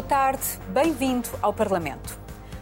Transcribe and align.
Boa 0.00 0.08
tarde, 0.08 0.42
bem-vindo 0.68 1.28
ao 1.42 1.52
Parlamento. 1.52 2.18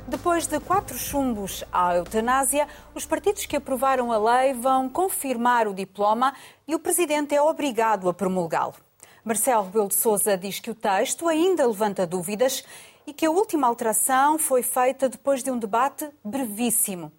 Depois 0.09 0.45
de 0.49 0.59
quatro 0.59 0.99
chumbos 0.99 1.63
à 1.73 1.95
eutanásia, 1.95 2.67
os 2.97 3.07
partidos 3.07 3.47
que 3.47 3.55
aprovaram 3.55 4.11
a 4.11 4.19
lei 4.19 4.55
vão 4.55 4.89
confirmar 4.89 5.69
o 5.69 5.73
diploma 5.73 6.35
e 6.67 6.75
o 6.75 6.81
Presidente 6.81 7.37
é 7.37 7.41
obrigado 7.41 8.09
a 8.09 8.13
promulgá-lo. 8.13 8.75
Marcelo 9.25 9.67
Rebelo 9.67 9.87
de 9.87 9.95
Sousa 9.95 10.37
diz 10.37 10.59
que 10.59 10.73
o 10.73 10.75
texto 10.75 11.29
ainda 11.29 11.65
levanta 11.65 12.05
dúvidas 12.05 12.65
e 13.07 13.13
que 13.13 13.25
a 13.25 13.31
última 13.31 13.69
alteração 13.69 14.37
foi 14.37 14.65
feita 14.65 15.09
depois 15.09 15.41
de 15.41 15.53
um 15.53 15.61
debate 15.61 16.11
brevíssimo. 16.25 17.13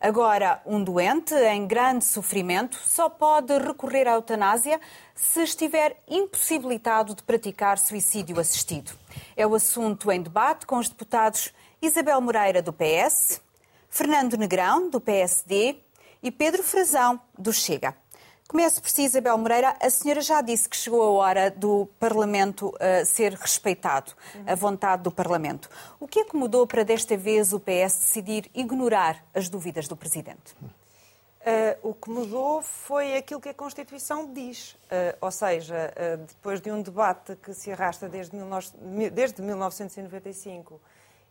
Agora, 0.00 0.62
um 0.64 0.82
doente 0.82 1.34
em 1.34 1.66
grande 1.66 2.06
sofrimento 2.06 2.78
só 2.86 3.10
pode 3.10 3.52
recorrer 3.58 4.08
à 4.08 4.12
eutanásia 4.12 4.80
se 5.14 5.42
estiver 5.42 6.02
impossibilitado 6.08 7.14
de 7.14 7.22
praticar 7.22 7.76
suicídio 7.76 8.40
assistido. 8.40 8.92
É 9.36 9.46
o 9.46 9.54
assunto 9.54 10.10
em 10.10 10.22
debate 10.22 10.64
com 10.64 10.78
os 10.78 10.88
deputados 10.88 11.52
Isabel 11.82 12.18
Moreira, 12.22 12.62
do 12.62 12.72
PS, 12.72 13.42
Fernando 13.90 14.38
Negrão, 14.38 14.88
do 14.88 15.02
PSD 15.02 15.76
e 16.22 16.30
Pedro 16.30 16.62
Frazão, 16.62 17.20
do 17.38 17.52
Chega. 17.52 17.94
Começo 18.50 18.82
por 18.82 18.90
si, 18.90 19.04
Isabel 19.04 19.38
Moreira. 19.38 19.76
A 19.80 19.88
senhora 19.88 20.20
já 20.20 20.40
disse 20.40 20.68
que 20.68 20.76
chegou 20.76 21.02
a 21.02 21.24
hora 21.24 21.50
do 21.52 21.86
Parlamento 22.00 22.70
uh, 22.70 23.06
ser 23.06 23.32
respeitado, 23.34 24.12
a 24.44 24.56
vontade 24.56 25.04
do 25.04 25.12
Parlamento. 25.12 25.70
O 26.00 26.08
que 26.08 26.18
é 26.18 26.24
que 26.24 26.34
mudou 26.34 26.66
para 26.66 26.82
desta 26.82 27.16
vez 27.16 27.52
o 27.52 27.60
PS 27.60 27.94
decidir 28.00 28.50
ignorar 28.52 29.24
as 29.32 29.48
dúvidas 29.48 29.86
do 29.86 29.96
Presidente? 29.96 30.52
Uh, 30.62 31.90
o 31.90 31.94
que 31.94 32.10
mudou 32.10 32.60
foi 32.60 33.16
aquilo 33.16 33.40
que 33.40 33.50
a 33.50 33.54
Constituição 33.54 34.32
diz. 34.32 34.72
Uh, 34.72 35.16
ou 35.20 35.30
seja, 35.30 35.94
depois 36.26 36.60
de 36.60 36.72
um 36.72 36.82
debate 36.82 37.36
que 37.36 37.54
se 37.54 37.70
arrasta 37.70 38.08
desde, 38.08 38.32
19, 38.32 39.10
desde 39.10 39.40
1995 39.42 40.80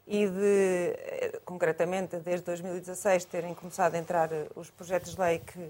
e 0.07 0.25
de, 0.25 1.39
concretamente, 1.43 2.15
desde 2.15 2.45
2016 2.45 3.25
terem 3.25 3.53
começado 3.53 3.95
a 3.95 3.97
entrar 3.97 4.29
os 4.55 4.69
projetos 4.69 5.15
de 5.15 5.19
lei 5.19 5.39
que 5.39 5.69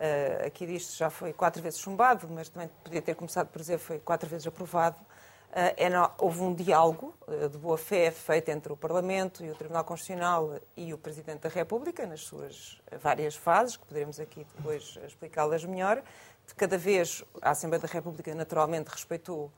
Uh, 0.00 0.46
aqui 0.46 0.66
disto 0.66 0.96
já 0.96 1.10
foi 1.10 1.30
quatro 1.30 1.62
vezes 1.62 1.78
chumbado, 1.78 2.26
mas 2.30 2.48
também 2.48 2.70
podia 2.82 3.02
ter 3.02 3.14
começado 3.14 3.48
por 3.48 3.58
dizer 3.58 3.76
foi 3.76 3.98
quatro 3.98 4.26
vezes 4.26 4.46
aprovado. 4.46 4.96
Uh, 5.50 6.14
houve 6.16 6.40
um 6.40 6.54
diálogo 6.54 7.14
uh, 7.28 7.50
de 7.50 7.58
boa 7.58 7.76
fé 7.76 8.10
feito 8.10 8.48
entre 8.48 8.72
o 8.72 8.76
Parlamento 8.78 9.44
e 9.44 9.50
o 9.50 9.54
Tribunal 9.54 9.84
Constitucional 9.84 10.58
e 10.74 10.94
o 10.94 10.96
Presidente 10.96 11.40
da 11.40 11.50
República, 11.50 12.06
nas 12.06 12.22
suas 12.22 12.80
várias 13.02 13.36
fases, 13.36 13.76
que 13.76 13.84
poderemos 13.84 14.18
aqui 14.18 14.46
depois 14.56 14.98
explicá-las 15.06 15.66
melhor. 15.66 16.02
De 16.46 16.54
cada 16.54 16.78
vez 16.78 17.22
a 17.42 17.50
Assembleia 17.50 17.82
da 17.82 17.88
República 17.88 18.34
naturalmente 18.34 18.88
respeitou 18.88 19.52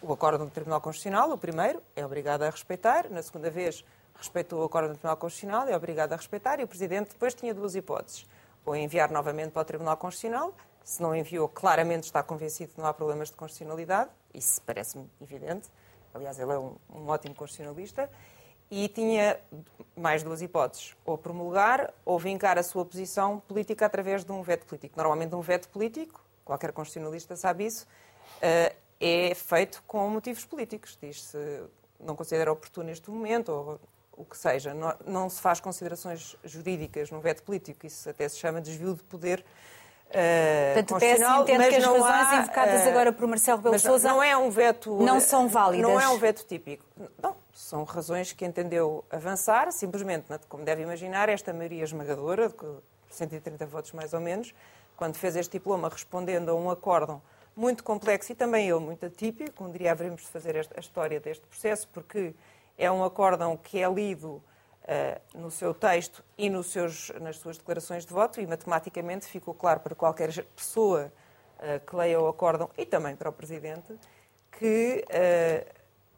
o 0.00 0.14
acordo 0.14 0.46
do 0.46 0.50
Tribunal 0.50 0.80
Constitucional, 0.80 1.30
o 1.30 1.36
primeiro, 1.36 1.82
é 1.94 2.06
obrigada 2.06 2.46
a 2.46 2.50
respeitar. 2.50 3.10
Na 3.10 3.22
segunda 3.22 3.50
vez, 3.50 3.84
respeitou 4.14 4.62
o 4.62 4.64
acordo 4.64 4.88
do 4.88 4.94
Tribunal 4.94 5.18
Constitucional, 5.18 5.68
é 5.68 5.76
obrigada 5.76 6.14
a 6.14 6.16
respeitar. 6.16 6.58
E 6.58 6.64
o 6.64 6.68
Presidente 6.68 7.10
depois 7.10 7.34
tinha 7.34 7.52
duas 7.52 7.74
hipóteses 7.74 8.24
ou 8.64 8.74
enviar 8.74 9.10
novamente 9.10 9.52
para 9.52 9.62
o 9.62 9.64
Tribunal 9.64 9.96
Constitucional. 9.96 10.54
Se 10.82 11.00
não 11.00 11.14
enviou, 11.14 11.48
claramente 11.48 12.04
está 12.04 12.22
convencido 12.22 12.72
que 12.74 12.78
não 12.78 12.86
há 12.86 12.92
problemas 12.92 13.30
de 13.30 13.36
constitucionalidade. 13.36 14.10
Isso 14.32 14.60
parece-me 14.62 15.08
evidente. 15.20 15.70
Aliás, 16.12 16.38
ele 16.38 16.52
é 16.52 16.58
um, 16.58 16.76
um 16.94 17.08
ótimo 17.08 17.34
constitucionalista. 17.34 18.10
E 18.70 18.88
tinha 18.88 19.38
mais 19.96 20.22
duas 20.22 20.42
hipóteses: 20.42 20.96
ou 21.04 21.16
promulgar 21.16 21.92
ou 22.04 22.18
vincar 22.18 22.58
a 22.58 22.62
sua 22.62 22.84
posição 22.84 23.40
política 23.40 23.86
através 23.86 24.24
de 24.24 24.32
um 24.32 24.42
veto 24.42 24.66
político. 24.66 24.96
Normalmente, 24.96 25.34
um 25.34 25.40
veto 25.40 25.68
político, 25.68 26.24
qualquer 26.44 26.72
constitucionalista 26.72 27.36
sabe 27.36 27.66
isso, 27.66 27.86
eh, 28.40 28.74
é 29.00 29.34
feito 29.34 29.82
com 29.86 30.08
motivos 30.08 30.44
políticos. 30.44 30.98
Diz-se 31.00 31.38
não 32.00 32.14
considera 32.14 32.52
oportuno 32.52 32.86
neste 32.86 33.10
momento, 33.10 33.50
ou 33.50 33.80
o 34.16 34.24
que 34.24 34.36
seja. 34.36 34.74
Não, 34.74 34.94
não, 35.06 35.28
se 35.28 35.40
faz 35.40 35.60
considerações 35.60 36.36
jurídicas 36.44 37.10
no 37.10 37.20
veto 37.20 37.42
político, 37.42 37.86
isso 37.86 38.08
até 38.08 38.28
se 38.28 38.38
chama 38.38 38.60
desvio 38.60 38.94
de 38.94 39.02
poder. 39.04 39.44
Uh, 40.08 40.74
Portanto, 40.74 40.92
constitucional, 40.92 41.42
entende 41.42 41.68
que 41.68 41.74
as 41.76 41.84
razões 41.84 42.04
há, 42.04 42.36
invocadas 42.36 42.84
uh, 42.84 42.88
agora 42.88 43.12
por 43.12 43.26
Marcelo 43.26 43.58
Rebelo 43.58 43.78
Sousa 43.78 44.08
não 44.08 44.22
é 44.22 44.36
um 44.36 44.50
veto 44.50 44.96
não 45.02 45.18
são 45.18 45.48
válidas. 45.48 45.90
Não 45.90 45.98
é 45.98 46.08
um 46.08 46.18
veto 46.18 46.44
típico. 46.46 46.84
Não, 47.20 47.34
são 47.52 47.82
razões 47.84 48.32
que 48.32 48.44
entendeu 48.44 49.04
avançar, 49.10 49.72
simplesmente, 49.72 50.26
como 50.48 50.64
deve 50.64 50.82
imaginar, 50.82 51.28
esta 51.28 51.52
maioria 51.52 51.82
esmagadora, 51.82 52.48
de 52.48 52.54
130 53.08 53.66
votos 53.66 53.92
mais 53.92 54.12
ou 54.12 54.20
menos, 54.20 54.54
quando 54.96 55.16
fez 55.16 55.34
este 55.34 55.52
diploma 55.52 55.88
respondendo 55.88 56.50
a 56.50 56.54
um 56.54 56.70
acórdão 56.70 57.20
muito 57.56 57.84
complexo 57.84 58.32
e 58.32 58.34
também 58.34 58.68
ele 58.68 58.80
muito 58.80 59.06
atípico, 59.06 59.64
um 59.64 59.70
dia 59.70 59.92
haveremos 59.92 60.22
de 60.22 60.28
fazer 60.28 60.56
esta, 60.56 60.74
a 60.76 60.80
história 60.80 61.20
deste 61.20 61.46
processo, 61.46 61.88
porque 61.92 62.34
é 62.76 62.90
um 62.90 63.04
acórdão 63.04 63.56
que 63.56 63.80
é 63.80 63.88
lido 63.88 64.42
uh, 64.84 65.38
no 65.38 65.50
seu 65.50 65.72
texto 65.72 66.24
e 66.36 66.50
nos 66.50 66.66
seus, 66.66 67.10
nas 67.20 67.38
suas 67.38 67.58
declarações 67.58 68.04
de 68.04 68.12
voto 68.12 68.40
e 68.40 68.46
matematicamente 68.46 69.26
ficou 69.26 69.54
claro 69.54 69.80
para 69.80 69.94
qualquer 69.94 70.44
pessoa 70.56 71.12
uh, 71.58 71.84
que 71.86 71.96
leia 71.96 72.20
o 72.20 72.28
acórdão 72.28 72.70
e 72.76 72.84
também 72.84 73.16
para 73.16 73.28
o 73.28 73.32
Presidente 73.32 73.94
que 74.52 75.04
uh, 75.08 75.74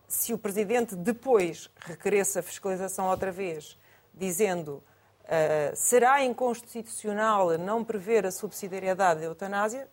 se 0.09 0.33
o 0.33 0.39
Presidente 0.39 0.94
depois 0.94 1.71
requeresse 1.81 2.39
a 2.39 2.43
fiscalização 2.43 3.09
outra 3.09 3.33
vez, 3.33 3.78
dizendo 4.15 4.83
será 5.75 6.23
inconstitucional 6.23 7.59
não 7.59 7.83
prever 7.83 8.25
a 8.25 8.31
subsidiariedade 8.31 9.19
da 9.19 9.27
eutanásia, 9.27 9.88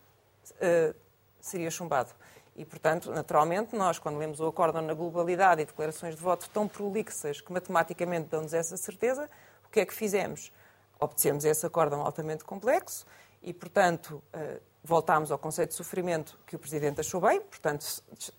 seria 1.40 1.72
chumbado. 1.72 2.12
E, 2.56 2.64
portanto, 2.64 3.12
naturalmente, 3.12 3.76
nós, 3.76 3.98
quando 3.98 4.18
lemos 4.18 4.40
o 4.40 4.48
acórdão 4.48 4.82
na 4.82 4.94
globalidade 4.94 5.62
e 5.62 5.66
declarações 5.66 6.16
de 6.16 6.22
voto 6.22 6.50
tão 6.54 6.68
prolixas 6.68 7.42
que 7.42 7.52
matematicamente 7.52 8.28
dão-nos 8.30 8.54
essa 8.54 8.78
certeza, 8.78 9.30
o 9.66 9.70
que 9.70 9.80
é 9.80 9.86
que 9.86 9.94
fizemos? 9.94 10.52
Obtecemos 11.00 11.46
esse 11.46 11.66
acórdão 11.66 12.02
altamente 12.02 12.44
complexo 12.44 13.06
e, 13.42 13.52
portanto, 13.52 14.22
eh, 14.32 14.60
voltámos 14.84 15.32
ao 15.32 15.38
conceito 15.40 15.70
de 15.70 15.76
sofrimento 15.76 16.38
que 16.46 16.56
o 16.56 16.60
Presidente 16.60 17.00
achou 17.00 17.22
bem, 17.22 17.40
portanto, 17.40 17.86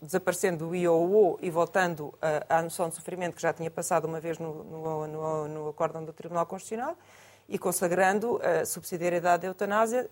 desaparecendo 0.01 0.69
o 0.69 0.75
I 0.75 0.87
ou 0.87 1.11
o 1.11 1.39
e 1.41 1.51
voltando 1.51 2.13
à 2.49 2.63
noção 2.63 2.89
de 2.89 2.95
sofrimento 2.95 3.35
que 3.35 3.43
já 3.43 3.53
tinha 3.53 3.71
passado 3.71 4.05
uma 4.05 4.21
vez 4.21 4.39
no, 4.39 4.63
no, 4.63 5.07
no, 5.07 5.49
no 5.49 5.69
acórdão 5.71 6.05
do 6.05 6.13
Tribunal 6.13 6.45
Constitucional 6.45 6.97
e 7.49 7.59
consagrando 7.59 8.41
a 8.43 8.65
subsidiariedade 8.67 9.43
da 9.43 9.49
eutanásia 9.49 10.09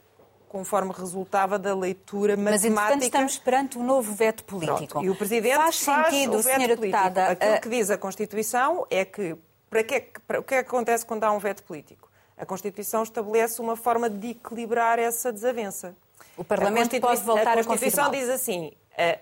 conforme 0.52 0.92
resultava 0.92 1.58
da 1.58 1.74
leitura 1.74 2.36
matemática. 2.36 2.70
Mas, 2.70 2.90
entretanto, 2.90 3.02
estamos 3.02 3.38
perante 3.38 3.78
um 3.78 3.82
novo 3.82 4.14
veto 4.14 4.44
político. 4.44 4.86
Pronto. 4.86 5.06
E 5.06 5.08
o 5.08 5.16
Presidente 5.16 5.56
faz, 5.56 5.80
faz 5.80 6.10
sentido, 6.10 6.36
o 6.36 6.42
veto 6.42 6.44
senhora 6.44 6.76
político. 6.76 7.02
Deputada, 7.02 7.26
Aquilo 7.28 7.60
que 7.62 7.68
diz 7.70 7.90
a 7.90 7.96
Constituição 7.96 8.86
é 8.90 9.02
que, 9.02 9.34
para 9.70 9.82
que, 9.82 10.00
para, 10.26 10.40
o 10.40 10.42
que 10.42 10.54
é 10.54 10.62
que 10.62 10.68
acontece 10.68 11.06
quando 11.06 11.24
há 11.24 11.32
um 11.32 11.38
veto 11.38 11.62
político? 11.62 12.10
A 12.36 12.44
Constituição 12.44 13.02
estabelece 13.02 13.62
uma 13.62 13.76
forma 13.76 14.10
de 14.10 14.32
equilibrar 14.32 14.98
essa 14.98 15.32
desavença. 15.32 15.96
O 16.36 16.44
Parlamento 16.44 17.00
pode 17.00 17.22
voltar 17.22 17.56
a. 17.56 17.60
A 17.62 17.64
Constituição 17.64 18.10
diz 18.10 18.28
assim, 18.28 18.72
a, 18.94 19.18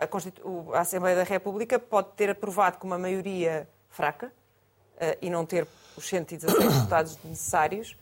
a, 0.00 0.04
a, 0.06 0.78
a, 0.78 0.80
Assembleia 0.80 1.16
da 1.16 1.22
República 1.22 1.78
pode 1.78 2.08
ter 2.16 2.30
aprovado 2.30 2.78
com 2.78 2.86
uma 2.86 2.98
maioria 2.98 3.68
fraca 3.90 4.28
uh, 4.28 5.18
e 5.20 5.28
não 5.28 5.44
ter 5.44 5.68
os 5.98 6.08
116 6.08 6.64
deputados 6.72 7.18
necessários, 7.22 7.94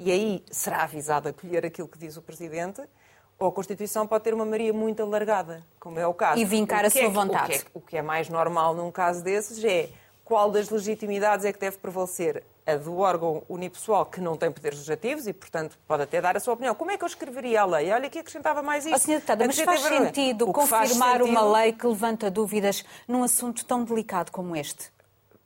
e 0.00 0.10
aí 0.10 0.42
será 0.50 0.82
avisado 0.82 1.28
a 1.28 1.32
colher 1.32 1.66
aquilo 1.66 1.86
que 1.86 1.98
diz 1.98 2.16
o 2.16 2.22
Presidente, 2.22 2.82
ou 3.38 3.48
a 3.48 3.52
Constituição 3.52 4.06
pode 4.06 4.24
ter 4.24 4.32
uma 4.32 4.46
maioria 4.46 4.72
muito 4.72 5.02
alargada, 5.02 5.62
como 5.78 5.98
é 5.98 6.06
o 6.06 6.14
caso. 6.14 6.40
E 6.40 6.44
vincar 6.44 6.86
a 6.86 6.90
sua 6.90 7.02
é, 7.02 7.08
vontade. 7.08 7.44
O 7.44 7.46
que, 7.46 7.54
é, 7.54 7.70
o 7.74 7.80
que 7.80 7.96
é 7.98 8.02
mais 8.02 8.30
normal 8.30 8.74
num 8.74 8.90
caso 8.90 9.22
desses 9.22 9.62
é 9.62 9.90
qual 10.24 10.50
das 10.50 10.70
legitimidades 10.70 11.44
é 11.44 11.52
que 11.52 11.58
deve 11.58 11.76
prevalecer? 11.76 12.42
A 12.66 12.76
do 12.76 12.98
órgão 12.98 13.42
unipessoal 13.48 14.06
que 14.06 14.20
não 14.20 14.36
tem 14.36 14.50
poderes 14.50 14.78
legislativos 14.78 15.26
e, 15.26 15.32
portanto, 15.32 15.78
pode 15.88 16.04
até 16.04 16.20
dar 16.20 16.36
a 16.36 16.40
sua 16.40 16.54
opinião. 16.54 16.74
Como 16.74 16.90
é 16.90 16.96
que 16.96 17.02
eu 17.02 17.08
escreveria 17.08 17.62
a 17.62 17.66
lei? 17.66 17.90
Olha, 17.90 18.06
aqui 18.06 18.18
acrescentava 18.18 18.62
mais 18.62 18.86
isso. 18.86 18.94
Oh, 18.94 18.98
senhora 18.98 19.20
deputada, 19.20 19.46
mas 19.46 19.58
faz 19.58 19.80
sentido 19.80 20.46
confirmar 20.46 20.68
faz 20.68 20.92
sentido... 20.92 21.24
uma 21.24 21.58
lei 21.58 21.72
que 21.72 21.86
levanta 21.86 22.30
dúvidas 22.30 22.84
num 23.08 23.24
assunto 23.24 23.64
tão 23.64 23.82
delicado 23.82 24.30
como 24.30 24.54
este? 24.54 24.92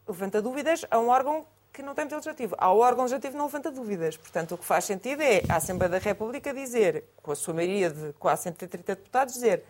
Levanta 0.06 0.42
dúvidas 0.42 0.84
a 0.90 0.98
um 0.98 1.08
órgão 1.08 1.46
que 1.74 1.82
não 1.82 1.92
tem 1.92 2.04
poder 2.04 2.14
legislativo. 2.14 2.54
Ao 2.56 2.78
órgão 2.78 3.02
legislativo 3.02 3.36
não 3.36 3.46
levanta 3.46 3.70
dúvidas. 3.70 4.16
Portanto, 4.16 4.54
o 4.54 4.58
que 4.58 4.64
faz 4.64 4.84
sentido 4.84 5.20
é 5.20 5.42
a 5.48 5.56
Assembleia 5.56 5.90
da 5.90 5.98
República 5.98 6.54
dizer, 6.54 7.04
com 7.20 7.32
a 7.32 7.34
sua 7.34 7.52
maioria 7.52 7.90
de 7.90 8.12
quase 8.12 8.44
130 8.44 8.94
deputados, 8.94 9.34
dizer 9.34 9.64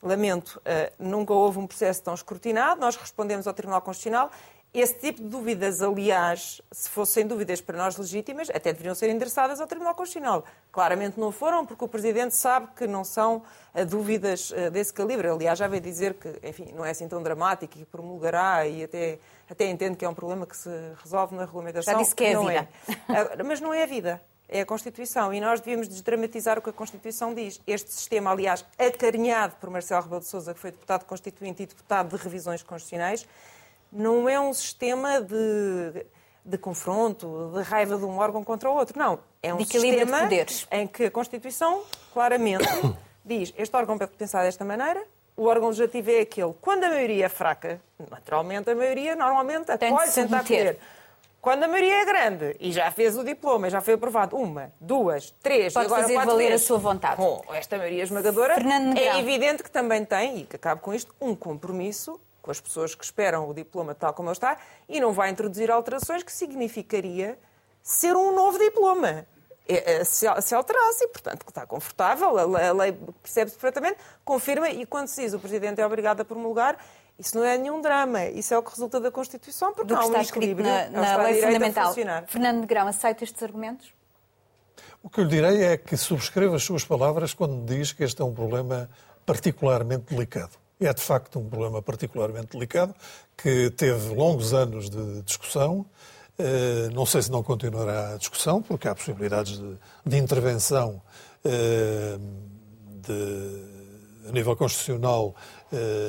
lamento, 0.00 0.60
uh, 0.60 0.92
nunca 0.98 1.32
houve 1.32 1.58
um 1.58 1.66
processo 1.66 2.02
tão 2.02 2.14
escrutinado, 2.14 2.80
nós 2.80 2.94
respondemos 2.94 3.46
ao 3.46 3.54
Tribunal 3.54 3.80
Constitucional. 3.80 4.30
Esse 4.74 4.94
tipo 4.94 5.22
de 5.22 5.28
dúvidas, 5.28 5.80
aliás, 5.80 6.60
se 6.72 6.90
fossem 6.90 7.24
dúvidas 7.24 7.60
para 7.60 7.78
nós 7.78 7.96
legítimas, 7.96 8.50
até 8.50 8.72
deveriam 8.72 8.92
ser 8.92 9.08
endereçadas 9.08 9.60
ao 9.60 9.68
Tribunal 9.68 9.94
Constitucional. 9.94 10.44
Claramente 10.72 11.18
não 11.18 11.30
foram, 11.30 11.64
porque 11.64 11.84
o 11.84 11.88
Presidente 11.88 12.34
sabe 12.34 12.66
que 12.76 12.84
não 12.84 13.04
são 13.04 13.44
uh, 13.72 13.86
dúvidas 13.86 14.50
uh, 14.50 14.72
desse 14.72 14.92
calibre. 14.92 15.28
Aliás, 15.28 15.60
já 15.60 15.68
veio 15.68 15.80
dizer 15.80 16.14
que, 16.14 16.28
enfim, 16.42 16.72
não 16.74 16.84
é 16.84 16.90
assim 16.90 17.06
tão 17.06 17.22
dramático 17.22 17.78
e 17.78 17.84
promulgará 17.84 18.66
e 18.66 18.82
até 18.82 19.20
até 19.48 19.68
entendo 19.68 19.96
que 19.96 20.04
é 20.04 20.08
um 20.08 20.14
problema 20.14 20.46
que 20.46 20.56
se 20.56 20.70
resolve 21.02 21.36
na 21.36 21.44
regulamentação. 21.44 21.92
Já 21.92 21.98
disse 22.00 22.14
que 22.14 22.24
é 22.24 22.34
a 22.34 22.40
vida. 22.40 22.68
É. 22.88 23.42
Mas 23.44 23.60
não 23.60 23.72
é 23.72 23.82
a 23.82 23.86
vida. 23.86 24.20
é 24.48 24.60
a 24.60 24.66
Constituição 24.66 25.32
e 25.32 25.40
nós 25.40 25.60
devíamos 25.60 25.88
desdramatizar 25.88 26.58
o 26.58 26.62
que 26.62 26.70
a 26.70 26.72
Constituição 26.72 27.34
diz. 27.34 27.60
Este 27.66 27.92
sistema, 27.92 28.30
aliás, 28.30 28.64
acarinhado 28.78 29.56
por 29.60 29.70
Marcelo 29.70 30.02
Rebelo 30.02 30.20
de 30.20 30.26
Sousa, 30.26 30.54
que 30.54 30.60
foi 30.60 30.70
deputado 30.70 31.04
constituinte 31.04 31.62
e 31.62 31.66
deputado 31.66 32.16
de 32.16 32.22
revisões 32.22 32.62
constitucionais, 32.62 33.26
não 33.94 34.28
é 34.28 34.38
um 34.40 34.52
sistema 34.52 35.20
de, 35.20 36.04
de 36.44 36.58
confronto, 36.58 37.52
de 37.54 37.62
raiva 37.62 37.96
de 37.96 38.04
um 38.04 38.18
órgão 38.18 38.42
contra 38.42 38.68
o 38.68 38.74
outro. 38.74 38.98
Não. 38.98 39.20
É 39.40 39.54
um 39.54 39.64
sistema 39.64 40.28
em 40.70 40.86
que 40.86 41.04
a 41.04 41.10
Constituição 41.10 41.82
claramente 42.12 42.64
diz 43.24 43.54
este 43.56 43.74
órgão 43.76 43.96
pode 43.96 44.12
pensar 44.12 44.42
desta 44.42 44.64
maneira, 44.64 45.02
o 45.36 45.44
órgão 45.44 45.68
legislativo 45.68 46.10
é 46.10 46.20
aquele. 46.20 46.54
Quando 46.60 46.84
a 46.84 46.88
maioria 46.88 47.26
é 47.26 47.28
fraca, 47.28 47.80
naturalmente 48.10 48.70
a 48.70 48.74
maioria 48.74 49.14
normalmente 49.14 49.70
acolhe 49.70 50.10
tentar 50.10 50.42
poder. 50.42 50.78
Quando 51.40 51.64
a 51.64 51.68
maioria 51.68 52.00
é 52.00 52.04
grande 52.06 52.56
e 52.58 52.72
já 52.72 52.90
fez 52.90 53.18
o 53.18 53.22
diploma, 53.22 53.68
já 53.68 53.82
foi 53.82 53.94
aprovado 53.94 54.34
uma, 54.34 54.72
duas, 54.80 55.30
três, 55.42 55.74
Pode 55.74 55.84
e 55.84 55.86
agora 55.86 56.02
fazer 56.02 56.14
quatro 56.14 56.30
valer 56.30 56.48
vezes, 56.48 56.64
a 56.64 56.66
sua 56.66 56.78
vontade. 56.78 57.16
Com 57.16 57.44
esta 57.52 57.76
maioria 57.76 58.02
esmagadora, 58.02 58.56
é 58.96 59.18
evidente 59.18 59.62
que 59.62 59.70
também 59.70 60.06
tem, 60.06 60.38
e 60.38 60.44
que 60.46 60.56
acaba 60.56 60.80
com 60.80 60.94
isto, 60.94 61.14
um 61.20 61.36
compromisso 61.36 62.18
com 62.44 62.50
as 62.50 62.60
pessoas 62.60 62.94
que 62.94 63.02
esperam 63.02 63.48
o 63.48 63.54
diploma 63.54 63.94
tal 63.94 64.12
como 64.12 64.28
ele 64.28 64.34
está 64.34 64.58
e 64.86 65.00
não 65.00 65.12
vai 65.12 65.30
introduzir 65.30 65.70
alterações 65.70 66.22
que 66.22 66.30
significaria 66.30 67.38
ser 67.82 68.14
um 68.14 68.34
novo 68.34 68.58
diploma. 68.58 69.26
É, 69.66 69.94
é, 69.94 70.04
se, 70.04 70.26
alterasse, 70.26 71.04
e, 71.04 71.08
portanto, 71.08 71.42
que 71.42 71.50
está 71.50 71.66
confortável, 71.66 72.36
a 72.36 72.72
lei 72.72 72.92
percebe-se 73.22 73.56
perfeitamente, 73.56 73.98
confirma, 74.22 74.68
e 74.68 74.84
quando 74.84 75.08
se 75.08 75.22
diz 75.22 75.32
o 75.32 75.38
Presidente 75.38 75.80
é 75.80 75.86
obrigado 75.86 76.20
a 76.20 76.24
promulgar, 76.24 76.78
isso 77.18 77.34
não 77.38 77.42
é 77.42 77.56
nenhum 77.56 77.80
drama. 77.80 78.26
Isso 78.26 78.52
é 78.52 78.58
o 78.58 78.62
que 78.62 78.70
resulta 78.70 79.00
da 79.00 79.10
Constituição, 79.10 79.72
porque 79.72 79.94
Do 79.94 79.96
há 79.96 80.04
um 80.04 80.20
equilíbrio 80.20 80.66
na, 80.66 80.90
na 80.90 81.16
lei 81.22 81.40
fundamental. 81.40 81.94
Fernando 82.26 82.60
Negrão, 82.60 82.86
aceita 82.88 83.24
estes 83.24 83.42
argumentos? 83.42 83.94
O 85.02 85.08
que 85.08 85.20
eu 85.20 85.24
lhe 85.24 85.30
direi 85.30 85.64
é 85.64 85.78
que 85.78 85.96
subscrevo 85.96 86.56
as 86.56 86.62
suas 86.62 86.84
palavras 86.84 87.32
quando 87.32 87.64
diz 87.64 87.90
que 87.90 88.04
este 88.04 88.20
é 88.20 88.24
um 88.24 88.34
problema 88.34 88.90
particularmente 89.24 90.14
delicado. 90.14 90.62
É 90.80 90.92
de 90.92 91.00
facto 91.00 91.38
um 91.38 91.48
problema 91.48 91.80
particularmente 91.80 92.52
delicado 92.52 92.94
que 93.36 93.70
teve 93.70 94.14
longos 94.14 94.52
anos 94.52 94.90
de 94.90 95.22
discussão. 95.22 95.86
Eh, 96.38 96.88
não 96.92 97.06
sei 97.06 97.22
se 97.22 97.30
não 97.30 97.42
continuará 97.42 98.14
a 98.14 98.16
discussão, 98.16 98.60
porque 98.60 98.88
há 98.88 98.94
possibilidades 98.94 99.58
de, 99.58 99.76
de 100.04 100.16
intervenção 100.16 101.00
eh, 101.44 102.18
de, 103.02 104.28
a 104.28 104.32
nível 104.32 104.56
constitucional 104.56 105.34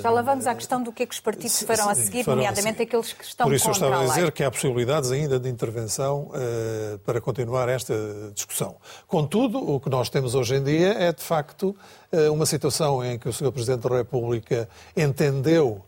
Já 0.02 0.10
lá 0.10 0.22
vamos 0.22 0.48
à 0.48 0.56
questão 0.56 0.82
do 0.82 0.92
que 0.92 1.04
é 1.04 1.06
que 1.06 1.14
os 1.14 1.20
partidos 1.20 1.62
farão 1.64 1.90
a 1.90 1.96
seguir, 1.96 2.24
farão 2.24 2.38
nomeadamente 2.38 2.76
a 2.76 2.78
seguir. 2.78 2.84
aqueles 2.84 3.14
que 3.14 3.24
estão 3.24 3.48
Por 3.48 3.54
isso 3.54 3.68
eu 3.68 3.72
estava 3.72 4.02
a 4.02 4.06
dizer 4.06 4.32
que 4.32 4.44
há 4.44 4.52
possibilidades 4.52 5.12
ainda 5.12 5.40
de 5.40 5.50
intervenção 5.50 6.30
uh, 6.30 7.00
para 7.00 7.20
continuar 7.22 7.70
esta 7.70 7.94
discussão. 8.34 8.76
Contudo, 9.08 9.58
o 9.58 9.80
que 9.80 9.90
nós 9.90 10.10
temos 10.10 10.36
hoje 10.36 10.56
em 10.56 10.64
dia 10.64 10.94
é, 10.94 11.12
de 11.12 11.24
facto, 11.24 11.76
uh, 12.12 12.34
uma 12.34 12.46
situação 12.46 13.04
em 13.04 13.18
que 13.18 13.28
o 13.28 13.34
Sr. 13.34 13.52
Presidente 13.52 13.88
da 13.88 13.98
República 13.98 14.68
entendeu 14.96 15.84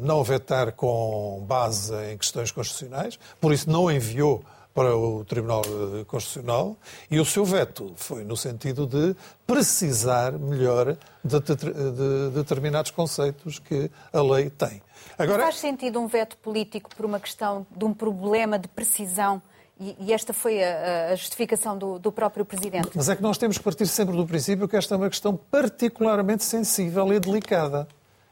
não 0.00 0.24
vetar 0.24 0.72
com 0.72 1.44
base 1.46 1.92
em 2.10 2.16
questões 2.16 2.50
constitucionais, 2.50 3.18
por 3.38 3.52
isso 3.52 3.68
não 3.68 3.90
enviou 3.90 4.42
para 4.74 4.96
o 4.96 5.24
Tribunal 5.24 5.62
Constitucional 6.06 6.76
e 7.10 7.18
o 7.18 7.24
seu 7.24 7.44
veto 7.44 7.92
foi 7.96 8.24
no 8.24 8.36
sentido 8.36 8.86
de 8.86 9.16
precisar 9.46 10.32
melhor 10.32 10.96
de, 11.24 11.40
de, 11.40 11.54
de 11.56 12.30
determinados 12.34 12.90
conceitos 12.90 13.58
que 13.58 13.90
a 14.12 14.22
lei 14.22 14.48
tem. 14.48 14.82
Agora... 15.18 15.42
Faz 15.42 15.56
sentido 15.56 16.00
um 16.00 16.06
veto 16.06 16.36
político 16.38 16.90
por 16.94 17.04
uma 17.04 17.18
questão 17.18 17.66
de 17.74 17.84
um 17.84 17.92
problema 17.92 18.58
de 18.58 18.68
precisão 18.68 19.42
e, 19.80 20.12
esta 20.12 20.34
foi 20.34 20.62
a, 20.62 21.14
justificação 21.16 21.76
do, 21.76 21.98
do, 21.98 22.12
próprio 22.12 22.44
Presidente. 22.44 22.90
Mas 22.94 23.08
é 23.08 23.16
que 23.16 23.22
nós 23.22 23.38
temos 23.38 23.56
que 23.56 23.64
partir 23.64 23.86
sempre 23.86 24.14
do 24.14 24.26
princípio 24.26 24.68
que 24.68 24.76
esta 24.76 24.94
é 24.94 24.98
uma 24.98 25.08
questão 25.08 25.34
particularmente 25.34 26.44
sensível 26.44 27.10
e 27.14 27.18
delicada. 27.18 27.88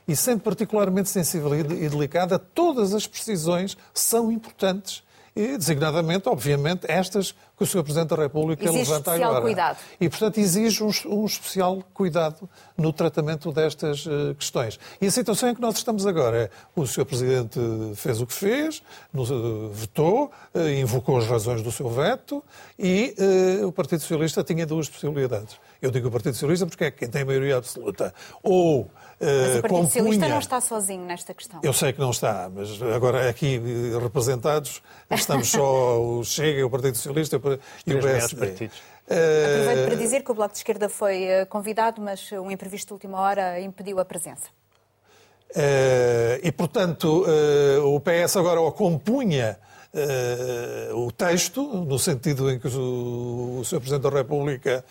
E 0.07 0.15
sendo 0.15 0.41
particularmente 0.41 1.09
sensível 1.09 1.55
e 1.55 1.89
delicada, 1.89 2.39
todas 2.39 2.95
as 2.95 3.07
precisões 3.07 3.77
são 3.95 4.31
importantes 4.31 5.03
e, 5.39 5.57
designadamente, 5.57 6.29
obviamente, 6.29 6.85
estas 6.89 7.31
que 7.31 7.63
o 7.63 7.67
Sr. 7.67 7.85
Presidente 7.85 8.09
da 8.09 8.17
República 8.17 8.65
exige 8.65 8.79
levanta 8.79 9.11
especial 9.11 9.31
agora. 9.31 9.43
Cuidado. 9.43 9.79
E, 10.01 10.09
portanto, 10.09 10.39
exige 10.39 10.83
um, 10.83 10.91
um, 11.07 11.25
especial 11.27 11.85
cuidado 11.95 12.51
no 12.77 12.93
tratamento 12.93 13.53
destas 13.53 14.05
uh, 14.05 14.35
questões. 14.35 14.81
E 15.01 15.07
a 15.07 15.11
situação 15.13 15.49
em 15.49 15.55
que 15.55 15.61
nós 15.61 15.77
estamos 15.77 16.09
agora 16.09 16.37
é 16.37 16.51
o 16.75 16.85
Sr. 16.85 17.05
Presidente 17.05 17.61
fez 17.95 18.21
o 18.21 18.27
que 18.27 18.35
fez, 18.35 18.83
nos, 19.13 19.31
uh, 19.31 19.71
vetou, 19.73 20.33
uh, 20.53 20.69
invocou 20.71 21.19
as 21.19 21.27
razões 21.29 21.63
do 21.63 21.71
seu 21.71 21.89
veto 21.89 22.43
e 22.77 23.15
o 23.65 23.71
Partido 23.71 24.01
Socialista 24.01 24.43
tinha 24.43 24.67
duas 24.67 24.89
possibilidades. 24.89 25.57
Eu 25.81 25.91
digo 25.91 26.09
o 26.09 26.11
Partido 26.11 26.35
Socialista 26.35 26.67
porque 26.67 26.85
é 26.85 26.91
quem 26.91 27.09
tem 27.09 27.25
maioria 27.25 27.57
absoluta. 27.57 28.13
Ou 28.43 28.91
mas 29.21 29.31
o 29.31 29.63
Partido 29.63 29.69
compunha... 29.69 29.87
Socialista 29.87 30.29
não 30.29 30.39
está 30.39 30.61
sozinho 30.61 31.05
nesta 31.05 31.35
questão. 31.35 31.61
Eu 31.63 31.73
sei 31.73 31.93
que 31.93 32.01
não 32.01 32.11
está, 32.11 32.51
mas 32.55 32.81
agora 32.83 33.29
aqui 33.29 33.61
representados 34.01 34.81
estamos 35.11 35.49
só 35.49 36.01
o 36.01 36.25
Chega, 36.25 36.65
o 36.65 36.71
Partido 36.71 36.97
Socialista 36.97 37.41
e 37.87 37.95
o 37.95 38.01
PSD. 38.01 38.71
Aproveito 39.09 39.87
para 39.87 39.97
dizer 39.97 40.23
que 40.23 40.31
o 40.31 40.35
Bloco 40.35 40.53
de 40.53 40.59
Esquerda 40.59 40.89
foi 40.89 41.25
eh, 41.25 41.45
convidado, 41.47 42.01
mas 42.01 42.31
um 42.33 42.51
imprevisto 42.51 42.89
de 42.89 42.93
última 42.93 43.19
hora 43.19 43.59
impediu 43.59 43.99
a 43.99 44.05
presença. 44.05 44.49
Uh, 45.51 46.37
e, 46.43 46.53
portanto, 46.53 47.25
uh, 47.25 47.95
o 47.95 47.99
PS 48.01 48.37
agora 48.37 48.61
o 48.61 48.71
compunha 48.71 49.59
uh, 49.95 50.97
o 50.97 51.13
texto, 51.13 51.63
no 51.63 51.99
sentido 51.99 52.51
em 52.51 52.59
que 52.59 52.69
o, 52.69 53.61
o 53.61 53.65
Sr. 53.65 53.81
Presidente 53.81 54.03
da 54.03 54.11
República 54.11 54.85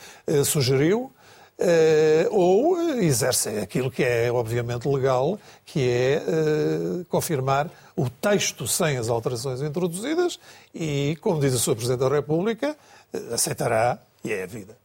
sugeriu, 0.45 1.11
Uh, 1.59 2.29
ou 2.29 2.79
exercem 2.99 3.57
aquilo 3.57 3.89
que 3.89 4.03
é 4.03 4.31
obviamente 4.31 4.87
legal, 4.87 5.39
que 5.65 5.89
é 5.89 6.21
uh, 6.21 7.05
confirmar 7.05 7.67
o 7.95 8.07
texto 8.07 8.67
sem 8.67 8.95
as 8.95 9.09
alterações 9.09 9.63
introduzidas 9.63 10.39
e, 10.71 11.17
como 11.19 11.39
diz 11.41 11.55
o 11.55 11.59
Sr. 11.59 11.75
Presidente 11.75 11.99
da 12.01 12.09
República, 12.09 12.77
uh, 13.11 13.33
aceitará 13.33 13.97
e 14.23 14.31
é 14.31 14.43
a 14.43 14.45
vida. 14.45 14.77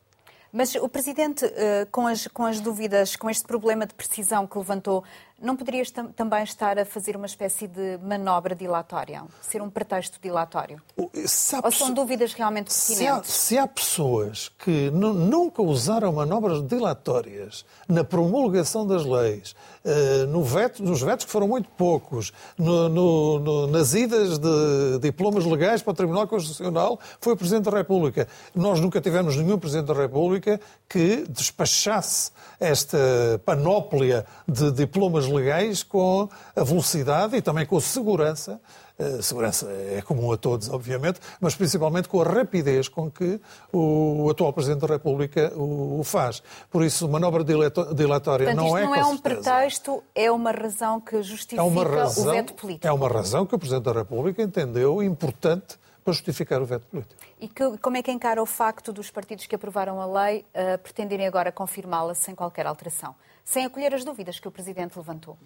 Mas 0.51 0.75
o 0.75 0.89
Presidente, 0.89 1.51
com 1.91 2.07
as, 2.07 2.27
com 2.27 2.45
as 2.45 2.61
dúvidas, 2.61 3.17
com 3.17 3.31
este 3.31 3.45
problema 3.45 3.87
de 3.87 3.95
precisão 3.95 4.47
que 4.47 4.59
levantou, 4.59 5.03
não 5.43 5.57
poderias 5.57 5.91
tam 5.91 6.13
também 6.13 6.43
estar 6.45 6.79
a 6.79 6.85
fazer 6.85 7.17
uma 7.17 7.27
espécie 7.27 7.67
de 7.67 7.99
manobra 8.03 8.55
dilatória? 8.55 9.23
Ser 9.41 9.61
um 9.61 9.69
pretexto 9.69 10.19
dilatório? 10.23 10.81
Ou 10.97 11.73
são 11.73 11.93
dúvidas 11.93 12.33
realmente 12.33 12.73
pertinentes? 12.73 12.97
Se 12.97 13.07
há, 13.07 13.23
se 13.23 13.59
há 13.59 13.67
pessoas 13.67 14.51
que 14.59 14.91
nunca 14.91 15.63
usaram 15.63 16.13
manobras 16.13 16.63
dilatórias 16.67 17.65
na 17.89 18.05
promulgação 18.05 18.87
das 18.87 19.05
leis, 19.05 19.55
uh, 19.85 20.27
no 20.29 20.43
veto, 20.45 20.83
nos 20.83 21.03
vetos 21.03 21.25
que 21.25 21.31
foram 21.31 21.49
muito 21.49 21.69
poucos, 21.71 22.33
no, 22.57 22.89
no, 22.89 23.39
no, 23.39 23.67
nas 23.67 23.95
idas 23.95 24.39
de 24.39 24.99
diplomas 25.01 25.45
legais 25.45 25.83
para 25.83 25.91
o 25.91 25.95
Tribunal 25.95 26.27
Constitucional, 26.27 26.99
foi 27.21 27.33
o 27.33 27.37
Presidente 27.37 27.65
da 27.65 27.77
República. 27.77 28.29
Nós 28.55 28.81
nunca 28.81 29.01
tivemos 29.01 29.37
nenhum 29.37 29.59
Presidente 29.59 29.87
da 29.87 29.95
República 29.95 30.61
que 30.89 31.25
despachasse 31.29 32.31
esta 32.61 32.99
panóplia 33.45 34.27
de 34.47 34.71
diplomas 34.73 35.27
legais 35.33 35.83
com 35.83 36.29
a 36.55 36.65
velocidade 36.65 37.37
e 37.37 37.43
também 37.43 37.67
com 37.67 37.77
a 37.77 37.81
segurança. 37.81 38.61
A 38.99 39.23
segurança 39.23 39.67
é 39.71 40.01
comum 40.03 40.31
a 40.33 40.37
todos, 40.37 40.69
obviamente, 40.69 41.19
mas 41.41 41.55
principalmente 41.57 42.09
com 42.09 42.21
a 42.21 42.25
rapidez 42.25 42.89
com 42.89 43.11
que 43.11 43.41
o 43.73 44.29
atual 44.31 44.53
Presidente 44.53 44.81
da 44.83 44.95
República 44.95 45.53
o 45.57 46.03
faz. 46.05 46.43
Por 46.71 46.85
isso, 46.85 47.09
manobra 47.09 47.43
dilatória 47.43 48.47
Portanto, 48.47 48.57
não 48.57 48.79
é. 48.79 48.85
não 48.85 48.95
é 48.95 49.05
um 49.05 49.19
pretexto, 49.19 50.05
é 50.15 50.31
uma 50.31 50.53
razão 50.53 51.01
que 51.01 51.23
justifica 51.23 51.63
é 51.63 51.85
razão, 51.85 52.29
o 52.29 52.31
veto 52.31 52.55
político. 52.55 52.87
É 52.87 52.93
uma 52.93 53.09
razão 53.09 53.47
que 53.47 53.55
o 53.55 53.59
Presidente 53.59 53.85
da 53.85 53.93
República 53.93 54.43
entendeu 54.43 55.03
importante 55.03 55.79
para 56.05 56.13
justificar 56.13 56.61
o 56.61 56.67
veto 56.67 56.87
político. 56.87 57.21
E 57.41 57.49
que, 57.49 57.79
como 57.79 57.97
é 57.97 58.03
que 58.03 58.11
encara 58.11 58.43
o 58.43 58.47
facto 58.47 58.93
dos 58.93 59.11
partidos 59.11 59.47
que 59.47 59.55
aprovaram 59.55 60.01
a 60.01 60.07
lei 60.07 60.45
uh, 60.55 60.79
pretenderem 60.79 61.27
agora 61.27 61.51
confirmá-la 61.51 62.15
sem 62.15 62.35
qualquer 62.35 62.67
alteração, 62.67 63.15
sem 63.45 63.65
acolher 63.65 63.95
as 63.95 64.05
dúvidas 64.05 64.39
que 64.39 64.49
o 64.49 64.51
Presidente 64.51 64.97
levantou? 64.97 65.37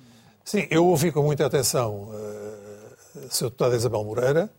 Sim, 0.45 0.67
eu 0.71 0.87
ouvi 0.87 1.11
com 1.11 1.23
muita 1.23 1.47
atenção 1.47 2.11
a 3.25 3.27
Sra. 3.29 3.49
Deputada 3.49 3.77
Isabel 3.77 4.05
Moreira, 4.05 4.51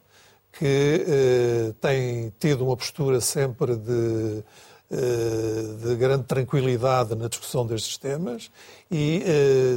que 0.51 1.06
uh, 1.06 1.74
tem 1.74 2.34
tido 2.39 2.65
uma 2.65 2.75
postura 2.75 3.22
sempre 3.22 3.75
de, 3.75 4.44
de 4.89 5.96
grande 5.96 6.24
tranquilidade 6.24 7.15
na 7.15 7.27
discussão 7.27 7.65
destes 7.65 7.98
temas 7.98 8.50
e 8.89 9.22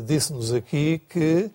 disse-nos 0.07 0.53
aqui 0.53 1.01
que 1.09 1.51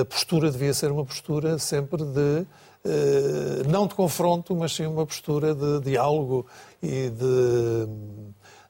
a 0.00 0.04
postura 0.04 0.50
devia 0.50 0.74
ser 0.74 0.90
uma 0.90 1.04
postura 1.04 1.56
sempre 1.58 2.04
de 2.04 2.46
eh, 2.82 3.62
não 3.68 3.86
de 3.86 3.94
confronto, 3.94 4.56
mas 4.56 4.72
sim 4.74 4.86
uma 4.86 5.06
postura 5.06 5.54
de 5.54 5.80
diálogo 5.80 6.46
e 6.82 7.10
de, 7.10 7.86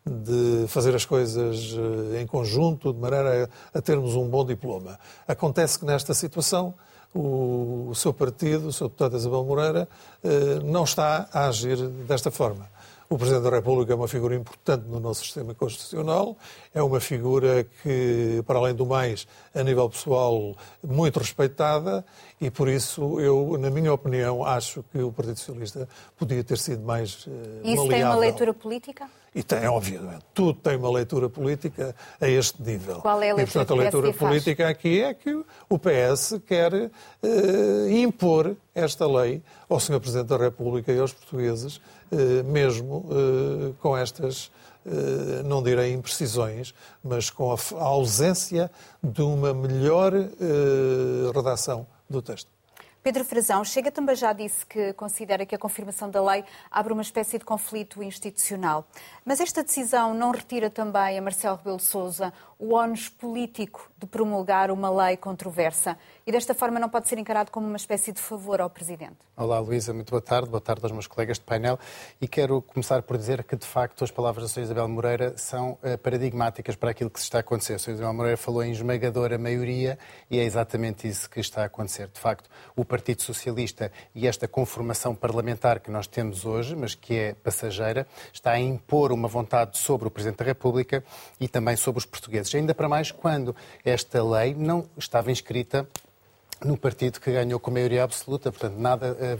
de 0.06 0.66
fazer 0.68 0.94
as 0.94 1.04
coisas 1.04 1.74
em 2.20 2.26
conjunto, 2.26 2.92
de 2.92 2.98
maneira 2.98 3.48
a 3.72 3.80
termos 3.80 4.14
um 4.14 4.28
bom 4.28 4.44
diploma. 4.44 4.98
Acontece 5.26 5.78
que 5.78 5.84
nesta 5.84 6.14
situação 6.14 6.74
o, 7.14 7.92
seu 7.94 8.12
partido, 8.12 8.68
o 8.68 8.72
seu 8.72 8.88
deputado 8.88 9.16
Isabel 9.16 9.44
Moreira, 9.44 9.88
não 10.64 10.84
está 10.84 11.28
a 11.32 11.48
agir 11.48 11.76
desta 12.06 12.30
forma. 12.30 12.68
O 13.12 13.18
Presidente 13.18 13.42
da 13.42 13.50
República 13.50 13.92
é 13.92 13.96
uma 13.96 14.06
figura 14.06 14.36
importante 14.36 14.86
no 14.86 15.00
nosso 15.00 15.24
sistema 15.24 15.52
constitucional, 15.52 16.36
é 16.72 16.80
uma 16.80 17.00
figura 17.00 17.66
que, 17.82 18.40
para 18.46 18.60
além 18.60 18.72
do 18.72 18.86
mais, 18.86 19.26
a 19.52 19.64
nível 19.64 19.90
pessoal, 19.90 20.56
muito 20.80 21.18
respeitada 21.18 22.04
e, 22.40 22.52
por 22.52 22.68
isso, 22.68 23.18
eu, 23.18 23.58
na 23.58 23.68
minha 23.68 23.92
opinião, 23.92 24.44
acho 24.44 24.84
que 24.92 24.98
o 25.02 25.10
Partido 25.10 25.40
Socialista 25.40 25.88
podia 26.16 26.44
ter 26.44 26.56
sido 26.56 26.84
mais 26.84 27.26
uh, 27.26 27.30
Isso 27.64 27.82
maleável. 27.82 27.88
tem 27.88 28.04
uma 28.04 28.16
leitura 28.16 28.54
política? 28.54 29.10
E 29.34 29.42
tem, 29.44 29.66
obviamente. 29.68 30.24
Tudo 30.34 30.54
tem 30.54 30.76
uma 30.76 30.90
leitura 30.90 31.28
política 31.28 31.94
a 32.20 32.28
este 32.28 32.60
nível. 32.62 32.96
Qual 32.96 33.22
é 33.22 33.30
a 33.30 33.34
leitura 33.34 33.42
e, 33.42 33.46
portanto, 33.46 33.72
a 33.72 33.82
leitura 33.82 34.12
política 34.12 34.64
faz? 34.64 34.76
aqui 34.76 35.00
é 35.02 35.14
que 35.14 35.44
o 35.68 35.78
PS 35.78 36.40
quer 36.44 36.72
uh, 36.74 36.90
impor 37.88 38.56
esta 38.74 39.06
lei 39.06 39.40
ao 39.68 39.78
Sr. 39.78 40.00
Presidente 40.00 40.26
da 40.26 40.36
República 40.36 40.92
e 40.92 40.98
aos 40.98 41.12
portugueses, 41.12 41.76
uh, 41.76 42.44
mesmo 42.44 43.06
uh, 43.08 43.74
com 43.80 43.96
estas, 43.96 44.50
não 45.44 45.62
direi 45.62 45.92
imprecisões, 45.92 46.74
mas 47.04 47.28
com 47.28 47.52
a 47.52 47.84
ausência 47.84 48.70
de 49.02 49.20
uma 49.20 49.52
melhor 49.52 50.10
redação 51.34 51.86
do 52.08 52.22
texto. 52.22 52.50
Pedro 53.02 53.24
Frazão, 53.24 53.64
Chega 53.64 53.90
também 53.90 54.14
já 54.14 54.30
disse 54.34 54.66
que 54.66 54.92
considera 54.92 55.46
que 55.46 55.54
a 55.54 55.58
confirmação 55.58 56.10
da 56.10 56.22
lei 56.22 56.44
abre 56.70 56.92
uma 56.92 57.00
espécie 57.00 57.38
de 57.38 57.46
conflito 57.46 58.02
institucional. 58.02 58.86
Mas 59.24 59.40
esta 59.40 59.62
decisão 59.62 60.12
não 60.12 60.32
retira 60.32 60.68
também 60.68 61.18
a 61.18 61.22
Marcelo 61.22 61.56
Rebelo 61.56 61.80
Sousa 61.80 62.30
o 62.60 62.74
ónus 62.74 63.08
político 63.08 63.90
de 63.98 64.06
promulgar 64.06 64.70
uma 64.70 64.90
lei 64.90 65.16
controversa 65.16 65.96
e 66.26 66.30
desta 66.30 66.54
forma 66.54 66.78
não 66.78 66.90
pode 66.90 67.08
ser 67.08 67.18
encarado 67.18 67.50
como 67.50 67.66
uma 67.66 67.78
espécie 67.78 68.12
de 68.12 68.20
favor 68.20 68.60
ao 68.60 68.68
Presidente? 68.68 69.16
Olá, 69.34 69.58
Luísa, 69.58 69.94
muito 69.94 70.10
boa 70.10 70.20
tarde. 70.20 70.50
Boa 70.50 70.60
tarde 70.60 70.82
aos 70.84 70.92
meus 70.92 71.06
colegas 71.06 71.38
de 71.38 71.44
painel. 71.44 71.78
E 72.20 72.28
quero 72.28 72.60
começar 72.60 73.00
por 73.00 73.16
dizer 73.16 73.42
que, 73.42 73.56
de 73.56 73.66
facto, 73.66 74.04
as 74.04 74.10
palavras 74.10 74.44
da 74.44 74.48
Sra. 74.50 74.62
Isabel 74.62 74.86
Moreira 74.86 75.32
são 75.38 75.78
uh, 75.82 75.96
paradigmáticas 75.96 76.76
para 76.76 76.90
aquilo 76.90 77.08
que 77.08 77.18
se 77.18 77.24
está 77.24 77.38
a 77.38 77.40
acontecer. 77.40 77.72
A 77.72 77.76
Sra. 77.76 77.94
Isabel 77.94 78.12
Moreira 78.12 78.36
falou 78.36 78.62
em 78.62 78.70
esmagadora 78.70 79.38
maioria 79.38 79.98
e 80.30 80.38
é 80.38 80.44
exatamente 80.44 81.08
isso 81.08 81.28
que 81.30 81.40
está 81.40 81.62
a 81.62 81.64
acontecer. 81.64 82.08
De 82.08 82.20
facto, 82.20 82.50
o 82.76 82.84
Partido 82.84 83.22
Socialista 83.22 83.90
e 84.14 84.26
esta 84.26 84.46
conformação 84.46 85.14
parlamentar 85.14 85.80
que 85.80 85.90
nós 85.90 86.06
temos 86.06 86.44
hoje, 86.44 86.76
mas 86.76 86.94
que 86.94 87.14
é 87.16 87.32
passageira, 87.32 88.06
está 88.30 88.50
a 88.50 88.60
impor 88.60 89.10
uma 89.10 89.26
vontade 89.26 89.78
sobre 89.78 90.06
o 90.06 90.10
Presidente 90.10 90.40
da 90.40 90.44
República 90.44 91.02
e 91.40 91.48
também 91.48 91.76
sobre 91.76 91.98
os 91.98 92.04
portugueses. 92.04 92.49
Ainda 92.56 92.74
para 92.74 92.88
mais 92.88 93.10
quando 93.10 93.54
esta 93.84 94.22
lei 94.22 94.54
não 94.54 94.86
estava 94.96 95.30
inscrita 95.30 95.88
no 96.64 96.76
partido 96.76 97.20
que 97.20 97.32
ganhou 97.32 97.58
com 97.58 97.70
maioria 97.70 98.04
absoluta, 98.04 98.52
portanto, 98.52 98.76
nada 98.76 99.16
eh, 99.18 99.36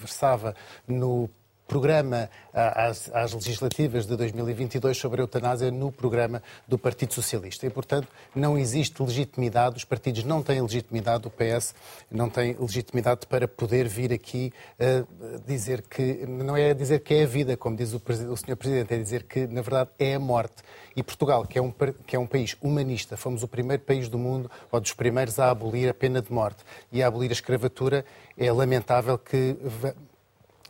versava 0.00 0.54
no 0.88 1.28
programa 1.66 2.28
às, 2.52 3.10
às, 3.12 3.32
legislativas 3.32 4.06
de 4.06 4.16
2022 4.16 4.96
sobre 4.96 5.20
a 5.20 5.24
eutanásia 5.24 5.70
no 5.70 5.90
programa 5.90 6.42
do 6.68 6.78
Partido 6.78 7.14
Socialista. 7.14 7.66
E, 7.66 7.70
portanto, 7.70 8.08
não 8.34 8.58
existe 8.58 9.02
legitimidade, 9.02 9.76
os 9.76 9.84
partidos 9.84 10.24
não 10.24 10.42
têm 10.42 10.60
legitimidade, 10.60 11.26
o 11.26 11.30
PS 11.30 11.74
não 12.10 12.28
tem 12.28 12.56
legitimidade 12.58 13.26
para 13.26 13.48
poder 13.48 13.88
vir 13.88 14.12
aqui 14.12 14.52
uh, 14.78 15.40
dizer 15.46 15.82
que, 15.82 16.26
não 16.26 16.56
é 16.56 16.74
dizer 16.74 17.00
que 17.00 17.14
é 17.14 17.22
a 17.24 17.26
vida, 17.26 17.56
como 17.56 17.76
diz 17.76 17.92
o, 17.92 18.02
o 18.30 18.36
Sr. 18.36 18.56
Presidente, 18.56 18.94
é 18.94 18.98
dizer 18.98 19.24
que, 19.24 19.46
na 19.46 19.62
verdade, 19.62 19.90
é 19.98 20.14
a 20.14 20.20
morte. 20.20 20.62
E 20.94 21.02
Portugal, 21.02 21.44
que 21.44 21.58
é, 21.58 21.62
um, 21.62 21.72
que 22.06 22.14
é 22.14 22.18
um 22.18 22.26
país 22.26 22.56
humanista, 22.60 23.16
fomos 23.16 23.42
o 23.42 23.48
primeiro 23.48 23.82
país 23.82 24.08
do 24.08 24.18
mundo, 24.18 24.50
ou 24.70 24.80
dos 24.80 24.92
primeiros 24.92 25.38
a 25.38 25.50
abolir 25.50 25.88
a 25.88 25.94
pena 25.94 26.22
de 26.22 26.32
morte 26.32 26.62
e 26.92 27.02
a 27.02 27.08
abolir 27.08 27.30
a 27.30 27.32
escravatura, 27.32 28.04
é 28.38 28.52
lamentável 28.52 29.18
que 29.18 29.56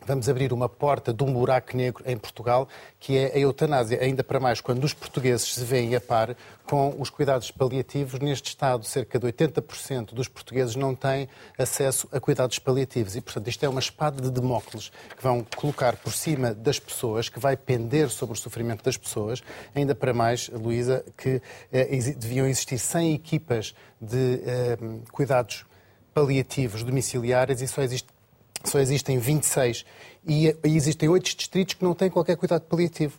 vamos 0.05 0.29
abrir 0.29 0.53
uma 0.53 0.69
porta 0.69 1.13
de 1.13 1.23
um 1.23 1.33
buraco 1.33 1.75
negro 1.75 2.03
em 2.05 2.17
Portugal, 2.17 2.67
que 2.99 3.17
é 3.17 3.33
a 3.33 3.39
eutanásia. 3.39 3.99
Ainda 4.01 4.23
para 4.23 4.39
mais, 4.39 4.61
quando 4.61 4.83
os 4.83 4.93
portugueses 4.93 5.53
se 5.53 5.63
veem 5.63 5.95
a 5.95 6.01
par 6.01 6.35
com 6.65 6.95
os 6.99 7.09
cuidados 7.09 7.51
paliativos, 7.51 8.19
neste 8.19 8.49
Estado, 8.49 8.85
cerca 8.85 9.19
de 9.19 9.27
80% 9.27 10.13
dos 10.13 10.27
portugueses 10.27 10.75
não 10.75 10.95
têm 10.95 11.27
acesso 11.57 12.07
a 12.11 12.19
cuidados 12.19 12.57
paliativos. 12.59 13.15
E, 13.15 13.21
portanto, 13.21 13.47
isto 13.47 13.63
é 13.63 13.69
uma 13.69 13.79
espada 13.79 14.21
de 14.21 14.31
Demócles 14.31 14.91
que 15.15 15.21
vão 15.21 15.45
colocar 15.55 15.95
por 15.97 16.13
cima 16.13 16.53
das 16.53 16.79
pessoas, 16.79 17.29
que 17.29 17.39
vai 17.39 17.55
pender 17.55 18.09
sobre 18.09 18.33
o 18.33 18.39
sofrimento 18.39 18.83
das 18.83 18.97
pessoas. 18.97 19.43
Ainda 19.75 19.93
para 19.93 20.13
mais, 20.13 20.49
Luísa, 20.49 21.03
que 21.17 21.41
eh, 21.71 22.13
deviam 22.17 22.47
existir 22.47 22.79
100 22.79 23.13
equipas 23.13 23.75
de 23.99 24.41
eh, 24.45 24.77
cuidados 25.11 25.65
paliativos 26.15 26.81
domiciliários 26.81 27.61
e 27.61 27.67
só 27.67 27.81
existe 27.81 28.07
só 28.75 28.79
existem 28.79 29.17
26 29.17 29.85
e, 30.27 30.47
e 30.47 30.75
existem 30.75 31.07
oito 31.07 31.33
distritos 31.35 31.75
que 31.75 31.83
não 31.83 31.93
têm 31.93 32.09
qualquer 32.09 32.35
cuidado 32.35 32.61
paliativo 32.61 33.13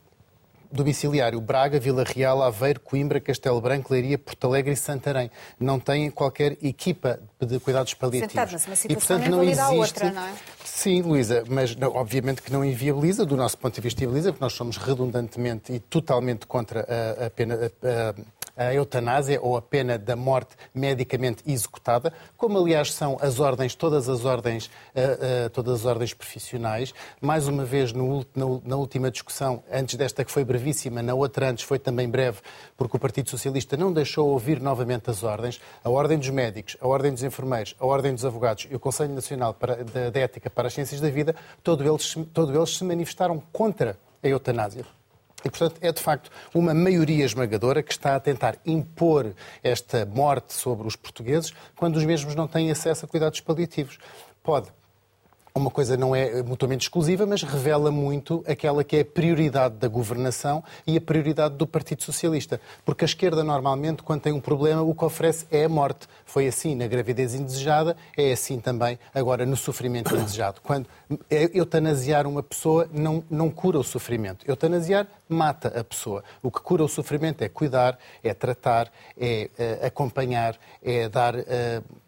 domiciliário. 0.70 1.40
Braga, 1.40 1.78
Vila 1.78 2.04
Real, 2.04 2.42
Aveiro, 2.42 2.80
Coimbra, 2.80 3.20
Castelo 3.20 3.60
Branco, 3.60 3.92
Leiria, 3.92 4.18
Porto 4.18 4.46
Alegre 4.46 4.72
e 4.72 4.76
Santarém. 4.76 5.30
Não 5.58 5.78
têm 5.78 6.10
qualquer 6.10 6.58
equipa 6.62 7.20
de 7.40 7.58
cuidados 7.60 7.94
paliativos. 7.94 8.66
Uma 8.66 8.74
e, 8.88 8.94
portanto, 8.94 9.30
não 9.30 9.42
existe... 9.42 9.74
outra, 9.74 10.12
não 10.12 10.22
é? 10.26 10.34
Sim, 10.64 11.02
Luísa, 11.02 11.44
mas 11.48 11.74
não, 11.74 11.94
obviamente 11.94 12.42
que 12.42 12.52
não 12.52 12.62
inviabiliza, 12.64 13.24
do 13.24 13.36
nosso 13.36 13.56
ponto 13.56 13.74
de 13.74 13.80
vista 13.80 14.02
inviabiliza, 14.02 14.32
porque 14.32 14.44
nós 14.44 14.52
somos 14.52 14.76
redundantemente 14.76 15.72
e 15.72 15.78
totalmente 15.78 16.46
contra 16.46 16.80
a, 16.80 17.26
a 17.26 17.30
pena... 17.30 17.54
A, 17.54 18.10
a, 18.10 18.35
a 18.56 18.72
eutanásia 18.72 19.38
ou 19.40 19.56
a 19.56 19.62
pena 19.62 19.98
da 19.98 20.16
morte 20.16 20.56
medicamente 20.74 21.42
executada, 21.46 22.12
como 22.36 22.58
aliás 22.58 22.92
são 22.92 23.18
as 23.20 23.38
ordens, 23.38 23.74
todas 23.74 24.08
as 24.08 24.24
ordens, 24.24 24.66
uh, 24.66 25.46
uh, 25.46 25.50
todas 25.50 25.80
as 25.80 25.84
ordens 25.84 26.14
profissionais. 26.14 26.94
Mais 27.20 27.46
uma 27.46 27.64
vez, 27.64 27.92
no, 27.92 28.26
na, 28.64 28.76
última 28.76 29.10
discussão, 29.10 29.62
antes 29.70 29.96
desta 29.96 30.24
que 30.24 30.32
foi 30.32 30.44
brevíssima, 30.44 31.02
na 31.02 31.14
outra 31.14 31.50
antes 31.50 31.64
foi 31.64 31.78
também 31.78 32.08
breve, 32.08 32.38
porque 32.76 32.96
o 32.96 33.00
Partido 33.00 33.28
Socialista 33.28 33.76
não 33.76 33.92
deixou 33.92 34.28
ouvir 34.28 34.60
novamente 34.60 35.10
as 35.10 35.22
ordens, 35.22 35.60
a 35.84 35.90
Ordem 35.90 36.18
dos 36.18 36.30
Médicos, 36.30 36.76
a 36.80 36.86
Ordem 36.86 37.12
dos 37.12 37.22
Enfermeiros, 37.22 37.74
a 37.78 37.86
Ordem 37.86 38.14
dos 38.14 38.24
Advogados 38.24 38.66
e 38.70 38.74
o 38.74 38.80
Conselho 38.80 39.14
Nacional 39.14 39.54
de, 39.92 40.10
de 40.10 40.20
Ética 40.20 40.48
para 40.48 40.68
as 40.68 40.74
Ciências 40.74 41.00
da 41.00 41.10
Vida, 41.10 41.34
todos 41.62 41.86
eles, 41.86 42.28
todos 42.32 42.54
eles 42.54 42.76
se 42.76 42.84
manifestaram 42.84 43.42
contra 43.52 43.98
a 44.22 44.28
eutanásia. 44.28 44.84
E, 45.44 45.50
portanto, 45.50 45.76
é 45.80 45.92
de 45.92 46.02
facto 46.02 46.30
uma 46.54 46.74
maioria 46.74 47.24
esmagadora 47.24 47.82
que 47.82 47.92
está 47.92 48.16
a 48.16 48.20
tentar 48.20 48.56
impor 48.64 49.34
esta 49.62 50.04
morte 50.06 50.54
sobre 50.54 50.86
os 50.86 50.96
portugueses 50.96 51.52
quando 51.76 51.96
os 51.96 52.04
mesmos 52.04 52.34
não 52.34 52.48
têm 52.48 52.70
acesso 52.70 53.04
a 53.04 53.08
cuidados 53.08 53.40
paliativos. 53.40 53.98
Pode 54.42 54.68
uma 55.58 55.70
coisa 55.70 55.96
não 55.96 56.14
é 56.14 56.42
mutuamente 56.42 56.84
exclusiva, 56.84 57.24
mas 57.24 57.42
revela 57.42 57.90
muito 57.90 58.44
aquela 58.46 58.84
que 58.84 58.96
é 58.96 59.00
a 59.00 59.04
prioridade 59.04 59.76
da 59.76 59.88
governação 59.88 60.62
e 60.86 60.96
a 60.96 61.00
prioridade 61.00 61.54
do 61.54 61.66
Partido 61.66 62.02
Socialista. 62.02 62.60
Porque 62.84 63.04
a 63.04 63.06
esquerda, 63.06 63.42
normalmente, 63.42 64.02
quando 64.02 64.20
tem 64.20 64.32
um 64.32 64.40
problema, 64.40 64.82
o 64.82 64.94
que 64.94 65.04
oferece 65.04 65.46
é 65.50 65.64
a 65.64 65.68
morte. 65.68 66.06
Foi 66.26 66.46
assim 66.46 66.74
na 66.74 66.86
gravidez 66.86 67.34
indesejada, 67.34 67.96
é 68.16 68.32
assim 68.32 68.60
também 68.60 68.98
agora 69.14 69.46
no 69.46 69.56
sofrimento 69.56 70.14
indesejado. 70.14 70.60
Quando 70.62 70.86
eutanasiar 71.30 72.26
uma 72.26 72.42
pessoa 72.42 72.88
não, 72.92 73.24
não 73.30 73.50
cura 73.50 73.78
o 73.78 73.84
sofrimento. 73.84 74.44
Eutanasiar 74.46 75.06
mata 75.28 75.68
a 75.68 75.82
pessoa. 75.82 76.22
O 76.42 76.50
que 76.50 76.60
cura 76.60 76.84
o 76.84 76.88
sofrimento 76.88 77.42
é 77.42 77.48
cuidar, 77.48 77.98
é 78.22 78.34
tratar, 78.34 78.92
é 79.18 79.50
uh, 79.58 79.86
acompanhar, 79.86 80.56
é 80.82 81.08
dar 81.08 81.34
uh, 81.34 81.42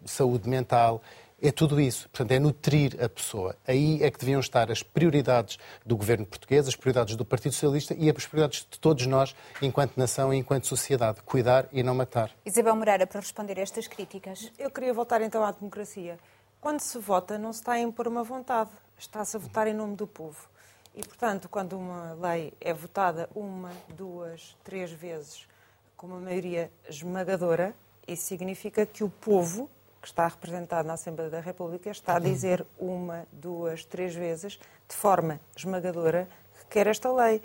saúde 0.05 0.47
mental, 0.47 1.01
é 1.41 1.51
tudo 1.51 1.79
isso. 1.79 2.09
Portanto, 2.09 2.31
é 2.31 2.39
nutrir 2.39 2.97
a 3.03 3.07
pessoa. 3.07 3.55
Aí 3.67 4.01
é 4.03 4.11
que 4.11 4.19
deviam 4.19 4.39
estar 4.39 4.71
as 4.71 4.83
prioridades 4.83 5.57
do 5.85 5.95
governo 5.95 6.25
português, 6.25 6.67
as 6.67 6.75
prioridades 6.75 7.15
do 7.15 7.25
Partido 7.25 7.53
Socialista 7.53 7.95
e 7.97 8.09
as 8.09 8.25
prioridades 8.25 8.67
de 8.69 8.79
todos 8.79 9.05
nós, 9.05 9.35
enquanto 9.61 9.97
nação 9.97 10.33
e 10.33 10.37
enquanto 10.37 10.67
sociedade. 10.67 11.21
Cuidar 11.23 11.67
e 11.71 11.83
não 11.83 11.95
matar. 11.95 12.31
Isabel 12.45 12.75
Moreira, 12.75 13.07
para 13.07 13.19
responder 13.19 13.59
a 13.59 13.61
estas 13.61 13.87
críticas. 13.87 14.51
Eu 14.57 14.69
queria 14.69 14.93
voltar 14.93 15.21
então 15.21 15.43
à 15.43 15.51
democracia. 15.51 16.17
Quando 16.59 16.81
se 16.81 16.97
vota, 16.97 17.37
não 17.37 17.53
se 17.53 17.59
está 17.59 17.73
a 17.73 17.79
impor 17.79 18.07
uma 18.07 18.23
vontade, 18.23 18.71
está-se 18.97 19.37
a 19.37 19.39
votar 19.39 19.67
em 19.67 19.73
nome 19.73 19.95
do 19.95 20.05
povo. 20.05 20.49
E, 20.93 21.01
portanto, 21.03 21.47
quando 21.47 21.77
uma 21.77 22.13
lei 22.13 22.51
é 22.59 22.73
votada 22.73 23.29
uma, 23.33 23.71
duas, 23.95 24.57
três 24.63 24.91
vezes 24.91 25.47
com 25.95 26.07
uma 26.07 26.19
maioria 26.19 26.71
esmagadora, 26.89 27.75
isso 28.07 28.23
significa 28.23 28.85
que 28.85 29.03
o 29.03 29.09
povo 29.09 29.69
que 30.01 30.07
está 30.07 30.27
representado 30.27 30.87
na 30.87 30.93
Assembleia 30.93 31.29
da 31.29 31.39
República 31.39 31.89
está 31.89 32.15
a 32.15 32.19
dizer 32.19 32.65
uma, 32.77 33.27
duas, 33.31 33.83
três 33.83 34.15
vezes, 34.15 34.59
de 34.87 34.95
forma 34.95 35.39
esmagadora, 35.55 36.27
que 36.59 36.65
quer 36.67 36.87
esta 36.87 37.11
lei. 37.11 37.41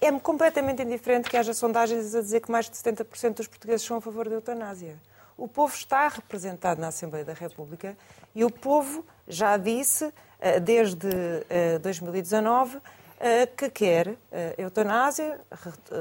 É-me 0.00 0.18
completamente 0.18 0.82
indiferente 0.82 1.30
que 1.30 1.36
haja 1.36 1.54
sondagens 1.54 2.14
a 2.14 2.20
dizer 2.20 2.40
que 2.40 2.50
mais 2.50 2.68
de 2.68 2.76
70% 2.76 3.34
dos 3.34 3.46
portugueses 3.46 3.86
são 3.86 3.98
a 3.98 4.00
favor 4.00 4.28
da 4.28 4.34
eutanásia. 4.34 4.98
O 5.36 5.46
povo 5.46 5.74
está 5.74 6.08
representado 6.08 6.80
na 6.80 6.88
Assembleia 6.88 7.24
da 7.24 7.32
República 7.32 7.96
e 8.34 8.44
o 8.44 8.50
povo 8.50 9.04
já 9.28 9.56
disse, 9.56 10.12
eh, 10.40 10.60
desde 10.60 11.08
2019, 11.80 12.80
eh, 13.20 13.46
que 13.46 13.70
quer 13.70 14.16
eutanásia. 14.58 15.40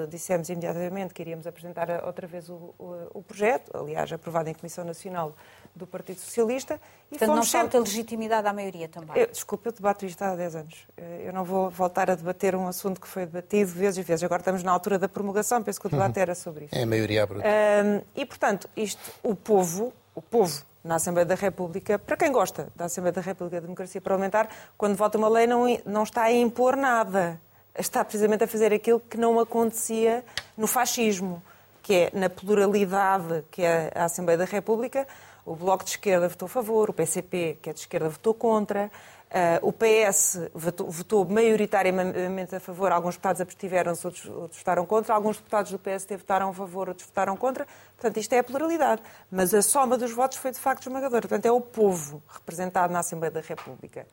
Dissemos 0.09 0.49
imediatamente 0.49 1.13
que 1.13 1.21
iríamos 1.21 1.45
apresentar 1.45 2.03
outra 2.03 2.25
vez 2.25 2.49
o, 2.49 2.73
o, 2.79 3.07
o 3.13 3.21
projeto, 3.23 3.71
aliás, 3.77 4.11
aprovado 4.11 4.49
em 4.49 4.53
Comissão 4.53 4.83
Nacional 4.83 5.35
do 5.75 5.87
Partido 5.87 6.19
Socialista. 6.19 6.79
E 7.11 7.17
Portanto, 7.17 7.35
não 7.35 7.43
falta 7.43 7.77
sempre... 7.77 7.79
legitimidade 7.79 8.47
à 8.47 8.53
maioria 8.53 8.87
também. 8.87 9.17
Eu, 9.17 9.27
desculpe, 9.27 9.67
eu 9.67 9.73
debato 9.73 10.05
isto 10.05 10.21
há 10.21 10.35
10 10.35 10.55
anos. 10.55 10.87
Eh, 10.97 11.23
eu 11.25 11.33
não 11.33 11.43
vou 11.43 11.69
voltar 11.69 12.09
a 12.09 12.15
debater 12.15 12.55
um 12.55 12.67
assunto 12.67 12.99
que 13.01 13.07
foi 13.07 13.25
debatido 13.25 13.71
vezes 13.71 13.97
e 13.97 14.01
vezes. 14.01 14.23
Agora 14.23 14.41
estamos 14.41 14.63
na 14.63 14.71
altura 14.71 14.97
da 14.97 15.09
promulgação, 15.09 15.61
penso 15.61 15.79
que 15.79 15.87
o 15.87 15.89
debate 15.89 16.17
uhum. 16.17 16.21
era 16.21 16.35
sobre 16.35 16.65
isso. 16.65 16.75
É 16.75 16.83
a 16.83 16.85
maioria 16.85 17.25
bruta. 17.25 17.45
Um, 17.45 18.01
e, 18.15 18.25
portanto, 18.25 18.69
isto, 18.75 19.01
o 19.23 19.35
povo, 19.35 19.93
o 20.15 20.21
povo 20.21 20.63
na 20.83 20.95
Assembleia 20.95 21.25
da 21.25 21.35
República, 21.35 21.99
para 21.99 22.17
quem 22.17 22.31
gosta 22.31 22.69
da 22.75 22.85
Assembleia 22.85 23.13
da 23.13 23.21
República 23.21 23.57
da 23.57 23.61
Democracia 23.61 24.01
Parlamentar, 24.01 24.49
quando 24.77 24.95
vota 24.95 25.17
uma 25.17 25.29
lei 25.29 25.45
não, 25.45 25.65
não 25.85 26.03
está 26.03 26.23
a 26.23 26.31
impor 26.31 26.75
nada. 26.75 27.39
Está 27.77 28.03
precisamente 28.03 28.43
a 28.43 28.47
fazer 28.47 28.73
aquilo 28.73 28.99
que 28.99 29.17
não 29.17 29.39
acontecia 29.39 30.25
no 30.57 30.67
fascismo, 30.67 31.41
que 31.81 31.93
é 31.93 32.11
na 32.13 32.29
pluralidade 32.29 33.43
que 33.49 33.63
é 33.63 33.91
a 33.95 34.05
Assembleia 34.05 34.37
da 34.37 34.45
República, 34.45 35.07
o 35.45 35.55
Bloco 35.55 35.83
de 35.83 35.91
Esquerda 35.91 36.27
votou 36.27 36.45
a 36.45 36.49
favor, 36.49 36.89
o 36.89 36.93
PCP, 36.93 37.57
que 37.61 37.69
é 37.69 37.73
de 37.73 37.79
esquerda, 37.79 38.09
votou 38.09 38.33
contra. 38.33 38.91
Uh, 39.31 39.69
o 39.69 39.71
PS 39.71 40.49
votou, 40.53 40.89
votou, 40.91 41.25
maioritariamente 41.25 42.53
a 42.53 42.59
favor, 42.59 42.91
alguns 42.91 43.15
deputados 43.15 43.39
abstiveram-se, 43.39 44.05
outros, 44.05 44.25
outros, 44.25 44.59
votaram 44.59 44.85
contra, 44.85 45.15
alguns 45.15 45.37
deputados 45.37 45.71
do 45.71 45.79
PST 45.79 46.17
votaram 46.17 46.49
a 46.49 46.53
favor, 46.53 46.89
outros 46.89 47.07
votaram 47.07 47.37
contra. 47.37 47.65
Portanto, 47.95 48.17
isto 48.17 48.33
é 48.33 48.39
a 48.39 48.43
pluralidade. 48.43 49.01
Mas 49.31 49.53
a 49.53 49.61
soma 49.61 49.97
dos 49.97 50.11
votos 50.11 50.37
foi 50.37 50.51
de 50.51 50.59
facto 50.59 50.81
esmagadora. 50.81 51.21
Portanto, 51.21 51.45
é 51.45 51.51
o 51.51 51.61
povo 51.61 52.21
representado 52.27 52.91
na 52.91 52.99
Assembleia 52.99 53.31
da 53.31 53.39
República. 53.39 54.05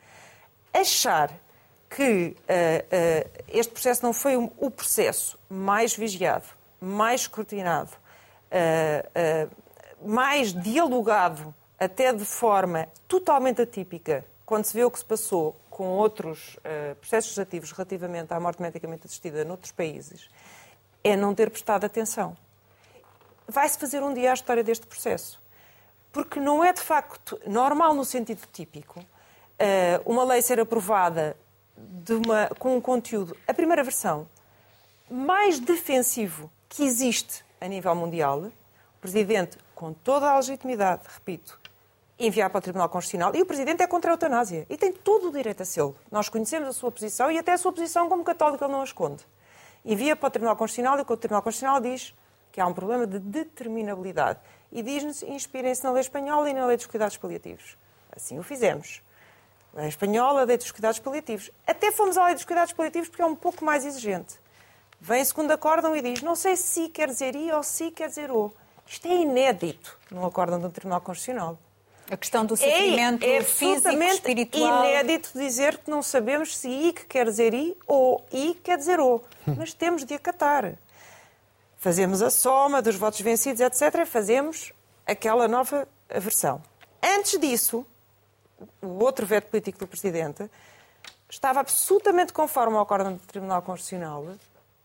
Achar 0.73 1.32
que 1.90 2.37
uh, 2.38 2.42
uh, 2.44 3.42
este 3.49 3.73
processo 3.73 4.04
não 4.04 4.12
foi 4.12 4.37
o 4.37 4.70
processo 4.70 5.37
mais 5.50 5.97
vigiado, 5.97 6.44
mais 6.80 7.23
escrutinado, 7.23 7.90
mais 10.02 10.52
dialogado, 10.52 11.55
até 11.78 12.12
de 12.12 12.25
forma 12.25 12.88
totalmente 13.07 13.62
atípica, 13.62 14.25
quando 14.45 14.64
se 14.64 14.75
vê 14.75 14.85
o 14.85 14.90
que 14.90 14.99
se 14.99 15.05
passou 15.05 15.55
com 15.71 15.90
outros 15.90 16.57
uh, 16.57 16.95
processos 16.97 17.31
legislativos 17.31 17.73
relativamente 17.73 18.33
à 18.33 18.40
morte 18.40 18.61
medicamente 18.61 19.07
assistida 19.07 19.45
noutros 19.45 19.73
países, 19.73 20.28
é 21.05 21.17
não 21.17 21.35
ter 21.35 21.50
prestado 21.50 21.85
atenção. 21.85 22.37
Vai-se 23.47 23.78
fazer 23.78 24.02
um 24.02 24.12
dia 24.12 24.31
a 24.31 24.35
história 24.35 24.64
deste 24.64 24.87
processo. 24.87 25.40
Porque 26.12 26.40
não 26.40 26.64
é 26.64 26.73
de 26.73 26.81
facto 26.81 27.38
normal 27.47 27.95
no 27.95 28.05
sentido 28.05 28.40
típico 28.52 29.00
uh, 29.00 30.02
uma 30.05 30.25
lei 30.25 30.43
ser 30.43 30.59
aprovada 30.59 31.37
uma, 32.11 32.49
com 32.59 32.76
um 32.76 32.81
conteúdo, 32.81 33.37
a 33.47 33.55
primeira 33.55 33.85
versão, 33.85 34.28
mais 35.11 35.59
defensivo 35.59 36.50
que 36.69 36.83
existe 36.83 37.45
a 37.61 37.69
nível 37.69 37.95
mundial. 37.95 38.40
O 38.40 39.00
Presidente 39.00 39.59
com 39.78 39.92
toda 39.92 40.28
a 40.28 40.35
legitimidade, 40.35 41.02
repito, 41.08 41.56
enviar 42.18 42.50
para 42.50 42.58
o 42.58 42.61
Tribunal 42.61 42.88
Constitucional. 42.88 43.32
E 43.37 43.40
o 43.40 43.47
Presidente 43.47 43.80
é 43.80 43.87
contra 43.87 44.11
a 44.11 44.14
eutanásia. 44.14 44.66
E 44.68 44.76
tem 44.76 44.92
todo 44.92 45.28
o 45.28 45.32
direito 45.32 45.62
a 45.62 45.64
ser. 45.64 45.94
Nós 46.11 46.28
conhecemos 46.28 46.68
a 46.68 46.73
sua 46.73 46.90
posição 46.90 47.30
e 47.30 47.38
até 47.38 47.52
a 47.52 47.58
sua 47.58 47.73
posição 47.73 48.08
como 48.08 48.25
católico 48.25 48.64
ele 48.64 48.73
não 48.73 48.80
a 48.80 48.85
esconde. 48.85 49.25
Envia 49.85 50.16
para 50.16 50.26
o 50.26 50.30
Tribunal 50.32 50.56
Constitucional 50.56 50.99
e 50.99 51.02
o 51.02 51.16
Tribunal 51.16 51.42
Constitucional 51.42 51.80
diz 51.80 52.12
que 52.50 52.61
há 52.61 52.66
um 52.66 52.75
problema 52.75 53.06
de 53.06 53.20
determinabilidade. 53.20 54.40
E 54.73 54.82
diz-nos, 54.82 55.23
inspirem-se 55.23 55.85
na 55.85 55.92
lei 55.92 56.00
espanhola 56.00 56.50
e 56.50 56.54
na 56.54 56.66
lei 56.66 56.76
dos 56.76 56.87
cuidados 56.87 57.16
paliativos. 57.16 57.78
Assim 58.11 58.37
o 58.37 58.42
fizemos. 58.42 59.00
Lei 59.73 59.87
espanhola, 59.87 60.42
lei 60.42 60.56
dos 60.56 60.73
cuidados 60.73 60.99
paliativos. 60.99 61.52
Até 61.64 61.92
fomos 61.92 62.18
à 62.18 62.25
lei 62.25 62.35
dos 62.35 62.44
cuidados 62.44 62.73
paliativos 62.73 63.08
porque 63.08 63.23
é 63.23 63.26
um 63.26 63.37
pouco 63.37 63.64
mais 63.64 63.85
exigente. 63.85 64.40
Vem 65.00 65.25
segundo 65.25 65.52
acórdão 65.52 65.94
e 65.94 66.02
diz, 66.02 66.20
não 66.20 66.35
sei 66.35 66.56
se 66.56 66.88
quer 66.88 67.06
dizer 67.06 67.37
I 67.37 67.52
ou 67.52 67.62
se 67.62 67.92
quer 67.92 68.08
dizer 68.08 68.32
O. 68.32 68.52
Isto 68.88 69.07
é 69.07 69.14
inédito 69.14 69.97
num 70.11 70.25
acórdão 70.25 70.59
do 70.59 70.71
Tribunal 70.71 71.00
Constitucional. 71.00 71.59
A 72.11 72.16
questão 72.16 72.47
do 72.47 72.57
sofrimento 72.57 73.23
é, 73.23 73.36
é 73.36 73.45
físico, 73.45 73.91
espiritual. 73.91 74.84
inédito 74.84 75.30
dizer 75.34 75.76
que 75.76 75.91
não 75.91 76.02
sabemos 76.02 76.56
se 76.56 76.69
I 76.69 76.93
quer 76.93 77.26
dizer 77.26 77.52
I 77.52 77.76
ou 77.86 78.25
I 78.32 78.54
quer 78.65 78.78
dizer 78.78 78.99
O. 78.99 79.23
Mas 79.47 79.75
temos 79.75 80.06
de 80.06 80.15
acatar. 80.15 80.75
Fazemos 81.76 82.23
a 82.23 82.30
soma 82.30 82.80
dos 82.80 82.97
votos 82.97 83.21
vencidos, 83.21 83.60
etc. 83.60 84.06
Fazemos 84.06 84.73
aquela 85.06 85.47
nova 85.47 85.86
versão. 86.08 86.63
Antes 87.02 87.39
disso, 87.39 87.86
o 88.80 89.04
outro 89.04 89.26
veto 89.26 89.50
político 89.50 89.78
do 89.78 89.86
Presidente 89.86 90.50
estava 91.28 91.60
absolutamente 91.60 92.32
conforme 92.32 92.76
ao 92.76 92.82
acórdão 92.82 93.13
do 93.13 93.21
Tribunal 93.21 93.60
Constitucional 93.60 94.26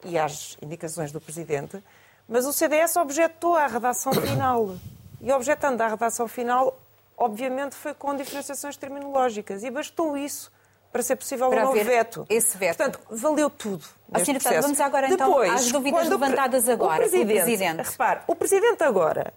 e 0.03 0.17
às 0.17 0.57
indicações 0.61 1.11
do 1.11 1.21
Presidente, 1.21 1.81
mas 2.27 2.45
o 2.45 2.53
CDS 2.53 2.95
objetou 2.95 3.55
à 3.55 3.67
redação 3.67 4.13
final. 4.13 4.75
E 5.21 5.31
objetando 5.31 5.79
à 5.81 5.87
redação 5.87 6.27
final, 6.27 6.77
obviamente 7.17 7.75
foi 7.75 7.93
com 7.93 8.15
diferenciações 8.15 8.75
terminológicas. 8.75 9.63
E 9.63 9.71
bastou 9.71 10.17
isso 10.17 10.51
para 10.91 11.01
ser 11.01 11.15
possível 11.15 11.49
para 11.49 11.63
um 11.63 11.65
novo 11.65 11.83
veto. 11.83 12.25
Esse 12.29 12.55
veto. 12.55 12.77
Portanto, 12.77 12.99
valeu 13.09 13.49
tudo. 13.49 13.83
Assim, 14.11 14.37
vamos 14.61 14.79
agora 14.79 15.07
então 15.07 15.27
Depois, 15.27 15.51
às 15.51 15.71
dúvidas 15.71 16.07
levantadas 16.07 16.69
agora. 16.69 16.93
O 16.93 16.97
presidente, 16.97 17.31
o 17.31 17.43
presidente. 17.43 17.89
Repare, 17.89 18.19
o 18.27 18.35
Presidente 18.35 18.83
agora, 18.83 19.33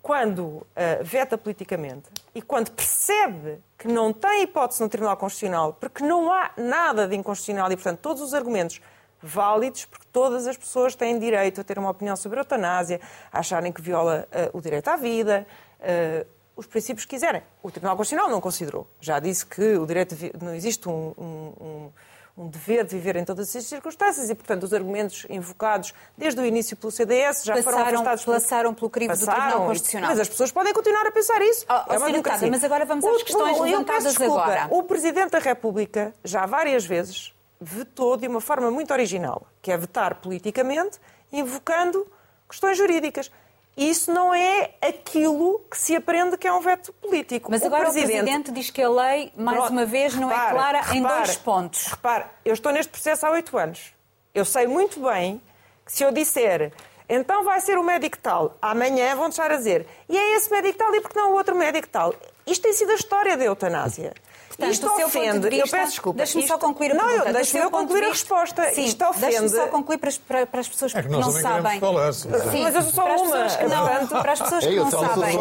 quando 0.00 0.42
uh, 0.42 0.66
veta 1.02 1.36
politicamente 1.36 2.08
e 2.32 2.40
quando 2.40 2.70
percebe 2.70 3.60
que 3.76 3.88
não 3.88 4.12
tem 4.12 4.42
hipótese 4.42 4.80
no 4.80 4.88
Tribunal 4.88 5.16
Constitucional, 5.16 5.72
porque 5.72 6.04
não 6.04 6.32
há 6.32 6.52
nada 6.56 7.08
de 7.08 7.16
inconstitucional 7.16 7.70
e, 7.72 7.76
portanto, 7.76 7.98
todos 7.98 8.22
os 8.22 8.32
argumentos 8.32 8.80
válidos, 9.22 9.84
porque 9.84 10.06
todas 10.12 10.46
as 10.46 10.56
pessoas 10.56 10.94
têm 10.94 11.18
direito 11.18 11.60
a 11.60 11.64
ter 11.64 11.78
uma 11.78 11.90
opinião 11.90 12.16
sobre 12.16 12.38
a 12.38 12.42
eutanásia, 12.42 13.00
a 13.32 13.38
acharem 13.38 13.70
que 13.72 13.80
viola 13.80 14.26
uh, 14.52 14.58
o 14.58 14.60
direito 14.60 14.88
à 14.88 14.96
vida, 14.96 15.46
uh, 15.80 16.26
os 16.56 16.66
princípios 16.66 17.04
que 17.04 17.10
quiserem. 17.10 17.42
O 17.62 17.70
Tribunal 17.70 17.96
Constitucional 17.96 18.30
não 18.30 18.40
considerou. 18.40 18.86
Já 19.00 19.18
disse 19.18 19.46
que 19.46 19.76
o 19.76 19.86
direito 19.86 20.16
não 20.42 20.54
existe 20.54 20.88
um, 20.88 21.14
um, 21.16 21.90
um, 22.36 22.48
dever 22.48 22.84
de 22.84 22.94
viver 22.94 23.16
em 23.16 23.24
todas 23.24 23.54
as 23.56 23.64
circunstâncias 23.64 24.28
e, 24.28 24.34
portanto, 24.34 24.64
os 24.64 24.74
argumentos 24.74 25.26
invocados 25.30 25.94
desde 26.16 26.40
o 26.40 26.44
início 26.44 26.76
pelo 26.76 26.90
CDS 26.90 27.44
já 27.44 27.54
passaram, 27.54 27.78
foram 27.78 27.82
afastados. 27.82 28.24
Passaram 28.24 28.74
pelo 28.74 28.90
crivo 28.90 29.10
passaram, 29.10 29.38
do 29.38 29.40
Tribunal 29.40 29.68
Constitucional. 29.68 30.10
Mas 30.10 30.20
as 30.20 30.28
pessoas 30.28 30.52
podem 30.52 30.74
continuar 30.74 31.06
a 31.06 31.10
pensar 31.10 31.40
isso. 31.40 31.64
Oh, 31.68 31.92
é 31.92 31.98
uma 31.98 32.12
deputada, 32.12 32.46
mas 32.48 32.64
agora 32.64 32.84
vamos 32.84 33.04
às 33.04 33.22
questões 33.22 33.58
o, 33.58 33.62
levantadas 33.62 34.04
desculpa, 34.04 34.42
agora. 34.42 34.68
O 34.70 34.82
Presidente 34.82 35.30
da 35.30 35.38
República, 35.38 36.14
já 36.22 36.44
várias 36.44 36.84
vezes, 36.84 37.32
vetou 37.62 38.16
de 38.16 38.26
uma 38.26 38.40
forma 38.40 38.70
muito 38.70 38.92
original, 38.92 39.46
que 39.60 39.70
é 39.70 39.76
vetar 39.76 40.16
politicamente, 40.16 40.98
invocando 41.32 42.06
questões 42.48 42.76
jurídicas. 42.76 43.30
Isso 43.76 44.12
não 44.12 44.34
é 44.34 44.74
aquilo 44.82 45.62
que 45.70 45.78
se 45.78 45.96
aprende 45.96 46.36
que 46.36 46.46
é 46.46 46.52
um 46.52 46.60
veto 46.60 46.92
político. 46.94 47.50
Mas 47.50 47.64
agora 47.64 47.88
o 47.88 47.92
Presidente, 47.92 48.20
o 48.20 48.22
Presidente 48.22 48.52
diz 48.52 48.70
que 48.70 48.82
a 48.82 48.90
lei, 48.90 49.32
mais 49.34 49.56
Pronto, 49.56 49.72
uma 49.72 49.86
vez, 49.86 50.14
não 50.14 50.30
é 50.30 50.34
repara, 50.34 50.50
é 50.50 50.52
clara 50.52 50.80
repara, 50.80 50.96
em 50.96 51.02
dois 51.24 51.36
pontos. 51.36 51.86
Repare, 51.86 52.24
eu 52.44 52.52
estou 52.52 52.70
neste 52.70 52.92
processo 52.92 53.24
há 53.24 53.30
oito 53.30 53.56
anos. 53.56 53.94
Eu 54.34 54.44
sei 54.44 54.66
muito 54.66 55.00
bem 55.00 55.40
que 55.86 55.92
se 55.92 56.04
eu 56.04 56.12
disser 56.12 56.72
então 57.14 57.44
vai 57.44 57.60
ser 57.60 57.78
o 57.78 57.84
médico 57.84 58.16
tal, 58.16 58.56
amanhã 58.62 59.14
vão 59.14 59.28
deixar 59.28 59.50
a 59.50 59.56
dizer 59.56 59.86
e 60.08 60.16
é 60.16 60.36
esse 60.36 60.50
médico 60.50 60.78
tal 60.78 60.94
e 60.94 61.00
porque 61.02 61.18
não 61.18 61.32
o 61.32 61.34
outro 61.34 61.54
médico 61.54 61.86
tal. 61.88 62.14
Isto 62.46 62.62
tem 62.62 62.72
sido 62.72 62.90
a 62.90 62.94
história 62.94 63.36
da 63.36 63.44
eutanásia. 63.44 64.14
Portanto, 64.56 64.72
isto 64.72 64.86
ofende. 64.86 65.48
Vista, 65.48 65.66
eu 65.66 65.70
peço 65.70 65.90
desculpa. 65.92 66.16
Deixe-me 66.18 66.46
só 66.46 66.58
concluir 66.58 66.92
a 66.92 66.94
não, 66.94 67.04
pergunta. 67.06 67.24
Não, 67.24 67.32
deixe-me 67.32 67.70
concluir 67.70 68.04
a 68.04 68.08
resposta. 68.08 68.72
Sim, 68.72 68.84
isto 68.84 69.04
ofende. 69.04 69.26
Deixe-me 69.26 69.48
só 69.48 69.66
concluir 69.68 69.98
para 69.98 70.08
as, 70.08 70.18
para, 70.18 70.46
para 70.46 70.60
as 70.60 70.68
pessoas 70.68 70.94
é 70.94 71.02
que, 71.02 71.08
que 71.08 71.14
não 71.14 71.32
sabem. 71.32 71.80
Falar, 71.80 72.12
sim, 72.12 72.62
mas 72.62 72.74
eu 72.74 72.82
sou 72.82 72.92
só 72.92 73.04
para 73.04 73.22
uma. 73.22 73.44
As 73.44 73.60
não, 73.60 73.88
portanto, 73.88 74.22
para 74.22 74.32
as 74.32 74.42
pessoas 74.42 74.66
que 74.66 74.76
não 74.76 74.90
sabem. 74.90 75.38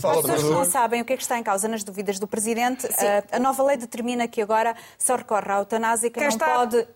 Para 0.00 0.10
as 0.10 0.20
pessoas 0.20 0.42
que 0.42 0.50
não 0.50 0.64
sabem 0.64 1.00
o 1.02 1.04
que 1.04 1.12
é 1.12 1.16
que 1.16 1.22
está 1.22 1.38
em 1.38 1.42
causa 1.42 1.68
nas 1.68 1.84
dúvidas 1.84 2.18
do 2.18 2.26
Presidente, 2.26 2.86
a, 2.86 3.36
a 3.36 3.38
nova 3.38 3.62
lei 3.62 3.76
determina 3.76 4.26
que 4.26 4.42
agora 4.42 4.74
só 4.98 5.16
recorre 5.16 5.52
à 5.52 5.58
eutanásia 5.58 6.10
que 6.10 6.20
não 6.20 6.38
pode 6.38 6.76
uh, 6.76 6.86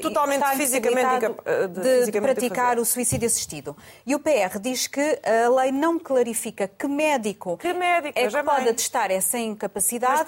totalmente 0.00 0.44
fisicamente 0.56 1.26
de, 1.70 2.10
de 2.10 2.20
praticar 2.20 2.78
o 2.78 2.84
suicídio 2.84 3.26
assistido. 3.26 3.76
E 4.06 4.14
o 4.14 4.18
PR 4.18 4.58
diz 4.60 4.86
que 4.86 5.20
a 5.22 5.48
lei 5.48 5.72
não 5.72 5.98
clarifica 5.98 6.66
que 6.66 6.88
médico, 6.88 7.56
que 7.58 7.72
médico 7.72 8.18
é 8.18 8.28
que 8.28 8.42
pode 8.42 8.68
atestar 8.68 9.10
essa 9.10 9.38
incapacidade 9.38 10.24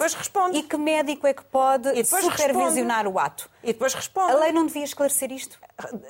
e 0.53 0.63
que 0.63 0.74
médico 0.77 1.25
é 1.27 1.33
que 1.33 1.43
pode 1.43 1.89
supervisionar 2.05 3.03
responde. 3.03 3.15
o 3.15 3.19
ato. 3.19 3.49
E 3.63 3.67
depois 3.67 3.93
responde. 3.93 4.31
A 4.31 4.35
lei 4.35 4.51
não 4.51 4.65
devia 4.65 4.83
esclarecer 4.83 5.31
isto? 5.31 5.59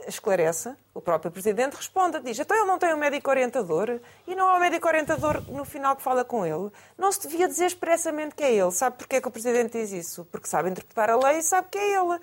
Esclarece. 0.08 0.74
O 0.94 1.02
próprio 1.02 1.32
Presidente 1.32 1.76
responde. 1.76 2.20
Diz, 2.20 2.40
então 2.40 2.56
ele 2.56 2.66
não 2.66 2.78
tem 2.78 2.94
um 2.94 2.98
médico 2.98 3.30
orientador 3.30 4.00
e 4.28 4.36
não 4.36 4.50
há 4.50 4.56
um 4.56 4.60
médico 4.60 4.88
orientador 4.88 5.42
no 5.50 5.66
final 5.66 5.96
que 5.96 6.02
fala 6.02 6.24
com 6.24 6.46
ele. 6.46 6.70
Não 6.98 7.12
se 7.12 7.22
devia 7.28 7.48
dizer 7.48 7.66
expressamente 7.66 8.36
que 8.36 8.44
é 8.44 8.54
ele. 8.54 8.72
Sabe 8.72 8.98
porquê 8.98 9.20
que 9.20 9.28
o 9.28 9.32
Presidente 9.32 9.78
diz 9.78 9.92
isso? 9.92 10.26
Porque 10.26 10.48
sabe 10.48 10.70
interpretar 10.70 11.10
a 11.10 11.18
lei 11.18 11.40
e 11.40 11.44
sabe 11.44 11.68
que 11.70 11.78
é 11.78 11.96
ele. 11.96 12.20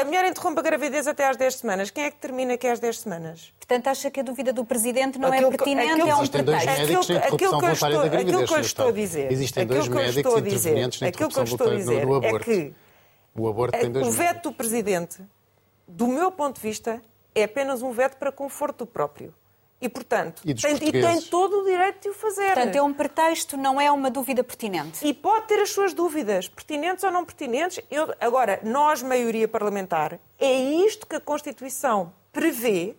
A 0.00 0.04
mulher 0.04 0.24
interrompe 0.24 0.60
a 0.60 0.62
gravidez 0.62 1.06
até 1.06 1.28
às 1.28 1.36
10 1.36 1.56
semanas. 1.56 1.90
Quem 1.90 2.04
é 2.04 2.10
que 2.10 2.16
determina 2.16 2.56
que 2.56 2.66
é 2.66 2.70
às 2.70 2.80
10 2.80 3.00
semanas? 3.00 3.52
Portanto, 3.58 3.86
acha 3.88 4.10
que 4.10 4.20
a 4.20 4.22
dúvida 4.22 4.52
do 4.52 4.64
Presidente 4.64 5.18
não 5.18 5.28
é 5.28 5.36
aquilo, 5.36 5.52
é 5.52 5.56
pertinente, 5.56 5.90
aquilo, 5.90 6.08
é 6.08 6.16
um 6.16 6.22
Existem 6.22 6.44
dois 6.44 6.64
médicos 6.64 7.10
em 7.10 7.16
interrupção 7.16 7.60
voluntária 7.60 7.98
da 7.98 8.08
gravidez. 8.08 8.34
Aquilo 8.34 8.46
que 8.46 8.54
eu 8.54 8.60
estou 8.60 8.88
a 8.88 8.92
dizer, 8.92 9.32
Existem 9.32 9.66
dois 9.66 9.88
médicos 9.88 10.38
intervenientes 10.38 11.00
na 11.00 11.08
interrupção 11.08 11.44
voluntária 11.44 12.06
do 12.06 12.14
aborto. 12.14 12.50
É 12.50 12.54
que 12.54 12.74
o 13.34 13.48
aborto 13.48 13.78
tem 13.78 13.92
dois 13.92 14.06
o 14.06 14.10
veto 14.10 14.50
do 14.50 14.52
Presidente 14.54 15.22
do 15.90 16.06
meu 16.06 16.30
ponto 16.30 16.56
de 16.56 16.62
vista, 16.62 17.02
é 17.34 17.44
apenas 17.44 17.82
um 17.82 17.90
veto 17.90 18.16
para 18.16 18.30
conforto 18.30 18.86
próprio. 18.86 19.34
E, 19.80 19.88
portanto, 19.88 20.42
E 20.44 20.54
tem, 20.54 20.74
e 20.76 20.92
tem 20.92 21.22
todo 21.22 21.60
o 21.60 21.64
direito 21.64 22.02
de 22.02 22.08
o 22.10 22.14
fazer. 22.14 22.52
Portanto, 22.52 22.76
é 22.76 22.82
um 22.82 22.92
pretexto, 22.92 23.56
não 23.56 23.80
é 23.80 23.90
uma 23.90 24.10
dúvida 24.10 24.44
pertinente. 24.44 25.06
E 25.06 25.14
pode 25.14 25.46
ter 25.46 25.58
as 25.60 25.70
suas 25.70 25.94
dúvidas, 25.94 26.48
pertinentes 26.48 27.02
ou 27.02 27.10
não 27.10 27.24
pertinentes. 27.24 27.80
Eu- 27.90 28.14
agora, 28.20 28.60
nós, 28.62 29.02
maioria 29.02 29.48
parlamentar, 29.48 30.18
é 30.38 30.52
isto 30.52 31.06
que 31.06 31.16
a 31.16 31.20
Constituição 31.20 32.12
prevê. 32.30 32.94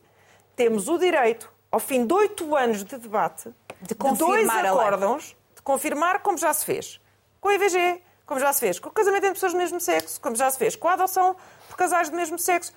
Temos 0.55 0.87
o 0.87 0.97
direito, 0.97 1.51
ao 1.71 1.79
fim 1.79 2.05
de 2.05 2.13
oito 2.13 2.55
anos 2.55 2.83
de 2.83 2.97
debate, 2.97 3.49
De 3.81 3.93
dois 3.93 4.17
confirmar 4.19 4.65
a 4.65 4.73
lei. 4.73 4.81
acórdãos, 4.81 5.35
de 5.55 5.61
confirmar 5.61 6.19
como 6.23 6.37
já 6.37 6.51
se 6.51 6.65
fez. 6.65 6.99
Com 7.39 7.49
a 7.49 7.53
IVG, 7.53 8.01
como 8.25 8.39
já 8.39 8.51
se 8.53 8.59
fez. 8.59 8.79
Com 8.79 8.89
o 8.89 8.91
casamento 8.91 9.23
entre 9.23 9.33
pessoas 9.35 9.51
do 9.53 9.57
mesmo 9.59 9.79
sexo, 9.79 10.19
como 10.19 10.35
já 10.35 10.49
se 10.49 10.57
fez. 10.57 10.75
Com 10.75 10.87
a 10.87 10.93
adoção 10.93 11.35
por 11.69 11.77
casais 11.77 12.09
do 12.09 12.15
mesmo 12.15 12.39
sexo. 12.39 12.73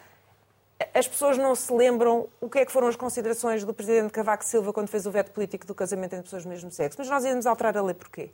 As 0.92 1.06
pessoas 1.08 1.38
não 1.38 1.54
se 1.54 1.72
lembram 1.72 2.28
o 2.40 2.48
que 2.50 2.58
é 2.58 2.66
que 2.66 2.72
foram 2.72 2.88
as 2.88 2.96
considerações 2.96 3.64
do 3.64 3.72
Presidente 3.72 4.10
Cavaco 4.12 4.44
Silva 4.44 4.72
quando 4.72 4.88
fez 4.88 5.06
o 5.06 5.10
veto 5.10 5.30
político 5.30 5.66
do 5.66 5.74
casamento 5.74 6.12
entre 6.14 6.24
pessoas 6.24 6.42
do 6.42 6.48
mesmo 6.48 6.70
sexo. 6.70 6.96
Mas 6.98 7.08
nós 7.08 7.24
íamos 7.24 7.46
alterar 7.46 7.76
a 7.76 7.82
lei 7.82 7.94
porquê? 7.94 8.30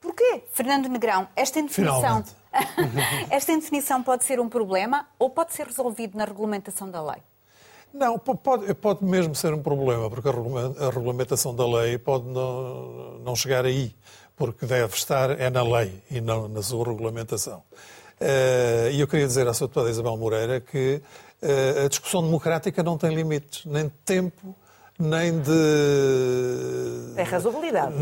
Porquê? 0.00 0.42
Fernando 0.52 0.88
Negrão, 0.88 1.28
esta 1.36 1.60
indefinição, 1.60 2.24
esta 3.30 3.52
indefinição 3.52 4.02
pode 4.02 4.24
ser 4.24 4.40
um 4.40 4.48
problema 4.48 5.06
ou 5.18 5.30
pode 5.30 5.52
ser 5.54 5.66
resolvido 5.66 6.16
na 6.18 6.24
regulamentação 6.24 6.90
da 6.90 7.02
lei? 7.02 7.22
Não, 7.94 8.18
po- 8.18 8.34
pode, 8.36 8.72
pode 8.74 9.04
mesmo 9.04 9.34
ser 9.34 9.52
um 9.52 9.62
problema, 9.62 10.08
porque 10.10 10.28
a 10.28 10.32
regula- 10.32 10.74
a 10.78 10.90
regulamentação 10.90 11.54
da 11.54 11.66
lei 11.66 11.98
pode 11.98 12.26
não, 12.26 13.18
não 13.18 13.36
chegar 13.36 13.64
aí, 13.66 13.94
porque 14.34 14.64
deve 14.66 14.94
estar 14.94 15.38
é 15.38 15.50
na 15.50 15.62
lei 15.62 16.02
e 16.10 16.20
não 16.20 16.48
na 16.48 16.62
sua 16.62 16.84
regulamentação. 16.86 17.62
Eh, 18.20 18.90
E 18.94 19.00
eu 19.00 19.06
queria 19.06 19.26
dizer 19.26 19.46
à 19.46 19.52
sua 19.54 19.66
deputada 19.68 19.90
Isabel 19.90 20.16
Moreira 20.16 20.58
que 20.60 21.02
a 21.84 21.88
discussão 21.88 22.22
democrática 22.22 22.82
não 22.82 22.96
tem 22.96 23.14
limites, 23.14 23.64
nem 23.64 23.84
de 23.84 23.94
tempo, 24.04 24.54
nem 24.98 25.40
de... 25.40 27.12
É 27.16 27.22
razoabilidade. 27.24 27.94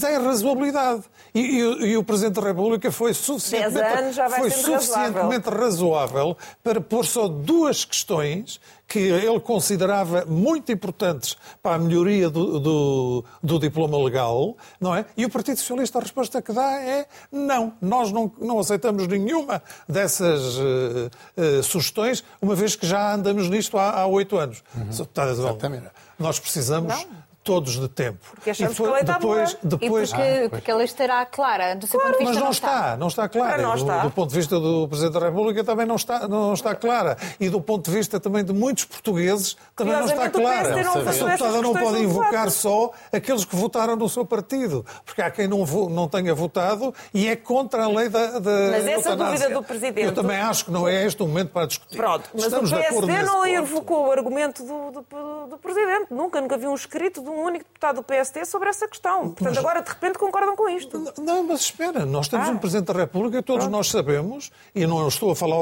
Tem 0.00 0.18
razoabilidade. 0.18 1.02
E, 1.34 1.40
e- 1.40 1.86
e 1.92 1.96
o 1.96 2.04
Presidente 2.04 2.34
da 2.40 2.46
República 2.46 2.90
foi 2.92 3.14
suficientemente, 3.14 3.74
Dez 3.74 3.98
anos 3.98 4.16
já 4.16 4.28
vai 4.28 4.40
foi 4.40 4.50
suficientemente 4.50 5.48
razoável 5.48 6.36
para 6.62 6.80
pôr 6.80 7.04
só 7.06 7.26
duas 7.28 7.84
questões 7.84 8.60
que 8.86 8.98
ele 8.98 9.40
considerava 9.40 10.26
muito 10.26 10.70
importantes 10.70 11.34
para 11.62 11.76
a 11.76 11.78
melhoria 11.78 12.28
do, 12.28 12.60
do, 12.60 13.24
do 13.42 13.58
diploma 13.58 13.96
legal, 13.96 14.54
não 14.78 14.94
é? 14.94 15.06
E 15.16 15.24
o 15.24 15.30
Partido 15.30 15.56
Socialista, 15.56 15.98
a 15.98 16.02
resposta 16.02 16.42
que 16.42 16.52
dá 16.52 16.78
é 16.78 17.06
não, 17.30 17.72
nós 17.80 18.12
não, 18.12 18.30
não 18.38 18.58
aceitamos 18.58 19.06
nenhuma 19.06 19.62
dessas 19.88 20.58
eh, 20.58 21.10
eh, 21.38 21.62
sugestões, 21.62 22.22
uma 22.40 22.54
vez 22.54 22.76
que 22.76 22.86
já 22.86 23.14
andamos 23.14 23.48
nisto 23.48 23.78
há 23.78 24.04
oito 24.06 24.36
anos. 24.36 24.62
Deputada 24.74 25.32
Isabel, 25.32 25.52
Exatamente. 25.52 25.86
Nós 26.22 26.38
precisamos 26.40 26.94
Não. 26.94 27.22
todos 27.44 27.78
de 27.78 27.88
tempo. 27.88 28.18
Porque 28.34 28.50
achamos 28.50 28.72
E 28.78 28.82
que 28.82 28.88
a 28.88 28.92
lei 28.92 29.00
está 29.00 29.12
depois, 29.14 29.54
boa. 29.54 29.60
depois, 29.64 30.10
e 30.10 30.14
porque, 30.14 30.48
porque 30.50 30.70
ela 30.70 30.84
estará 30.84 31.26
clara, 31.26 31.74
do 31.74 31.86
seu 31.88 31.98
ponto 32.00 32.12
de 32.12 32.18
vista 32.18 32.32
mas 32.34 32.42
não 32.42 32.50
está, 32.50 32.96
não 32.96 33.08
está 33.08 33.28
clara. 33.28 33.54
Para 33.54 33.62
nós 33.62 33.82
Do- 33.82 33.90
está. 33.90 34.02
Do, 34.04 34.10
ponto 34.12 34.30
de 34.30 34.36
vista 34.36 34.60
do 34.60 34.86
Presidente 34.88 35.14
da 35.14 35.20
República 35.26 35.64
também 35.64 35.84
não 35.84 35.96
está, 35.96 36.28
não 36.28 36.54
está 36.54 36.74
clara. 36.74 37.16
E 37.40 37.48
do 37.48 37.60
ponto 37.60 37.90
de 37.90 37.96
vista 37.96 38.20
também 38.20 38.44
de 38.44 38.52
muitos 38.52 38.84
portugueses 38.84 39.56
também 39.84 39.98
não 40.00 40.06
está 40.06 40.30
clara. 40.30 40.68
A 40.72 40.82
deputada 41.02 41.62
não 41.62 41.72
pode 41.74 42.02
invocar 42.02 42.50
só 42.50 42.90
aqueles 43.12 43.44
que 43.44 43.56
votaram 43.56 43.96
no 43.96 44.08
seu 44.08 44.24
partido. 44.24 44.84
Porque 45.04 45.20
há 45.22 45.30
quem 45.30 45.46
não, 45.48 45.64
não 45.90 46.08
tenha 46.08 46.34
votado 46.34 46.94
e 47.12 47.28
é 47.28 47.36
contra 47.36 47.84
a 47.84 47.88
lei 47.88 48.08
da, 48.08 48.38
da 48.38 48.50
Mas 48.70 48.86
essa 48.86 49.10
eutanásia. 49.10 49.38
dúvida 49.48 49.60
do 49.60 49.62
Presidente- 49.62 50.06
Eu 50.06 50.14
também 50.14 50.36
acho 50.38 50.64
que 50.66 50.70
não 50.70 50.88
é 50.88 51.04
este 51.06 51.22
o 51.22 51.26
momento 51.26 51.50
para 51.50 51.66
discutir. 51.66 51.96
Pronto, 51.96 52.28
mas 52.34 52.44
Estamos 52.44 52.72
o 52.72 52.76
PSD 52.76 53.22
não 53.22 53.46
invocou 53.46 54.06
o 54.08 54.12
argumento 54.12 54.62
do, 54.64 54.90
do- 55.02 55.46
do 55.48 55.58
Presidente. 55.58 56.06
Nunca, 56.10 56.40
nunca 56.40 56.56
vi 56.56 56.66
um 56.66 56.74
escrito 56.74 57.22
de 57.22 57.28
um 57.28 57.42
único 57.44 57.64
deputado 57.64 57.96
do 57.96 58.02
PSD 58.02 58.44
sobre 58.44 58.68
essa 58.68 58.86
questão. 58.88 59.22
Portanto, 59.30 59.44
Mas- 59.48 59.58
agora 59.58 59.82
de 59.82 59.88
repente 59.88 60.18
concordam 60.18 60.54
com 60.56 60.68
isto. 60.68 61.12
Não, 61.18 61.42
mas 61.44 61.60
espera, 61.60 62.04
nós 62.04 62.28
temos 62.28 62.48
Ah. 62.48 62.52
um 62.52 62.58
Presidente 62.58 62.92
da 62.92 62.98
República 63.00 63.38
e 63.38 63.42
todos 63.42 63.66
nós 63.68 63.88
sabemos, 63.90 64.50
e 64.74 64.86
não 64.86 65.06
estou 65.08 65.30
a, 65.32 65.36
falar 65.36 65.52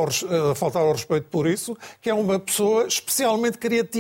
a 0.51 0.55
faltar 0.55 0.83
ao 0.83 0.93
respeito 0.93 1.29
por 1.29 1.47
isso, 1.47 1.77
que 2.01 2.09
é 2.11 2.15
uma 2.15 2.39
pessoa 2.39 2.87
especialmente 2.87 3.59
criativa. 3.59 3.91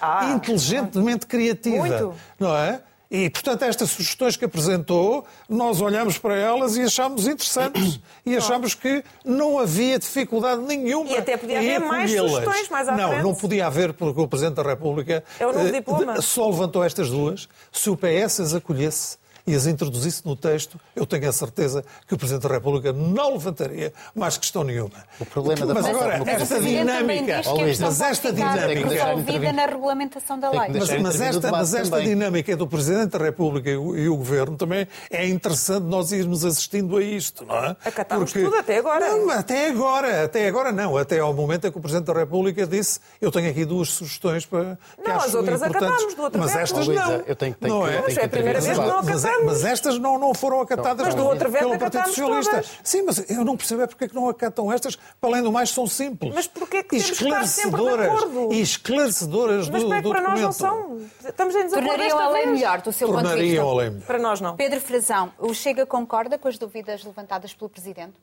Ah. 0.00 0.32
inteligentemente 0.34 1.26
criativa. 1.26 1.76
Muito. 1.78 2.14
Não 2.38 2.54
é? 2.56 2.80
E, 3.10 3.30
portanto, 3.30 3.62
estas 3.62 3.90
sugestões 3.90 4.36
que 4.36 4.44
apresentou, 4.44 5.24
nós 5.48 5.80
olhamos 5.80 6.18
para 6.18 6.36
elas 6.36 6.76
e 6.76 6.82
achamos 6.82 7.28
interessantes. 7.28 8.00
E 8.26 8.34
achamos 8.36 8.74
que 8.74 9.04
não 9.22 9.58
havia 9.58 9.98
dificuldade 9.98 10.62
nenhuma 10.62 11.10
E 11.10 11.18
até 11.18 11.36
podia 11.36 11.58
haver 11.58 11.78
mais 11.78 12.10
sugestões 12.10 12.68
mais 12.70 12.88
à 12.88 12.96
Não, 12.96 13.08
frente. 13.10 13.22
não 13.22 13.34
podia 13.34 13.66
haver, 13.66 13.92
porque 13.92 14.18
o 14.18 14.26
Presidente 14.26 14.54
da 14.56 14.62
República 14.62 15.22
É 15.38 15.46
o 15.46 15.52
novo 15.52 15.68
eh, 15.68 15.72
diploma. 15.72 16.22
só 16.22 16.48
levantou 16.48 16.82
estas 16.82 17.10
duas. 17.10 17.46
Se 17.70 17.90
o 17.90 17.96
PS 17.98 18.40
as 18.40 18.54
acolhesse 18.54 19.18
e 19.46 19.54
as 19.54 19.66
introduzisse 19.66 20.24
no 20.24 20.34
texto, 20.34 20.80
eu 20.96 21.04
tenho 21.06 21.28
a 21.28 21.32
certeza 21.32 21.84
que 22.06 22.14
o 22.14 22.18
Presidente 22.18 22.42
da 22.48 22.54
República 22.54 22.92
não 22.92 23.32
levantaria 23.32 23.92
mais 24.14 24.38
questão 24.38 24.64
nenhuma. 24.64 25.04
O 25.20 25.26
problema 25.26 25.66
da 25.66 25.74
Mas 25.74 25.86
agora, 25.86 26.18
de 26.20 26.24
Mas 26.24 26.42
esta 26.42 26.60
dinâmica, 26.60 27.36
diz 27.36 27.42
que 27.42 27.48
a 27.48 27.52
Luís, 27.52 27.64
questão 27.66 27.86
mas 27.88 28.00
esta 28.00 28.32
dinâmica- 28.32 28.88
resolvida 28.88 29.52
na 29.52 29.66
regulamentação 29.66 30.38
da 30.40 30.50
lei. 30.50 30.70
mas, 30.70 31.00
mas 31.00 31.20
esta, 31.20 31.50
mas 31.50 31.74
esta 31.74 32.00
dinâmica 32.00 32.56
do 32.56 32.66
Presidente 32.66 33.18
da 33.18 33.24
República 33.24 33.68
e 33.70 33.76
o, 33.76 33.96
e 33.96 34.08
o 34.08 34.16
Governo 34.16 34.56
também 34.56 34.88
é 35.10 35.26
interessante 35.28 35.84
nós 35.84 36.10
irmos 36.12 36.44
assistindo 36.44 36.96
a 36.96 37.02
isto, 37.02 37.44
não 37.44 37.56
é? 37.56 37.76
Acatámos 37.84 38.32
tudo 38.32 38.56
até 38.56 38.78
agora. 38.78 39.10
Não, 39.10 39.30
até 39.30 39.68
agora, 39.68 40.24
até 40.24 40.48
agora 40.48 40.72
não. 40.72 40.96
Até 40.96 41.18
ao 41.18 41.34
momento 41.34 41.66
em 41.66 41.70
que 41.70 41.78
o 41.78 41.80
Presidente 41.80 42.06
da 42.06 42.14
República 42.14 42.66
disse 42.66 42.98
eu 43.20 43.30
tenho 43.30 43.50
aqui 43.50 43.64
duas 43.64 43.88
sugestões 43.90 44.46
para 44.46 44.78
que 45.02 45.08
Não, 45.08 45.16
acho 45.16 45.26
as 45.26 45.34
outras 45.34 45.60
importantes. 45.62 45.88
acatámos 45.88 46.14
do 46.14 46.22
outro 46.22 46.40
Mas 46.40 46.56
estas 46.56 46.88
não. 46.88 47.12
eu 47.26 47.36
tenho- 47.36 47.54
tenho 47.54 47.74
não 47.74 47.82
que- 47.84 47.90
é? 47.92 48.02
Mas 48.02 48.16
é 48.16 48.24
a 48.24 48.28
primeira 48.28 48.60
vez 48.60 48.78
que 48.78 48.84
não 48.84 49.02
mas, 49.02 49.24
acatamos. 49.34 49.62
mas 49.62 49.64
estas 49.64 49.98
não, 49.98 50.18
não 50.18 50.34
foram 50.34 50.60
acatadas 50.60 51.06
Mas 51.06 51.14
do 51.14 51.18
pelo 51.18 51.28
outro 51.28 51.50
veto 51.50 51.68
Partido 51.68 51.84
acatámos 51.84 52.08
Socialista. 52.16 52.50
todas. 52.50 52.70
Sim, 52.82 53.02
mas 53.02 53.30
eu 53.30 53.44
não 53.44 53.56
percebo 53.56 53.82
é 53.82 53.86
porque 53.86 54.04
é 54.04 54.08
que 54.08 54.14
não 54.14 54.28
acatam 54.28 54.72
estas, 54.72 54.96
para 54.96 55.30
além 55.30 55.42
do 55.42 55.52
mais 55.52 55.70
são 55.70 55.86
simples. 55.86 56.32
Mas 56.34 56.46
porquê 56.46 56.78
é 56.78 56.82
que 56.82 56.90
temos 56.90 57.10
que 57.10 57.24
estar 57.24 57.46
sempre 57.46 57.70
de 57.70 57.86
esclarecedoras. 57.88 58.22
acordo? 58.22 58.52
E 58.52 58.60
esclarecedoras 58.60 59.68
Mas 59.68 59.82
do, 59.82 59.88
para, 59.88 60.00
do 60.00 60.10
para 60.10 60.20
nós 60.20 60.40
não 60.40 60.52
são. 60.52 61.00
Estamos 61.24 61.54
em 61.54 61.64
desacordo 61.64 61.88
Tornariam 61.88 62.18
a 62.18 62.28
lei 62.30 62.46
melhor, 62.46 62.80
do 62.80 62.92
seu 62.92 63.08
ponto 63.08 63.18
de 63.18 63.24
Tornariam 63.28 63.78
vista. 63.78 64.06
Para 64.06 64.18
nós 64.18 64.40
não. 64.40 64.56
Pedro 64.56 64.80
Frazão, 64.80 65.32
o 65.38 65.52
Chega 65.54 65.86
concorda 65.86 66.38
com 66.38 66.48
as 66.48 66.58
dúvidas 66.58 67.04
levantadas 67.04 67.52
pelo 67.54 67.68
Presidente? 67.70 68.14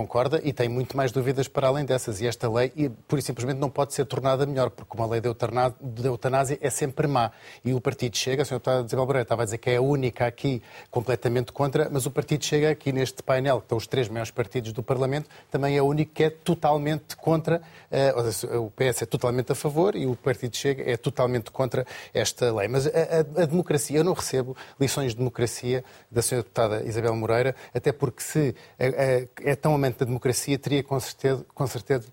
Concorda 0.00 0.40
e 0.42 0.50
tem 0.50 0.66
muito 0.66 0.96
mais 0.96 1.12
dúvidas 1.12 1.46
para 1.46 1.68
além 1.68 1.84
dessas. 1.84 2.22
E 2.22 2.26
esta 2.26 2.50
lei, 2.50 2.70
pura 3.06 3.20
e 3.20 3.22
simplesmente, 3.22 3.58
não 3.58 3.68
pode 3.68 3.92
ser 3.92 4.06
tornada 4.06 4.46
melhor, 4.46 4.70
porque 4.70 4.96
uma 4.96 5.06
lei 5.06 5.20
de 5.20 6.06
eutanásia 6.06 6.58
é 6.62 6.70
sempre 6.70 7.06
má. 7.06 7.30
E 7.62 7.74
o 7.74 7.80
Partido 7.82 8.16
Chega, 8.16 8.40
a 8.42 8.44
senhora 8.46 8.82
Isabel 8.86 9.04
Moreira 9.04 9.22
estava 9.24 9.42
a 9.42 9.44
dizer 9.44 9.58
que 9.58 9.68
é 9.68 9.76
a 9.76 9.82
única 9.82 10.26
aqui 10.26 10.62
completamente 10.90 11.52
contra, 11.52 11.90
mas 11.90 12.06
o 12.06 12.10
Partido 12.10 12.42
Chega, 12.46 12.70
aqui 12.70 12.92
neste 12.92 13.22
painel, 13.22 13.58
que 13.58 13.66
estão 13.66 13.76
os 13.76 13.86
três 13.86 14.08
maiores 14.08 14.30
partidos 14.30 14.72
do 14.72 14.82
Parlamento, 14.82 15.28
também 15.50 15.76
é 15.76 15.82
o 15.82 15.86
único 15.86 16.12
que 16.14 16.24
é 16.24 16.30
totalmente 16.30 17.14
contra, 17.16 17.60
eh, 17.90 18.14
o 18.58 18.70
PS 18.70 19.02
é 19.02 19.06
totalmente 19.06 19.52
a 19.52 19.54
favor 19.54 19.94
e 19.94 20.06
o 20.06 20.16
Partido 20.16 20.56
Chega 20.56 20.90
é 20.90 20.96
totalmente 20.96 21.50
contra 21.50 21.86
esta 22.14 22.50
lei. 22.54 22.68
Mas 22.68 22.86
a, 22.86 22.90
a- 22.90 23.42
a 23.42 23.46
democracia, 23.46 23.98
eu 23.98 24.04
não 24.04 24.14
recebo 24.14 24.56
lições 24.80 25.12
de 25.12 25.18
democracia 25.18 25.84
da 26.10 26.22
senhora 26.22 26.42
deputada 26.44 26.82
Isabel 26.86 27.14
Moreira, 27.14 27.54
até 27.74 27.92
porque 27.92 28.22
se 28.22 28.54
eh, 28.78 29.28
é 29.42 29.54
tão 29.54 29.74
amante 29.74 29.89
da 29.98 30.06
democracia, 30.06 30.58
teria 30.58 30.82
com 30.82 30.98
certeza, 30.98 31.44
com 31.54 31.66
certeza 31.66 32.06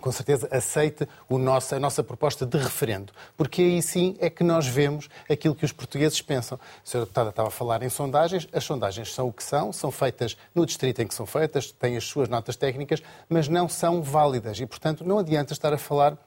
com 0.00 0.12
certeza 0.12 0.46
aceite 0.50 1.08
o 1.30 1.38
nosso, 1.38 1.74
a 1.74 1.80
nossa 1.80 2.02
proposta 2.04 2.44
de 2.44 2.58
referendo, 2.58 3.10
porque 3.38 3.62
aí 3.62 3.80
sim 3.80 4.16
é 4.20 4.28
que 4.28 4.44
nós 4.44 4.66
vemos 4.66 5.08
aquilo 5.30 5.54
que 5.54 5.64
os 5.64 5.72
portugueses 5.72 6.20
pensam. 6.20 6.58
A 6.60 6.86
senhora 6.86 7.06
deputada 7.06 7.30
estava 7.30 7.48
a 7.48 7.50
falar 7.50 7.82
em 7.82 7.88
sondagens, 7.88 8.46
as 8.52 8.64
sondagens 8.64 9.14
são 9.14 9.28
o 9.28 9.32
que 9.32 9.42
são, 9.42 9.72
são 9.72 9.90
feitas 9.90 10.36
no 10.54 10.66
distrito 10.66 11.00
em 11.00 11.06
que 11.06 11.14
são 11.14 11.24
feitas, 11.24 11.72
têm 11.72 11.96
as 11.96 12.04
suas 12.04 12.28
notas 12.28 12.54
técnicas, 12.54 13.02
mas 13.30 13.48
não 13.48 13.66
são 13.66 14.02
válidas 14.02 14.60
e, 14.60 14.66
portanto, 14.66 15.04
não 15.04 15.18
adianta 15.18 15.54
estar 15.54 15.72
a 15.72 15.78
falar 15.78 16.18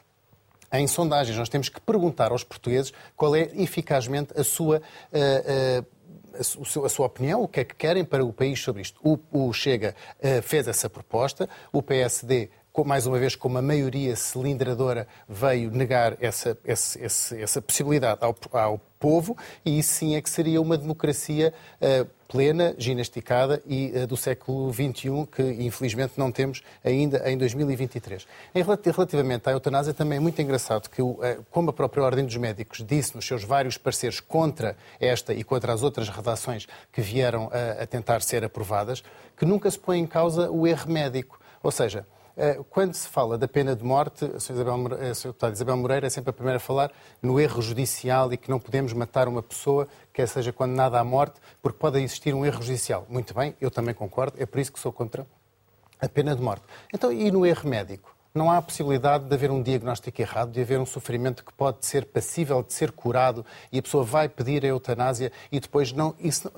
em 0.73 0.87
sondagens. 0.87 1.37
Nós 1.37 1.49
temos 1.49 1.69
que 1.69 1.79
perguntar 1.79 2.31
aos 2.31 2.43
portugueses 2.43 2.91
qual 3.15 3.35
é 3.35 3.49
eficazmente 3.53 4.33
a 4.35 4.43
sua. 4.43 4.81
eh, 5.13 5.43
eh, 5.45 5.83
a 6.39 6.85
a 6.85 6.89
sua 6.89 7.05
opinião, 7.05 7.41
o 7.43 7.47
que 7.47 7.59
é 7.59 7.63
que 7.63 7.75
querem 7.75 8.03
para 8.05 8.23
o 8.23 8.31
país 8.33 8.59
sobre 8.61 8.81
isto. 8.81 8.99
O, 9.03 9.17
Chega 9.53 9.95
eh, 10.21 10.41
fez 10.41 10.67
essa 10.67 10.89
proposta, 10.89 11.49
o 11.71 11.81
PSD, 11.81 12.49
mais 12.85 13.07
uma 13.07 13.17
vez, 13.17 13.35
com 13.35 13.47
uma 13.47 13.61
maioria 13.61 14.15
cilindradora, 14.15 15.07
veio 15.27 15.71
negar 15.71 16.15
essa, 16.21 16.55
esse- 17.03 17.41
essa 17.41 17.59
possibilidade 17.61 18.19
ao, 18.23 18.35
ao 18.53 18.77
povo, 18.99 19.35
e 19.65 19.79
isso 19.79 19.93
sim 19.95 20.15
é 20.15 20.21
que 20.21 20.29
seria 20.29 20.61
uma 20.61 20.77
democracia 20.77 21.53
eh, 21.81 22.05
plena, 22.27 22.75
ginasticada 22.77 23.61
e 23.65 23.91
eh, 23.95 24.05
do 24.05 24.17
século 24.17 24.71
XXI, 24.73 25.27
que 25.31 25.43
infelizmente 25.63 26.13
não 26.17 26.31
temos 26.31 26.61
ainda 26.83 27.29
em 27.29 27.37
2023. 27.37 28.27
Em 28.53 28.61
relati- 28.63 28.91
relativamente 28.91 29.47
à 29.47 29.51
eutanásia, 29.51 29.93
também 29.93 30.17
é 30.17 30.19
muito 30.19 30.41
engraçado 30.41 30.89
que, 30.89 31.01
eh, 31.01 31.39
como 31.49 31.69
a 31.69 31.73
própria 31.73 32.03
Ordem 32.03 32.25
dos 32.25 32.35
Médicos 32.35 32.83
disse 32.85 33.15
nos 33.15 33.25
seus 33.25 33.43
vários 33.43 33.77
pareceres 33.77 34.19
contra 34.19 34.75
esta 34.99 35.33
e 35.33 35.43
contra 35.43 35.71
as 35.73 35.83
outras 35.83 36.09
redações 36.09 36.67
que 36.91 37.01
vieram 37.01 37.49
a, 37.81 37.85
tentar 37.85 38.21
ser 38.21 38.43
aprovadas, 38.43 39.03
que 39.37 39.45
nunca 39.45 39.69
se 39.71 39.79
põe 39.79 39.99
em 39.99 40.07
causa 40.07 40.51
o 40.51 40.67
erro 40.67 40.91
médico. 40.91 41.39
Ou 41.63 41.71
seja, 41.71 42.05
quando 42.69 42.93
se 42.93 43.07
fala 43.07 43.37
da 43.37 43.47
pena 43.47 43.75
de 43.75 43.83
morte, 43.83 44.25
a 44.25 44.37
Sra. 44.37 44.53
Isabel, 44.53 44.77
Moreira, 44.77 45.07
a 45.07 45.11
Sra. 45.11 45.49
Isabel 45.51 45.77
Moreira 45.77 46.07
é 46.07 46.09
sempre 46.09 46.29
a 46.29 46.33
primeira 46.33 46.57
a 46.57 46.59
falar 46.59 46.91
no 47.21 47.39
erro 47.39 47.61
judicial 47.61 48.31
e 48.31 48.37
que 48.37 48.49
não 48.49 48.59
podemos 48.59 48.93
matar 48.93 49.27
uma 49.27 49.41
pessoa, 49.41 49.87
quer 50.13 50.27
seja 50.27 50.53
condenada 50.53 50.99
à 50.99 51.03
morte, 51.03 51.39
porque 51.61 51.79
pode 51.79 51.97
existir 51.99 52.33
um 52.33 52.45
erro 52.45 52.61
judicial. 52.61 53.05
Muito 53.09 53.33
bem, 53.33 53.55
eu 53.59 53.71
também 53.71 53.93
concordo, 53.93 54.35
é 54.39 54.45
por 54.45 54.59
isso 54.59 54.71
que 54.71 54.79
sou 54.79 54.91
contra 54.91 55.25
a 55.99 56.07
pena 56.07 56.35
de 56.35 56.41
morte. 56.41 56.63
Então, 56.93 57.11
e 57.11 57.31
no 57.31 57.45
erro 57.45 57.67
médico? 57.69 58.16
Não 58.37 58.51
há 58.51 58.57
a 58.57 58.61
possibilidade 58.61 59.25
de 59.25 59.33
haver 59.33 59.51
um 59.51 59.61
diagnóstico 59.61 60.21
errado, 60.21 60.51
de 60.51 60.61
haver 60.61 60.79
um 60.79 60.85
sofrimento 60.85 61.43
que 61.43 61.51
pode 61.51 61.85
ser 61.85 62.05
passível 62.05 62.63
de 62.63 62.71
ser 62.71 62.91
curado 62.91 63.45
e 63.71 63.79
a 63.79 63.81
pessoa 63.81 64.03
vai 64.03 64.29
pedir 64.29 64.63
a 64.63 64.67
eutanásia 64.67 65.31
e 65.51 65.59
depois 65.59 65.91
não. 65.91 66.15
Isso, 66.19 66.51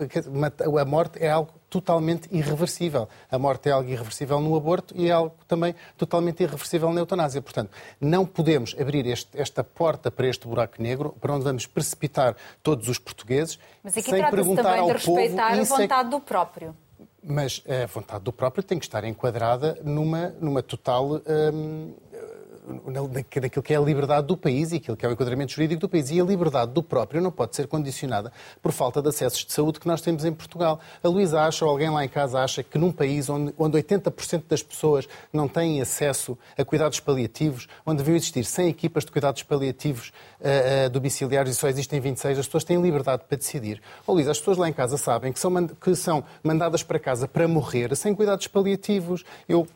a 0.80 0.86
morte 0.86 1.24
é 1.24 1.30
algo 1.30 1.54
totalmente 1.70 2.28
irreversível. 2.32 3.08
A 3.32 3.40
morte 3.40 3.70
é 3.70 3.72
algo 3.72 3.90
irreversível 3.90 4.40
no 4.40 4.56
aborto 4.56 4.94
e 4.98 5.08
é 5.08 5.12
algo 5.12 5.36
também 5.48 5.74
totalmente 5.98 6.44
irreversível 6.44 6.92
na 6.92 7.00
eutanásia. 7.00 7.42
Portanto, 7.42 7.72
não 8.02 8.26
podemos 8.26 8.76
abrir 8.80 9.06
este, 9.06 9.40
esta 9.40 9.64
porta 9.64 10.12
para 10.12 10.28
este 10.28 10.48
buraco 10.48 10.82
negro, 10.82 11.16
para 11.22 11.34
onde 11.34 11.44
vamos 11.44 11.66
precipitar 11.66 12.36
todos 12.62 12.88
os 12.90 13.00
portugueses, 13.00 13.60
Mas 13.84 13.98
aqui 13.98 14.10
sem 14.10 14.30
perguntar 14.30 14.64
também 14.64 14.80
ao 14.80 14.88
de 14.88 14.94
respeitar 14.94 15.50
povo, 15.50 15.74
a 15.74 15.78
vontade 15.78 16.10
do 16.10 16.20
próprio. 16.20 16.76
Mas 17.24 17.64
a 17.68 17.86
vontade 17.86 18.24
do 18.24 18.32
próprio 18.32 18.64
tem 18.64 18.80
que 18.80 18.86
estar 18.86 19.04
enquadrada 19.04 19.78
numa, 19.84 20.30
numa 20.40 20.64
total 20.64 21.22
hum, 21.54 21.94
daquilo 23.42 23.64
que 23.64 23.74
é 23.74 23.78
a 23.78 23.82
liberdade 23.82 24.28
do 24.28 24.38
país 24.38 24.72
e 24.72 24.78
aquilo 24.78 24.96
que 24.96 25.06
é 25.06 25.10
o 25.10 25.12
enquadramento 25.12 25.54
jurídico 25.54 25.82
do 25.82 25.90
país. 25.90 26.10
E 26.10 26.20
a 26.20 26.24
liberdade 26.24 26.72
do 26.72 26.84
próprio 26.84 27.22
não 27.22 27.32
pode 27.32 27.56
ser 27.56 27.68
condicionada 27.68 28.32
por 28.62 28.72
falta 28.72 29.02
de 29.02 29.10
acessos 29.10 29.46
de 29.46 29.52
saúde 29.52 29.80
que 29.80 29.88
nós 29.88 30.02
temos 30.02 30.26
em 30.26 30.32
Portugal. 30.32 30.80
A 31.04 31.08
Luísa 31.08 31.42
acha, 31.42 31.66
ou 31.66 31.72
alguém 31.72 31.90
lá 31.90 32.04
em 32.04 32.10
casa 32.10 32.40
acha, 32.40 32.64
que 32.64 32.78
num 32.78 32.92
país 32.92 33.30
onde, 33.30 33.54
onde 33.58 33.78
80% 33.78 34.44
das 34.48 34.64
pessoas 34.64 35.08
não 35.32 35.48
têm 35.48 35.82
acesso 35.82 36.38
a 36.58 36.64
cuidados 36.64 37.00
paliativos, 37.00 37.68
onde 37.86 37.98
deviam 37.98 38.16
existir 38.16 38.44
100 38.44 38.70
equipas 38.70 39.06
de 39.06 39.12
cuidados 39.12 39.44
paliativos 39.44 40.12
uh, 40.40 40.88
uh, 40.88 40.90
domiciliários 40.90 41.56
e 41.56 41.60
só 41.60 41.68
existem 41.68 42.00
26, 42.00 42.40
as 42.40 42.46
pessoas 42.46 42.64
têm 42.64 42.82
liberdade 42.82 43.24
para 43.28 43.38
decidir. 43.38 43.82
Oh, 44.06 44.14
Luísa, 44.14 44.32
as 44.32 44.40
pessoas 44.40 44.58
lá 44.58 44.70
em 44.70 44.74
casa 44.74 44.98
sabem 44.98 45.32
que 45.32 45.40
são, 45.40 45.68
que 45.68 45.96
são 45.96 46.24
mandadas 46.44 46.84
para 46.84 47.00
casa 47.00 47.28
para 47.28 47.48
morrer 47.48 47.96
sem 47.96 48.14
cuidados 48.14 48.48
paliativos. 48.48 49.24
Eu 49.48 49.68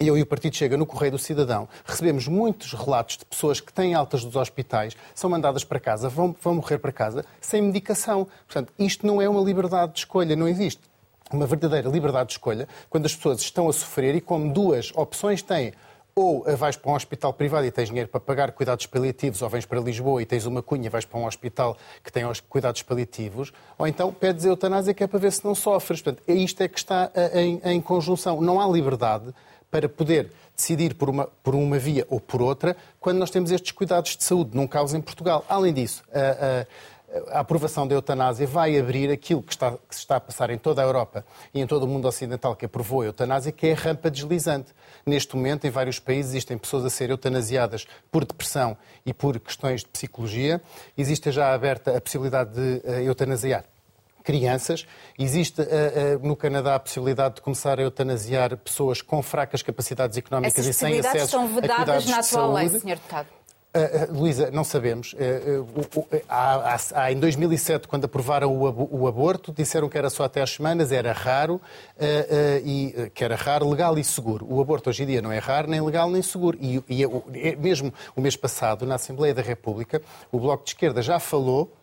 eu 0.00 0.16
e 0.16 0.22
o 0.22 0.26
Partido 0.26 0.56
Chega 0.56 0.76
no 0.76 0.86
Correio 0.86 1.12
do 1.12 1.18
Cidadão 1.18 1.68
recebemos 1.84 2.28
muitos 2.28 2.72
relatos 2.72 3.16
de 3.16 3.24
pessoas 3.24 3.60
que 3.60 3.72
têm 3.72 3.94
altas 3.94 4.24
dos 4.24 4.36
hospitais, 4.36 4.96
são 5.14 5.28
mandadas 5.28 5.64
para 5.64 5.80
casa, 5.80 6.08
vão, 6.08 6.34
vão 6.40 6.54
morrer 6.54 6.78
para 6.78 6.92
casa 6.92 7.24
sem 7.40 7.62
medicação. 7.62 8.26
Portanto, 8.46 8.72
isto 8.78 9.06
não 9.06 9.20
é 9.20 9.28
uma 9.28 9.40
liberdade 9.40 9.92
de 9.92 9.98
escolha, 10.00 10.36
não 10.36 10.48
existe 10.48 10.82
uma 11.32 11.46
verdadeira 11.46 11.88
liberdade 11.88 12.28
de 12.28 12.32
escolha 12.34 12.68
quando 12.88 13.06
as 13.06 13.14
pessoas 13.14 13.40
estão 13.40 13.68
a 13.68 13.72
sofrer 13.72 14.14
e 14.14 14.20
como 14.20 14.52
duas 14.52 14.92
opções 14.94 15.42
têm 15.42 15.72
ou 16.18 16.44
vais 16.56 16.74
para 16.74 16.90
um 16.90 16.96
hospital 16.96 17.32
privado 17.32 17.64
e 17.64 17.70
tens 17.70 17.88
dinheiro 17.88 18.08
para 18.08 18.18
pagar 18.18 18.50
cuidados 18.50 18.86
paliativos, 18.86 19.40
ou 19.40 19.48
vens 19.48 19.64
para 19.64 19.78
Lisboa 19.80 20.20
e 20.20 20.26
tens 20.26 20.46
uma 20.46 20.60
cunha 20.60 20.86
e 20.86 20.88
vais 20.88 21.04
para 21.04 21.16
um 21.16 21.24
hospital 21.24 21.76
que 22.02 22.10
tem 22.10 22.26
os 22.26 22.40
cuidados 22.40 22.82
paliativos, 22.82 23.52
ou 23.78 23.86
então 23.86 24.12
pedes 24.12 24.44
a 24.44 24.48
eutanásia 24.48 24.92
que 24.92 25.04
é 25.04 25.06
para 25.06 25.20
ver 25.20 25.30
se 25.30 25.44
não 25.44 25.54
sofres. 25.54 26.02
Portanto, 26.02 26.24
é 26.26 26.34
isto 26.34 26.60
é 26.60 26.66
que 26.66 26.76
está 26.76 27.12
em, 27.32 27.60
em 27.64 27.80
conjunção. 27.80 28.40
Não 28.40 28.60
há 28.60 28.66
liberdade 28.66 29.32
para 29.70 29.88
poder 29.88 30.30
decidir 30.56 30.94
por 30.94 31.08
uma, 31.08 31.26
por 31.42 31.54
uma 31.54 31.78
via 31.78 32.06
ou 32.08 32.20
por 32.20 32.42
outra 32.42 32.76
quando 33.00 33.18
nós 33.18 33.30
temos 33.30 33.50
estes 33.50 33.72
cuidados 33.72 34.16
de 34.16 34.24
saúde 34.24 34.50
num 34.54 34.66
caos 34.66 34.94
em 34.94 35.00
Portugal. 35.00 35.44
Além 35.48 35.72
disso, 35.72 36.02
a, 36.12 36.18
a, 37.32 37.38
a 37.38 37.40
aprovação 37.40 37.86
da 37.86 37.94
eutanásia 37.94 38.46
vai 38.46 38.78
abrir 38.78 39.10
aquilo 39.10 39.42
que 39.42 39.52
está, 39.52 39.72
que 39.72 39.94
se 39.94 40.00
está 40.00 40.16
a 40.16 40.20
passar 40.20 40.50
em 40.50 40.58
toda 40.58 40.82
a 40.82 40.84
Europa 40.84 41.24
e 41.54 41.60
em 41.60 41.66
todo 41.66 41.84
o 41.84 41.88
mundo 41.88 42.06
ocidental 42.06 42.54
que 42.54 42.66
aprovou 42.66 43.02
a 43.02 43.06
eutanásia, 43.06 43.52
que 43.52 43.68
é 43.68 43.72
a 43.72 43.76
rampa 43.76 44.10
deslizante. 44.10 44.74
Neste 45.06 45.34
momento, 45.36 45.66
em 45.66 45.70
vários 45.70 45.98
países, 45.98 46.32
existem 46.32 46.58
pessoas 46.58 46.84
a 46.84 46.90
ser 46.90 47.10
eutanasiadas 47.10 47.86
por 48.10 48.24
depressão 48.24 48.76
e 49.06 49.14
por 49.14 49.38
questões 49.40 49.80
de 49.80 49.88
psicologia. 49.88 50.60
Existe 50.96 51.30
já 51.30 51.54
aberta 51.54 51.96
a 51.96 52.00
possibilidade 52.00 52.52
de 52.52 52.86
uh, 52.86 52.92
eutanasiar 53.00 53.64
crianças. 54.28 54.86
Existe 55.18 55.62
uh, 55.62 55.64
uh, 55.64 56.26
no 56.26 56.36
Canadá 56.36 56.74
a 56.74 56.78
possibilidade 56.78 57.36
de 57.36 57.40
começar 57.40 57.78
a 57.78 57.82
eutanasiar 57.82 58.58
pessoas 58.58 59.00
com 59.00 59.22
fracas 59.22 59.62
capacidades 59.62 60.18
económicas 60.18 60.66
e 60.66 60.74
sem 60.74 61.00
acesso 61.00 61.28
são 61.28 61.48
vedadas 61.48 62.04
na 62.04 62.18
atual 62.18 62.52
lei, 62.52 62.68
Sr. 62.68 62.96
Deputado. 62.96 63.28
Uh, 63.68 64.12
uh, 64.12 64.20
Luísa, 64.20 64.50
não 64.50 64.64
sabemos. 64.64 65.14
Uh, 65.14 66.22
há, 66.28 66.74
há, 66.74 66.78
há, 66.94 67.12
em 67.12 67.18
2007, 67.18 67.88
quando 67.88 68.04
aprovaram 68.04 68.54
o, 68.54 68.98
o, 69.02 69.06
aborto, 69.06 69.50
disseram 69.50 69.88
que 69.88 69.96
era 69.96 70.10
só 70.10 70.24
até 70.24 70.42
as 70.42 70.50
semanas, 70.50 70.92
era 70.92 71.12
raro, 71.12 71.58
e, 72.64 73.10
que 73.14 73.24
era 73.24 73.34
raro, 73.34 73.66
legal 73.68 73.98
e 73.98 74.04
seguro. 74.04 74.46
O 74.50 74.60
aborto 74.60 74.90
hoje 74.90 75.04
em 75.04 75.06
dia 75.06 75.22
não 75.22 75.32
é 75.32 75.38
raro, 75.38 75.70
nem 75.70 75.80
legal, 75.80 76.10
nem 76.10 76.20
seguro. 76.20 76.58
E, 76.60 76.82
e 76.86 77.56
mesmo 77.56 77.94
o 78.14 78.20
mês 78.20 78.36
passado, 78.36 78.84
na 78.84 78.96
Assembleia 78.96 79.32
da 79.32 79.42
República, 79.42 80.02
o 80.30 80.38
Bloco 80.38 80.64
de 80.64 80.70
Esquerda 80.70 81.00
já 81.00 81.18
falou 81.18 81.77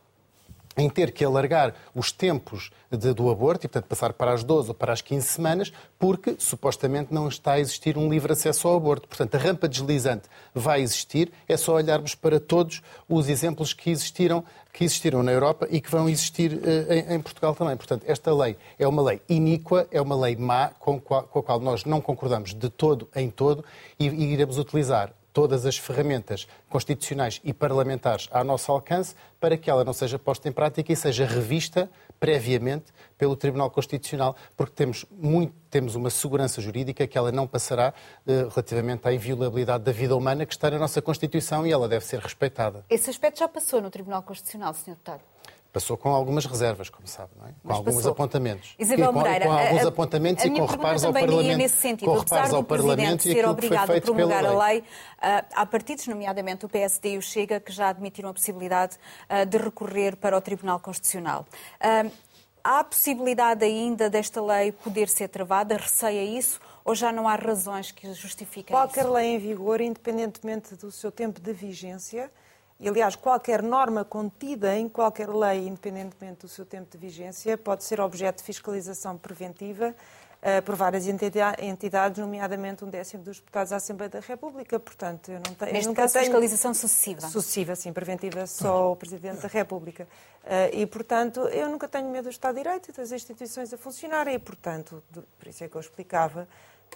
em 0.77 0.89
ter 0.89 1.11
que 1.11 1.23
alargar 1.23 1.73
os 1.93 2.11
tempos 2.11 2.71
de, 2.91 3.13
do 3.13 3.29
aborto 3.29 3.65
e, 3.65 3.69
portanto, 3.69 3.89
passar 3.89 4.13
para 4.13 4.33
as 4.33 4.43
12 4.43 4.69
ou 4.69 4.73
para 4.73 4.93
as 4.93 5.01
15 5.01 5.27
semanas, 5.27 5.73
porque 5.97 6.35
supostamente 6.38 7.13
não 7.13 7.27
está 7.27 7.53
a 7.53 7.59
existir 7.59 7.97
um 7.97 8.09
livre 8.09 8.33
acesso 8.33 8.67
ao 8.67 8.75
aborto. 8.75 9.07
Portanto, 9.07 9.35
a 9.35 9.38
rampa 9.38 9.67
deslizante 9.67 10.27
vai 10.53 10.81
existir, 10.81 11.31
é 11.47 11.55
só 11.57 11.75
olharmos 11.75 12.15
para 12.15 12.39
todos 12.39 12.81
os 13.07 13.29
exemplos 13.29 13.73
que 13.73 13.89
existiram, 13.89 14.43
que 14.73 14.83
existiram 14.83 15.23
na 15.23 15.31
Europa 15.31 15.67
e 15.69 15.79
que 15.79 15.89
vão 15.89 16.09
existir 16.09 16.53
uh, 16.53 16.93
em, 16.93 17.15
em, 17.15 17.19
Portugal 17.21 17.55
também. 17.55 17.77
Portanto, 17.77 18.03
esta 18.07 18.33
lei 18.33 18.57
é 18.77 18.88
uma 18.88 19.01
lei 19.01 19.21
iníqua, 19.29 19.88
é 19.91 20.01
uma 20.01 20.15
lei 20.15 20.35
má, 20.35 20.69
com, 20.79 20.99
com 20.99 21.15
a 21.15 21.43
qual 21.43 21.59
nós 21.59 21.85
não 21.85 22.01
concordamos 22.01 22.53
de 22.53 22.69
todo 22.69 23.07
em 23.15 23.29
todo 23.29 23.63
e, 23.99 24.07
e 24.07 24.33
iremos 24.33 24.57
utilizar 24.57 25.13
todas 25.35 25.65
as 25.65 25.77
ferramentas 25.77 26.47
constitucionais 26.69 27.41
e 27.43 27.53
parlamentares 27.53 28.29
ao 28.31 28.45
nosso 28.45 28.71
alcance 28.71 29.13
para 29.37 29.57
que 29.57 29.69
ela 29.69 29.83
não 29.83 29.91
seja 29.91 30.17
posta 30.17 30.47
em 30.47 30.51
prática 30.53 30.93
e 30.93 30.95
seja 30.95 31.25
revista 31.25 31.91
previamente 32.17 32.85
pelo 33.17 33.35
Tribunal 33.35 33.69
Constitucional, 33.69 34.33
porque 34.55 34.71
temos, 34.73 35.05
muito, 35.11 35.53
temos 35.69 35.93
uma 35.93 36.09
segurança 36.09 36.61
jurídica 36.61 37.05
que 37.05 37.17
ela 37.17 37.33
não 37.33 37.45
passará 37.45 37.93
eh, 38.25 38.47
relativamente 38.49 39.05
à 39.05 39.11
inviolabilidade 39.11 39.83
da 39.83 39.91
vida 39.91 40.15
humana 40.15 40.45
que 40.45 40.53
está 40.53 40.71
na 40.71 40.79
nossa 40.79 41.01
Constituição 41.01 41.67
e 41.67 41.71
ela 41.71 41.89
deve 41.89 42.05
ser 42.05 42.21
respeitada. 42.21 42.85
Esse 42.89 43.09
aspecto 43.09 43.39
já 43.39 43.47
passou 43.49 43.81
no 43.81 43.89
Tribunal 43.89 44.23
Constitucional, 44.23 44.73
Sr. 44.73 44.91
Deputado? 44.91 45.21
Passou 45.75 45.97
com 45.97 46.07
algumas 46.07 46.45
reservas, 46.45 46.89
como 46.89 47.05
sabe, 47.05 47.31
não 47.38 47.49
é? 47.49 47.49
com 47.49 47.55
Mas 47.65 47.75
alguns 47.75 47.95
passou. 47.95 48.11
apontamentos. 48.13 48.75
Isabel 48.79 49.07
com, 49.11 49.19
Moreira, 49.19 49.45
com 49.45 49.51
alguns 49.51 49.83
a, 49.83 49.88
apontamentos 49.89 50.45
a 50.45 50.47
e 50.47 50.51
com 50.51 50.65
reparos 50.65 51.03
ao 51.03 51.11
Parlamento. 51.11 51.57
nesse 51.57 51.75
sentido, 51.75 52.11
com 52.11 52.17
apesar 52.17 52.47
do 52.47 52.55
ao 52.55 52.63
Parlamento 52.63 53.23
ser 53.23 53.45
obrigado 53.45 53.91
a 53.91 53.99
promulgar 53.99 54.45
a 54.45 54.67
lei, 54.67 54.79
uh, 54.79 54.83
há 55.53 55.65
partidos, 55.65 56.07
nomeadamente 56.07 56.65
o 56.65 56.69
PSD 56.69 57.15
e 57.15 57.17
o 57.17 57.21
Chega, 57.21 57.59
que 57.59 57.73
já 57.73 57.89
admitiram 57.89 58.29
a 58.29 58.33
possibilidade 58.33 58.95
uh, 59.29 59.45
de 59.45 59.57
recorrer 59.57 60.15
para 60.15 60.38
o 60.38 60.39
Tribunal 60.39 60.79
Constitucional. 60.79 61.45
Uh, 61.81 62.09
há 62.63 62.79
a 62.79 62.83
possibilidade 62.85 63.65
ainda 63.65 64.09
desta 64.09 64.41
lei 64.41 64.71
poder 64.71 65.09
ser 65.09 65.27
travada? 65.27 65.75
Receia 65.75 66.23
isso? 66.23 66.57
Ou 66.85 66.95
já 66.95 67.11
não 67.11 67.27
há 67.27 67.35
razões 67.35 67.91
que 67.91 68.13
justifiquem 68.13 68.73
Qualquer 68.73 69.03
isso? 69.03 69.13
lei 69.13 69.35
em 69.35 69.39
vigor, 69.39 69.81
independentemente 69.81 70.73
do 70.75 70.89
seu 70.89 71.11
tempo 71.11 71.41
de 71.41 71.51
vigência, 71.51 72.31
e, 72.79 72.89
aliás, 72.89 73.15
qualquer 73.15 73.63
norma 73.63 74.03
contida 74.03 74.75
em 74.75 74.89
qualquer 74.89 75.29
lei, 75.29 75.67
independentemente 75.67 76.41
do 76.41 76.47
seu 76.47 76.65
tempo 76.65 76.91
de 76.91 76.97
vigência, 76.97 77.57
pode 77.57 77.85
ser 77.85 78.01
objeto 78.01 78.39
de 78.39 78.43
fiscalização 78.43 79.17
preventiva 79.17 79.95
uh, 80.41 80.61
por 80.61 80.75
várias 80.75 81.07
entidades, 81.07 82.17
nomeadamente 82.17 82.83
um 82.83 82.89
décimo 82.89 83.23
dos 83.23 83.39
deputados 83.39 83.71
à 83.71 83.77
Assembleia 83.77 84.09
da 84.09 84.19
República. 84.19 84.77
Portanto, 84.77 85.31
eu 85.31 85.39
não 85.39 85.55
tenho. 85.55 85.71
Neste 85.71 85.88
nunca 85.88 86.01
caso, 86.01 86.13
tenho... 86.15 86.25
fiscalização 86.25 86.73
sucessiva. 86.73 87.21
Sucessiva, 87.21 87.75
sim, 87.77 87.93
preventiva 87.93 88.45
só 88.45 88.91
o 88.91 88.95
Presidente 88.97 89.41
da 89.41 89.47
República. 89.47 90.05
Uh, 90.43 90.75
e, 90.75 90.85
portanto, 90.85 91.39
eu 91.47 91.69
nunca 91.69 91.88
tenho 91.88 92.09
medo 92.09 92.25
do 92.25 92.29
Estado 92.29 92.55
de 92.55 92.63
Direito 92.63 92.89
e 92.89 92.91
das 92.91 93.09
instituições 93.13 93.73
a 93.73 93.77
funcionarem. 93.77 94.35
E, 94.35 94.39
portanto, 94.39 95.01
por 95.13 95.47
isso 95.47 95.63
é 95.63 95.69
que 95.69 95.75
eu 95.77 95.81
explicava 95.81 96.45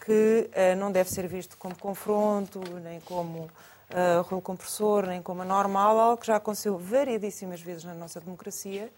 que 0.05 0.49
uh, 0.51 0.75
não 0.77 0.91
deve 0.91 1.09
ser 1.09 1.25
visto 1.25 1.57
como 1.57 1.73
confronto, 1.77 2.59
nem 2.83 2.99
como 2.99 3.49
uh, 3.91 4.21
rolo 4.23 4.41
compressor, 4.41 5.05
nem 5.05 5.21
como 5.21 5.41
a 5.41 5.45
normal, 5.45 5.99
algo 5.99 6.17
que 6.17 6.27
já 6.27 6.35
aconteceu 6.35 6.77
variedíssimas 6.77 7.61
vezes 7.61 7.83
na 7.83 7.93
nossa 7.93 8.19
democracia, 8.19 8.91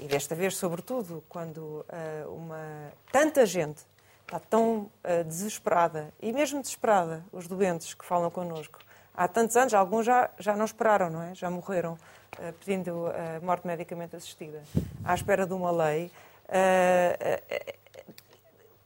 e 0.00 0.06
desta 0.06 0.34
vez, 0.34 0.56
sobretudo, 0.56 1.22
quando 1.28 1.58
uh, 1.58 2.34
uma, 2.34 2.92
tanta 3.10 3.44
gente 3.46 3.82
está 4.22 4.38
tão 4.38 4.90
uh, 5.04 5.24
desesperada, 5.26 6.12
e 6.20 6.32
mesmo 6.32 6.60
desesperada, 6.60 7.24
os 7.32 7.46
doentes 7.46 7.94
que 7.94 8.04
falam 8.04 8.30
connosco, 8.30 8.78
há 9.14 9.28
tantos 9.28 9.56
anos, 9.56 9.74
alguns 9.74 10.06
já, 10.06 10.30
já 10.38 10.56
não 10.56 10.64
esperaram, 10.64 11.10
não 11.10 11.22
é? 11.22 11.34
Já 11.34 11.50
morreram 11.50 11.92
uh, 11.94 12.52
pedindo 12.64 13.06
morte 13.42 13.66
medicamente 13.66 14.16
assistida, 14.16 14.62
à 15.04 15.14
espera 15.14 15.46
de 15.46 15.52
uma 15.52 15.70
lei. 15.70 16.10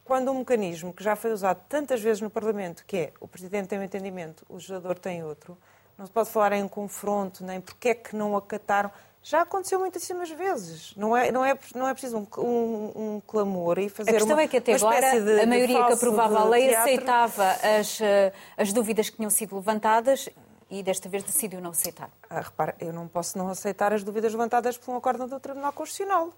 Quando 0.06 0.30
um 0.30 0.38
mecanismo 0.38 0.92
que 0.92 1.02
já 1.02 1.16
foi 1.16 1.32
usado 1.32 1.60
tantas 1.68 2.00
vezes 2.00 2.20
no 2.20 2.30
Parlamento, 2.30 2.84
que 2.86 2.96
é 2.96 3.12
o 3.20 3.26
Presidente 3.26 3.66
tem 3.66 3.78
um 3.78 3.82
entendimento, 3.82 4.46
o 4.48 4.54
legislador 4.54 4.96
tem 4.96 5.24
outro, 5.24 5.58
não 5.98 6.06
se 6.06 6.12
pode 6.12 6.30
falar 6.30 6.52
em 6.52 6.68
confronto, 6.68 7.44
nem 7.44 7.60
porque 7.60 7.88
é 7.88 7.94
que 7.94 8.14
não 8.14 8.36
acataram. 8.36 8.90
Já 9.20 9.40
aconteceu 9.40 9.80
muitíssimas 9.80 10.30
vezes. 10.30 10.94
Não 10.94 11.16
é, 11.16 11.32
não 11.32 11.44
é, 11.44 11.58
não 11.74 11.88
é 11.88 11.92
preciso 11.92 12.18
um, 12.18 12.40
um, 12.40 12.92
um 13.16 13.22
clamor 13.26 13.80
e 13.80 13.88
fazer 13.88 14.10
A 14.10 14.12
questão 14.12 14.36
uma, 14.36 14.42
é 14.42 14.46
que 14.46 14.58
até 14.58 14.74
agora 14.74 15.20
de, 15.20 15.40
a 15.40 15.46
maioria 15.46 15.84
que 15.86 15.92
aprovava 15.94 16.38
a 16.38 16.44
lei 16.44 16.68
teatro. 16.68 16.82
aceitava 16.82 17.50
as, 17.80 18.00
eh, 18.00 18.32
as 18.56 18.72
dúvidas 18.72 19.10
que 19.10 19.16
tinham 19.16 19.30
sido 19.30 19.56
levantadas 19.56 20.28
e 20.68 20.82
desta 20.82 21.08
vez 21.08 21.22
decidiu 21.22 21.60
não 21.60 21.70
aceitar. 21.70 22.10
Ah, 22.28 22.40
repara, 22.40 22.74
eu 22.80 22.92
não 22.92 23.06
posso 23.06 23.38
não 23.38 23.48
aceitar 23.48 23.92
as 23.92 24.02
dúvidas 24.02 24.32
levantadas 24.32 24.76
por 24.76 24.92
um 24.92 24.96
acórdão 24.96 25.28
do 25.28 25.38
Tribunal 25.38 25.72
Constitucional. 25.72 26.32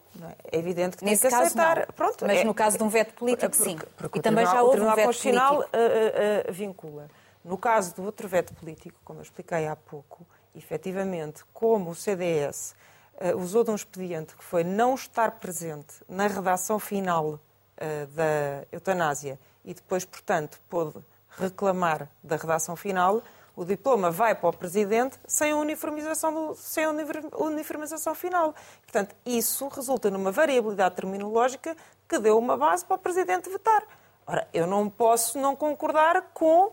É? 0.50 0.56
é 0.56 0.58
evidente 0.58 0.96
que 0.98 1.04
Nesse 1.04 1.22
tem 1.22 1.30
que 1.30 1.36
caso, 1.36 1.46
aceitar. 1.46 1.76
não. 1.78 1.94
Pronto, 1.94 2.26
Mas 2.26 2.38
é- 2.40 2.44
no 2.44 2.52
caso 2.54 2.76
de 2.76 2.84
um 2.84 2.88
veto 2.88 3.14
político, 3.14 3.50
porque- 3.56 3.70
sim. 3.70 3.78
porque 3.96 4.18
E 4.18 4.20
o 4.20 4.22
também 4.22 4.44
já 4.44 4.50
Tribunal- 4.52 4.64
houve 4.66 4.76
o 4.76 4.80
Tribunal 4.80 4.92
um 4.92 4.96
veto 4.96 5.06
Constitucional 5.06 5.54
político. 5.56 5.76
ah, 5.76 5.78
ah, 5.78 6.48
ah, 6.48 6.52
vincula. 6.52 7.08
No 7.44 7.56
caso 7.56 7.94
do 7.94 8.04
outro 8.04 8.28
veto 8.28 8.52
político, 8.54 8.98
como 9.02 9.20
eu 9.20 9.22
expliquei 9.22 9.66
há 9.66 9.74
pouco, 9.76 10.26
efetivamente, 10.54 11.42
como 11.54 11.90
o 11.90 11.94
CDS 11.94 12.74
ah, 13.20 13.34
usou 13.34 13.64
de 13.64 13.70
um 13.70 13.74
expediente 13.74 14.36
que 14.36 14.44
foi 14.44 14.62
não 14.62 14.94
estar 14.94 15.32
presente 15.40 15.94
na 16.06 16.26
redação 16.26 16.78
final 16.78 17.40
ah, 17.80 18.06
da 18.14 18.66
eutanásia 18.70 19.38
e 19.64 19.72
depois, 19.72 20.04
portanto, 20.04 20.60
pôde 20.68 20.98
reclamar 21.38 22.10
da 22.22 22.36
redação 22.36 22.74
final, 22.76 23.22
o 23.58 23.64
diploma 23.64 24.08
vai 24.08 24.36
para 24.36 24.50
o 24.50 24.52
Presidente 24.52 25.18
sem 25.26 25.50
a 25.50 25.56
uniformização, 25.56 26.32
do- 26.32 26.54
sem 26.54 26.84
a 26.84 26.90
uniformização 27.38 28.14
final. 28.14 28.54
Portanto, 28.82 29.16
isso 29.26 29.66
resulta 29.66 30.08
numa 30.10 30.30
variabilidade 30.30 30.94
terminológica 30.94 31.76
que 32.08 32.20
deu 32.20 32.38
uma 32.38 32.56
base 32.56 32.84
para 32.84 32.94
o 32.94 32.98
Presidente 32.98 33.50
vetar. 33.50 33.82
Ora, 34.24 34.46
eu 34.54 34.64
não 34.64 34.88
posso 34.88 35.38
não 35.38 35.56
concordar 35.56 36.30
com 36.32 36.72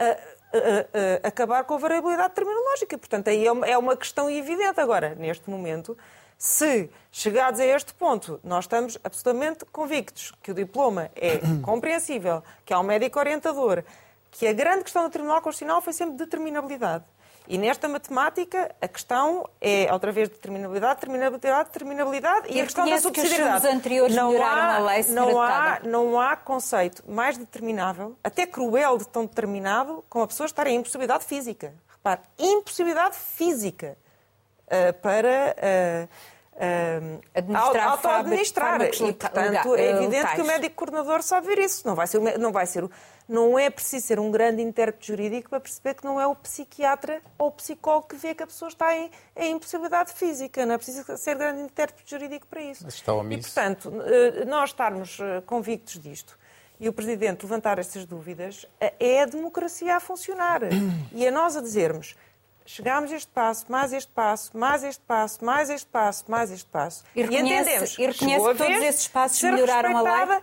ah, 0.00 0.04
ah, 0.04 0.56
ah, 1.22 1.28
acabar 1.28 1.64
com 1.64 1.74
a 1.74 1.78
variabilidade 1.78 2.32
terminológica. 2.32 2.96
Portanto, 2.96 3.28
aí 3.28 3.46
é 3.46 3.52
uma, 3.52 3.66
é 3.66 3.76
uma 3.76 3.94
questão 3.94 4.30
evidente. 4.30 4.80
Agora, 4.80 5.14
neste 5.14 5.50
momento, 5.50 5.98
se 6.38 6.88
chegados 7.10 7.60
a 7.60 7.66
este 7.66 7.92
ponto, 7.92 8.40
nós 8.42 8.64
estamos 8.64 8.98
absolutamente 9.04 9.66
convictos 9.66 10.32
que 10.42 10.50
o 10.50 10.54
diploma 10.54 11.10
é 11.14 11.40
compreensível, 11.62 12.42
que 12.64 12.72
há 12.72 12.80
um 12.80 12.84
médico 12.84 13.18
orientador, 13.18 13.84
que 14.32 14.46
a 14.48 14.52
grande 14.52 14.82
questão 14.82 15.04
do 15.04 15.10
Tribunal 15.10 15.40
Constitucional 15.40 15.80
foi 15.80 15.92
sempre 15.92 16.16
determinabilidade. 16.16 17.04
E 17.46 17.58
nesta 17.58 17.88
matemática, 17.88 18.74
a 18.80 18.86
questão 18.88 19.48
é, 19.60 19.92
outra 19.92 20.10
vez, 20.12 20.28
determinabilidade, 20.28 20.94
determinabilidade, 21.00 21.68
determinabilidade 21.70 22.46
e, 22.48 22.56
E 22.56 22.60
a 22.60 22.64
questão 22.64 22.84
da 22.84 22.94
reconhece 22.94 23.10
que 23.12 23.20
os 23.20 23.26
subsidiariedade. 23.28 23.76
anteriores 23.76 24.14
melhoraram 24.14 24.84
a 24.84 24.90
lei, 24.90 25.04
não 25.08 25.40
há, 25.40 25.80
não 25.82 26.20
há 26.20 26.36
conceito 26.36 27.02
mais 27.06 27.36
determinável, 27.36 28.16
até 28.24 28.46
cruel 28.46 28.96
de 28.96 29.06
tão 29.08 29.26
determinado, 29.26 30.04
como 30.08 30.24
a 30.24 30.28
pessoa 30.28 30.46
estar 30.46 30.66
em 30.66 30.76
impossibilidade 30.76 31.24
física. 31.24 31.74
Repare, 31.92 32.20
impossibilidade 32.38 33.16
física 33.16 33.98
ah, 34.70 34.92
para 35.02 35.56
ah, 35.60 36.08
Administrar 37.34 37.84
au- 37.86 37.92
auto-administrar. 37.92 38.80
E, 38.82 39.12
portanto, 39.14 39.74
é 39.74 39.90
evidente 39.90 40.34
que 40.34 40.40
o 40.42 40.44
médico 40.44 40.76
coordenador 40.76 41.22
sabe 41.22 41.46
ver 41.48 41.58
isso. 41.58 41.86
Não 41.86 41.94
vai 41.94 42.06
ser, 42.06 42.38
não 42.38 42.52
vai 42.52 42.66
ser, 42.66 42.88
não 43.32 43.58
é 43.58 43.70
preciso 43.70 44.06
ser 44.06 44.20
um 44.20 44.30
grande 44.30 44.60
intérprete 44.62 45.06
jurídico 45.08 45.48
para 45.50 45.60
perceber 45.60 45.94
que 45.94 46.04
não 46.04 46.20
é 46.20 46.26
o 46.26 46.34
psiquiatra 46.34 47.20
ou 47.38 47.48
o 47.48 47.50
psicólogo 47.52 48.08
que 48.08 48.16
vê 48.16 48.34
que 48.34 48.42
a 48.42 48.46
pessoa 48.46 48.68
está 48.68 48.94
em, 48.96 49.10
em 49.36 49.52
impossibilidade 49.52 50.12
física. 50.12 50.66
Não 50.66 50.74
é 50.74 50.78
preciso 50.78 51.16
ser 51.16 51.36
grande 51.36 51.62
intérprete 51.62 52.10
jurídico 52.10 52.46
para 52.46 52.60
isso. 52.60 52.82
Mas 52.84 52.94
está 52.94 53.12
e, 53.30 53.38
portanto, 53.40 53.92
eh, 54.04 54.44
nós 54.44 54.70
estarmos 54.70 55.18
eh, 55.20 55.40
convictos 55.46 55.98
disto 55.98 56.38
e 56.78 56.88
o 56.88 56.92
Presidente 56.92 57.42
levantar 57.44 57.78
estas 57.78 58.04
dúvidas, 58.04 58.66
é 58.98 59.22
a 59.22 59.26
democracia 59.26 59.96
a 59.96 60.00
funcionar. 60.00 60.62
E 61.12 61.26
a 61.26 61.30
nós 61.30 61.56
a 61.56 61.60
dizermos, 61.60 62.16
chegámos 62.66 63.12
a 63.12 63.16
este 63.16 63.30
passo, 63.30 63.66
mais 63.70 63.92
este 63.92 64.10
passo, 64.10 64.50
mais 64.56 64.82
este 64.82 65.02
passo, 65.04 65.44
mais 65.44 65.70
este 65.70 65.86
passo, 65.86 66.24
mais 66.28 66.50
este 66.50 66.66
passo. 66.68 67.04
E 67.14 67.22
reconhece- 67.22 67.70
entendemos 67.70 67.98
e 67.98 68.06
reconhece 68.06 68.40
que 68.48 68.56
todos 68.56 68.66
vez 68.66 68.82
esses 68.94 69.06
passos 69.08 69.42
melhoraram 69.42 69.96
a 69.96 70.02
lei? 70.02 70.40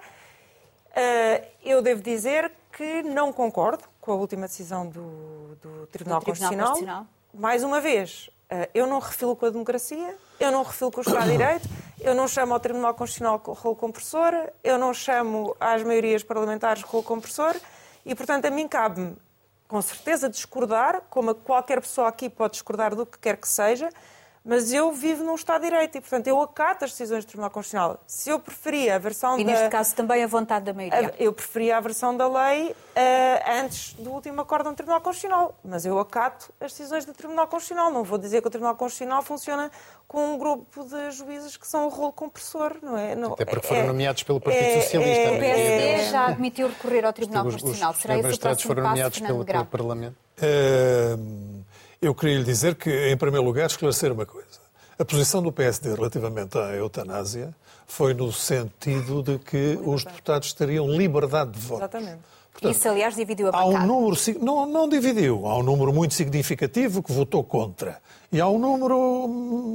Eh, 0.95 1.47
eu 1.63 1.81
devo 1.81 2.01
dizer 2.01 2.51
que 2.79 3.03
não 3.03 3.33
concordo 3.33 3.83
com 3.99 4.13
a 4.13 4.15
última 4.15 4.47
decisão 4.47 4.87
do, 4.87 5.57
do 5.61 5.87
Tribunal, 5.87 5.87
Do 5.87 5.87
Tribunal 5.87 6.21
Constitucional. 6.21 6.67
Constitucional. 6.67 7.07
Mais 7.33 7.61
uma 7.61 7.81
vez, 7.81 8.29
eh, 8.49 8.69
eu 8.73 8.87
não 8.87 8.99
refilo 8.99 9.35
com 9.35 9.45
a 9.45 9.49
democracia, 9.49 10.15
eu 10.39 10.49
não 10.49 10.63
refilo 10.63 10.89
com 10.89 10.99
o 10.99 11.01
Estado 11.01 11.25
de 11.25 11.31
Direito, 11.31 11.67
eu 11.99 12.15
não 12.15 12.25
chamo 12.25 12.53
ao 12.53 12.59
Tribunal 12.61 12.93
Constitucional 12.93 13.43
rolo 13.45 13.75
compressor, 13.75 14.31
eu 14.63 14.77
não 14.77 14.93
chamo 14.93 15.53
às 15.59 15.83
maiorias 15.83 16.23
parlamentares 16.23 16.81
rolo 16.83 17.03
compressor 17.03 17.53
e, 18.05 18.15
portanto, 18.15 18.45
a 18.45 18.49
mim 18.49 18.65
cabe-me, 18.65 19.17
com 19.67 19.81
certeza, 19.81 20.29
discordar, 20.29 21.01
como 21.09 21.35
qualquer 21.35 21.81
pessoa 21.81 22.07
aqui 22.07 22.29
pode 22.29 22.53
discordar 22.53 22.95
do 22.95 23.05
que 23.05 23.19
quer 23.19 23.35
que 23.35 23.49
seja, 23.49 23.89
mas 24.43 24.71
eu 24.71 24.91
vivo 24.91 25.23
num 25.23 25.35
Estado 25.35 25.61
de 25.61 25.69
Direito 25.69 25.97
e, 25.97 26.01
portanto, 26.01 26.27
eu 26.27 26.41
acato 26.41 26.85
as 26.85 26.91
decisões 26.91 27.25
do 27.25 27.27
Tribunal 27.27 27.49
Constitucional. 27.51 27.99
Se 28.07 28.29
eu 28.29 28.39
preferia 28.39 28.95
a 28.95 28.97
versão 28.97 29.37
E 29.39 29.43
da... 29.43 29.51
neste 29.51 29.69
caso 29.69 29.95
também 29.95 30.23
a 30.23 30.27
vontade 30.27 30.65
da 30.65 30.73
maioria. 30.73 31.13
Eu 31.19 31.33
preferia 31.33 31.77
a 31.77 31.79
versão 31.79 32.15
da 32.15 32.27
lei 32.27 32.75
eh, 32.95 33.43
antes 33.61 33.93
do 33.93 34.11
último 34.11 34.41
acórdão 34.41 34.71
do 34.73 34.75
Tribunal 34.75 35.01
Constitucional. 35.01 35.57
Mas 35.63 35.85
eu 35.85 35.99
acato 35.99 36.51
as 36.59 36.71
decisões 36.71 37.05
do 37.05 37.13
Tribunal 37.13 37.47
Constitucional. 37.47 37.91
Não 37.91 38.03
vou 38.03 38.17
dizer 38.17 38.41
que 38.41 38.47
o 38.47 38.51
Tribunal 38.51 38.75
Constitucional 38.75 39.21
funciona 39.21 39.69
com 40.07 40.33
um 40.33 40.37
grupo 40.39 40.83
de 40.85 41.11
juízes 41.11 41.55
que 41.55 41.67
são 41.67 41.85
o 41.85 41.89
rolo 41.89 42.11
compressor, 42.13 42.77
não 42.81 42.97
é? 42.97 43.15
Não, 43.15 43.33
Até 43.33 43.45
porque 43.45 43.65
é- 43.67 43.69
foram 43.69 43.87
nomeados 43.87 44.23
pelo 44.23 44.41
Partido 44.41 44.63
é- 44.63 44.81
Socialista. 44.81 45.21
é- 45.21 45.27
O 45.29 45.33
não 45.33 45.39
PSD 45.39 45.83
é- 45.83 46.09
já 46.09 46.25
admitiu 46.27 46.67
recorrer 46.67 47.05
ao 47.05 47.13
Tribunal 47.13 47.45
Os- 47.45 47.53
Constitucional. 47.53 47.91
os 47.91 47.97
Será 48.01 48.17
esse 48.17 48.33
o 48.33 48.39
próximo 48.39 48.67
foram 48.67 48.81
passo, 48.83 48.89
nomeados 48.95 49.17
Fernando 49.19 49.45
pelo, 49.45 49.45
pelo 49.45 49.65
Parlamento. 49.67 50.15
Hum, 50.41 51.48
Eu 52.01 52.15
queria 52.15 52.37
lhe 52.37 52.45
dizer 52.45 52.75
que, 52.75 52.89
em 53.09 53.17
primeiro 53.17 53.45
lugar, 53.45 53.65
esclarecer 53.67 54.11
uma 54.11 54.25
coisa. 54.25 54.47
A 54.97 55.03
posição 55.03 55.41
do 55.41 55.51
PSD 55.51 55.93
relativamente 55.95 56.57
à 56.57 56.73
eutanásia 56.75 57.53
foi 57.85 58.13
no 58.13 58.31
sentido 58.31 59.21
de 59.21 59.37
que 59.37 59.77
os 59.83 60.03
deputados 60.05 60.53
teriam 60.53 60.87
liberdade 60.89 61.51
de 61.51 61.59
voto. 61.59 61.81
Exatamente. 61.81 62.19
Portanto, 62.53 62.75
Isso, 62.75 62.89
aliás, 62.89 63.15
dividiu 63.15 63.47
a 63.47 63.51
Há 63.57 63.65
um 63.65 63.71
bancada. 63.71 63.85
número, 63.87 64.17
não, 64.41 64.65
não 64.65 64.89
dividiu, 64.89 65.45
há 65.45 65.57
um 65.57 65.63
número 65.63 65.93
muito 65.93 66.13
significativo 66.13 67.03
que 67.03 67.11
votou 67.11 67.43
contra. 67.43 67.99
E 68.31 68.39
há 68.39 68.47
um 68.47 68.59
número 68.59 69.27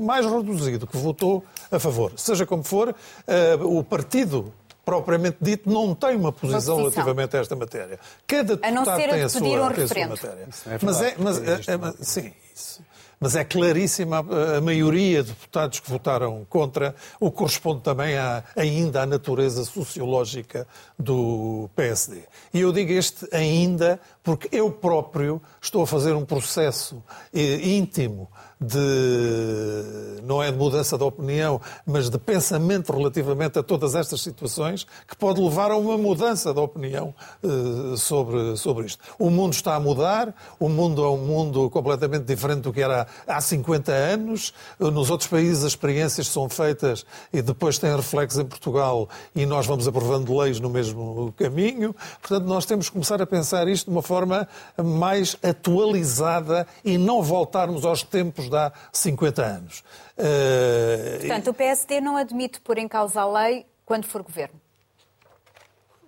mais 0.02 0.24
reduzido 0.24 0.86
que 0.86 0.96
votou 0.96 1.44
a 1.70 1.78
favor. 1.78 2.12
Seja 2.16 2.46
como 2.46 2.62
for, 2.62 2.94
eh, 3.26 3.54
o 3.60 3.82
partido 3.82 4.52
propriamente 4.84 5.38
dito 5.40 5.68
não 5.70 5.94
tem 5.94 6.16
uma 6.16 6.32
posição 6.32 6.76
relativamente 6.76 7.36
a 7.36 7.40
esta 7.40 7.56
matéria. 7.56 7.98
Cada 8.26 8.56
deputado 8.56 8.96
tem 8.96 9.22
a 9.22 9.28
sua, 9.28 9.40
um 9.40 9.72
tem 9.72 9.84
a 9.84 9.88
sua 9.88 10.06
matéria. 10.08 10.48
É 10.66 10.78
mas 10.82 11.00
é, 11.02 11.14
mas, 11.18 11.38
é- 11.38 11.52
é- 11.52 12.04
sim, 12.04 12.32
isso. 12.54 12.82
Mas 13.20 13.36
é 13.36 13.44
claríssima 13.44 14.18
a, 14.18 14.58
a 14.58 14.60
maioria 14.60 15.22
de 15.22 15.30
deputados 15.30 15.80
que 15.80 15.88
votaram 15.88 16.44
contra, 16.50 16.94
o 17.18 17.30
que 17.30 17.38
corresponde 17.38 17.80
também 17.80 18.18
à, 18.18 18.44
ainda 18.54 19.02
à 19.02 19.06
natureza 19.06 19.64
sociológica 19.64 20.66
do 20.98 21.70
PSD. 21.74 22.22
E 22.52 22.60
eu 22.60 22.72
digo 22.72 22.92
este 22.92 23.26
ainda 23.32 23.98
porque 24.22 24.48
eu 24.52 24.70
próprio 24.70 25.40
estou 25.62 25.82
a 25.82 25.86
fazer 25.86 26.12
um 26.14 26.24
processo 26.24 27.02
eh, 27.32 27.66
íntimo 27.66 28.28
de, 28.64 30.22
não 30.22 30.42
é 30.42 30.50
de 30.50 30.56
mudança 30.56 30.96
de 30.96 31.04
opinião, 31.04 31.60
mas 31.86 32.08
de 32.08 32.18
pensamento 32.18 32.92
relativamente 32.92 33.58
a 33.58 33.62
todas 33.62 33.94
estas 33.94 34.22
situações, 34.22 34.86
que 35.06 35.16
pode 35.16 35.40
levar 35.40 35.70
a 35.70 35.76
uma 35.76 35.96
mudança 35.98 36.52
de 36.52 36.60
opinião 36.60 37.14
eh, 37.42 37.96
sobre, 37.96 38.56
sobre 38.56 38.86
isto. 38.86 39.02
O 39.18 39.30
mundo 39.30 39.52
está 39.52 39.74
a 39.74 39.80
mudar, 39.80 40.34
o 40.58 40.68
mundo 40.68 41.04
é 41.04 41.08
um 41.08 41.18
mundo 41.18 41.68
completamente 41.70 42.24
diferente 42.24 42.62
do 42.62 42.72
que 42.72 42.80
era 42.80 43.06
há 43.26 43.40
50 43.40 43.92
anos. 43.92 44.52
Nos 44.78 45.10
outros 45.10 45.28
países 45.28 45.64
as 45.64 45.72
experiências 45.72 46.28
são 46.28 46.48
feitas 46.48 47.04
e 47.32 47.42
depois 47.42 47.78
têm 47.78 47.94
reflexos 47.94 48.40
em 48.40 48.44
Portugal 48.44 49.08
e 49.34 49.44
nós 49.46 49.66
vamos 49.66 49.86
aprovando 49.86 50.36
leis 50.36 50.60
no 50.60 50.70
mesmo 50.70 51.32
caminho. 51.36 51.94
Portanto, 52.20 52.46
nós 52.46 52.64
temos 52.64 52.86
que 52.86 52.92
começar 52.92 53.20
a 53.20 53.26
pensar 53.26 53.68
isto 53.68 53.86
de 53.86 53.90
uma 53.90 54.02
forma 54.02 54.48
mais 54.82 55.36
atualizada 55.42 56.66
e 56.84 56.96
não 56.96 57.22
voltarmos 57.22 57.84
aos 57.84 58.02
tempos 58.02 58.48
de 58.54 58.58
há 58.58 58.72
50 58.92 59.42
anos. 59.42 59.84
Eh, 60.16 61.18
Portanto, 61.20 61.50
o 61.50 61.54
PSD 61.54 62.00
não 62.00 62.16
admite 62.16 62.60
pôr 62.60 62.78
em 62.78 62.88
causa 62.88 63.20
a 63.20 63.26
lei 63.26 63.66
quando 63.84 64.06
for 64.06 64.22
governo. 64.22 64.60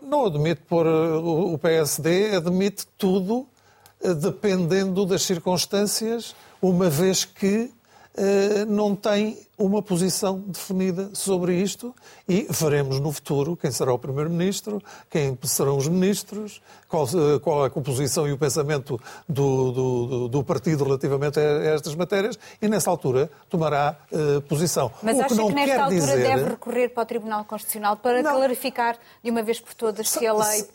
Não 0.01 0.27
admite 0.27 0.63
pôr 0.63 0.87
uh, 0.87 1.53
o 1.53 1.59
PSD, 1.59 2.37
admite 2.37 2.87
tudo 2.97 3.49
uh, 4.01 4.15
dependendo 4.15 5.05
das 5.05 5.23
circunstâncias, 5.23 6.35
uma 6.63 6.89
vez 6.89 7.25
que 7.25 7.73
não 8.67 8.97
tem 8.97 9.46
uma 9.59 9.81
posição 9.81 10.39
definida 10.47 11.11
sobre 11.15 11.55
isto 11.61 11.95
e 12.29 12.47
veremos 12.51 13.01
no 13.01 13.11
futuro 13.11 13.57
quem 13.57 13.71
será 13.71 13.93
o 13.93 13.99
Primeiro-Ministro, 13.99 14.83
quem 15.09 15.37
serão 15.45 15.79
os 15.79 15.89
ministros, 15.89 16.61
qual, 16.89 17.07
qual, 17.43 17.65
é 17.65 17.67
a 17.69 17.71
composição 17.71 18.29
e 18.29 18.33
o 18.33 18.39
pensamento 18.39 19.01
do, 19.29 19.73
do, 19.73 20.29
do, 20.29 20.45
partido 20.45 20.85
relativamente 20.85 21.41
a 21.41 21.43
estas 21.75 21.95
matérias 21.95 22.39
e, 22.61 22.69
nessa 22.69 22.91
altura, 22.91 23.31
tomará 23.49 23.97
uh, 24.13 24.41
posição. 24.43 24.93
Mas 25.03 25.17
o 25.17 25.21
acha 25.21 25.29
que, 25.29 25.35
não 25.35 25.49
que 25.49 25.55
nesta 25.55 25.83
altura 25.85 26.01
dizer... 26.01 26.23
deve 26.23 26.45
recorrer 26.51 26.89
para 26.91 27.03
o 27.03 27.07
Tribunal 27.07 27.45
Constitucional 27.45 27.97
para 27.97 28.23
não. 28.23 28.37
clarificar 28.37 28.97
de 29.23 29.31
uma 29.31 29.43
vez 29.43 29.59
por 29.59 29.75
todas 29.75 30.11
se 30.11 30.27
a 30.27 30.35
lei 30.35 30.67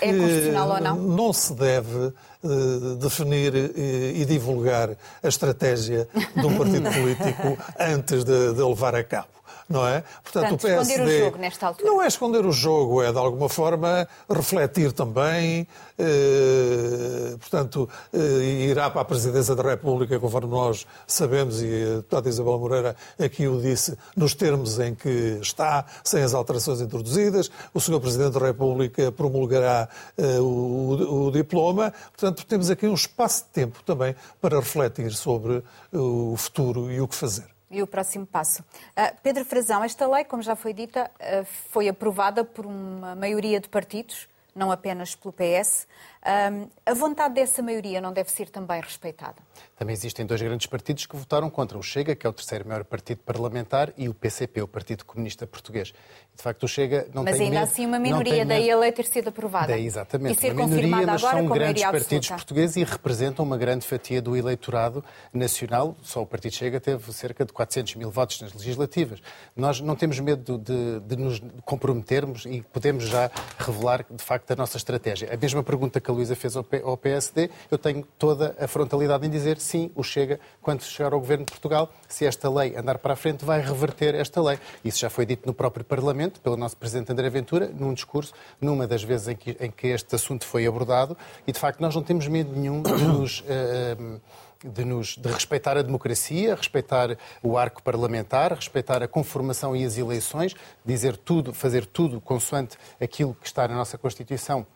é 0.00 0.12
constitucional 0.12 0.68
ou 0.68 0.80
não? 0.80 0.96
Não 0.96 1.32
se 1.32 1.54
deve 1.54 2.12
uh, 2.42 2.96
definir 2.96 3.54
e 3.54 4.24
divulgar 4.24 4.90
a 5.22 5.28
estratégia 5.28 6.08
de 6.36 6.46
um 6.46 6.56
partido 6.56 6.90
político 6.92 7.58
antes 7.94 8.24
de, 8.24 8.52
de 8.52 8.62
levar 8.62 8.94
a 8.94 9.04
cabo 9.04 9.34
não 9.68 9.86
é? 9.86 10.02
Portanto, 10.22 10.50
Portanto 10.50 10.54
o 10.54 10.58
PSD, 10.58 10.92
esconder 10.92 11.06
o 11.06 11.18
jogo 11.24 11.38
nesta 11.38 11.66
altura. 11.66 11.90
Não 11.90 12.02
é 12.02 12.06
esconder 12.06 12.46
o 12.46 12.52
jogo, 12.52 13.02
é 13.02 13.10
de 13.10 13.18
alguma 13.18 13.48
forma 13.48 14.06
refletir 14.28 14.92
também, 14.92 15.66
eh, 15.98 17.36
portanto, 17.38 17.88
eh, 18.12 18.68
irá 18.68 18.90
para 18.90 19.00
a 19.00 19.04
Presidência 19.04 19.54
da 19.54 19.62
República, 19.62 20.18
conforme 20.20 20.50
nós 20.50 20.86
sabemos, 21.06 21.62
e 21.62 21.66
a 21.66 21.96
deputada 21.96 22.28
Isabel 22.28 22.58
Moreira 22.58 22.96
aqui 23.18 23.48
o 23.48 23.60
disse, 23.60 23.96
nos 24.16 24.34
termos 24.34 24.78
em 24.78 24.94
que 24.94 25.38
está, 25.40 25.86
sem 26.02 26.22
as 26.22 26.34
alterações 26.34 26.80
introduzidas, 26.80 27.50
o 27.72 27.80
Sr. 27.80 28.00
Presidente 28.00 28.38
da 28.38 28.46
República 28.46 29.10
promulgará 29.12 29.88
eh, 30.18 30.38
o, 30.40 31.26
o 31.26 31.30
diploma, 31.30 31.92
portanto, 32.12 32.44
temos 32.46 32.70
aqui 32.70 32.86
um 32.86 32.94
espaço 32.94 33.44
de 33.44 33.50
tempo 33.50 33.82
também 33.82 34.14
para 34.40 34.58
refletir 34.58 35.12
sobre 35.12 35.62
o 35.92 36.36
futuro 36.36 36.90
e 36.90 37.00
o 37.00 37.08
que 37.08 37.14
fazer 37.14 37.53
e 37.74 37.82
o 37.82 37.86
próximo 37.86 38.26
passo. 38.26 38.62
Uh, 38.62 39.16
Pedro 39.22 39.44
Frazão, 39.44 39.82
esta 39.82 40.06
lei, 40.06 40.24
como 40.24 40.42
já 40.42 40.54
foi 40.54 40.72
dita, 40.72 41.10
uh, 41.20 41.44
foi 41.70 41.88
aprovada 41.88 42.44
por 42.44 42.64
uma 42.64 43.14
maioria 43.14 43.60
de 43.60 43.68
partidos, 43.68 44.28
não 44.54 44.70
apenas 44.70 45.14
pelo 45.14 45.32
PS. 45.32 45.86
Uh, 46.24 46.70
a 46.86 46.94
vontade 46.94 47.34
dessa 47.34 47.62
maioria 47.62 48.00
não 48.00 48.10
deve 48.10 48.30
ser 48.30 48.48
também 48.48 48.80
respeitada? 48.80 49.36
Também 49.76 49.92
existem 49.92 50.24
dois 50.24 50.40
grandes 50.40 50.66
partidos 50.66 51.04
que 51.04 51.14
votaram 51.14 51.50
contra 51.50 51.76
o 51.76 51.82
Chega, 51.82 52.16
que 52.16 52.26
é 52.26 52.30
o 52.30 52.32
terceiro 52.32 52.66
maior 52.66 52.82
partido 52.82 53.18
parlamentar, 53.18 53.92
e 53.98 54.08
o 54.08 54.14
PCP, 54.14 54.62
o 54.62 54.68
Partido 54.68 55.04
Comunista 55.04 55.46
Português. 55.46 55.92
De 56.34 56.42
facto, 56.42 56.62
o 56.62 56.68
Chega 56.68 57.06
não 57.12 57.24
mas 57.24 57.36
tem 57.36 57.46
ainda 57.46 57.60
medo, 57.60 57.70
assim 57.70 57.84
uma 57.84 57.98
minoria, 57.98 58.46
daí 58.46 58.70
a 58.70 58.76
lei 58.78 58.90
ter 58.90 59.04
sido 59.04 59.28
aprovada. 59.28 59.66
Daí, 59.66 59.84
exatamente. 59.84 60.38
E 60.38 60.40
ser 60.40 60.52
uma 60.52 60.66
minoria, 60.66 61.06
mas 61.06 61.22
agora 61.22 61.36
são 61.38 61.46
grandes 61.46 61.82
partidos 61.82 62.12
absoluta. 62.12 62.34
portugueses 62.34 62.76
e 62.76 62.84
representam 62.84 63.44
uma 63.44 63.58
grande 63.58 63.86
fatia 63.86 64.22
do 64.22 64.34
eleitorado 64.34 65.04
nacional. 65.32 65.94
Só 66.02 66.22
o 66.22 66.26
Partido 66.26 66.54
Chega 66.54 66.80
teve 66.80 67.12
cerca 67.12 67.44
de 67.44 67.52
400 67.52 67.96
mil 67.96 68.10
votos 68.10 68.40
nas 68.40 68.54
legislativas. 68.54 69.20
Nós 69.54 69.80
não 69.80 69.94
temos 69.94 70.18
medo 70.20 70.56
de, 70.56 71.00
de 71.00 71.16
nos 71.16 71.42
comprometermos 71.66 72.46
e 72.46 72.62
podemos 72.62 73.04
já 73.04 73.30
revelar, 73.58 74.06
de 74.10 74.24
facto, 74.24 74.50
a 74.50 74.56
nossa 74.56 74.78
estratégia. 74.78 75.32
A 75.32 75.36
mesma 75.36 75.62
pergunta 75.62 76.00
que 76.00 76.13
Luísa 76.14 76.34
fez 76.36 76.56
ao 76.56 76.96
PSD, 76.96 77.50
eu 77.70 77.78
tenho 77.78 78.06
toda 78.18 78.54
a 78.58 78.66
frontalidade 78.66 79.26
em 79.26 79.30
dizer 79.30 79.58
sim, 79.58 79.90
o 79.94 80.02
Chega, 80.02 80.40
quando 80.62 80.82
chegar 80.82 81.12
ao 81.12 81.20
governo 81.20 81.44
de 81.44 81.52
Portugal, 81.52 81.92
se 82.08 82.24
esta 82.26 82.48
lei 82.50 82.76
andar 82.76 82.98
para 82.98 83.14
a 83.14 83.16
frente, 83.16 83.44
vai 83.44 83.60
reverter 83.60 84.14
esta 84.14 84.42
lei. 84.42 84.58
Isso 84.84 84.98
já 84.98 85.10
foi 85.10 85.26
dito 85.26 85.46
no 85.46 85.54
próprio 85.54 85.84
Parlamento, 85.84 86.40
pelo 86.40 86.56
nosso 86.56 86.76
Presidente 86.76 87.12
André 87.12 87.28
Ventura, 87.30 87.70
num 87.74 87.92
discurso, 87.92 88.32
numa 88.60 88.86
das 88.86 89.02
vezes 89.02 89.28
em 89.28 89.36
que, 89.36 89.56
em 89.60 89.70
que 89.70 89.88
este 89.88 90.14
assunto 90.14 90.46
foi 90.46 90.66
abordado, 90.66 91.16
e 91.46 91.52
de 91.52 91.58
facto 91.58 91.80
nós 91.80 91.94
não 91.94 92.02
temos 92.02 92.26
medo 92.28 92.52
nenhum 92.54 92.82
de 92.82 92.92
nos. 93.04 93.40
Uh, 93.40 94.20
de, 94.64 94.84
nos, 94.84 95.16
de, 95.16 95.28
respeitar 95.28 95.76
a 95.76 95.82
democracia, 95.82 96.54
respeitar 96.54 97.18
o 97.42 97.58
arco 97.58 97.82
parlamentar, 97.82 98.52
respeitar 98.54 99.02
a 99.02 99.08
conformação 99.08 99.76
e 99.76 99.84
as 99.84 99.98
eleições, 99.98 100.54
dizer 100.84 101.16
tudo, 101.16 101.52
fazer 101.52 101.84
tudo 101.84 102.20
consoante 102.20 102.78
aquilo 103.00 103.34
que 103.34 103.46
está 103.46 103.68
na 103.68 103.74
nossa 103.74 103.98
Constituição 103.98 104.66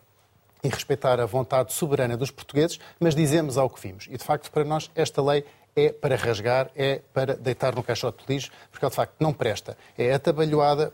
e 0.63 0.69
respeitar 0.69 1.19
a 1.19 1.25
vontade 1.25 1.73
soberana 1.73 2.17
dos 2.17 2.31
portugueses, 2.31 2.79
mas 2.99 3.15
dizemos 3.15 3.57
ao 3.57 3.69
que 3.69 3.79
vimos. 3.79 4.07
E, 4.09 4.17
de 4.17 4.23
facto, 4.23 4.51
para 4.51 4.63
nós, 4.63 4.89
esta 4.95 5.21
lei 5.21 5.43
é 5.75 5.89
para 5.91 6.15
rasgar, 6.15 6.69
é 6.75 7.01
para 7.13 7.35
deitar 7.35 7.75
no 7.75 7.83
caixote 7.83 8.25
de 8.25 8.33
lixo, 8.33 8.51
porque 8.71 8.87
de 8.87 8.93
facto 8.93 9.15
não 9.19 9.31
presta. 9.31 9.77
É 9.97 10.13
atabalhoada, 10.13 10.91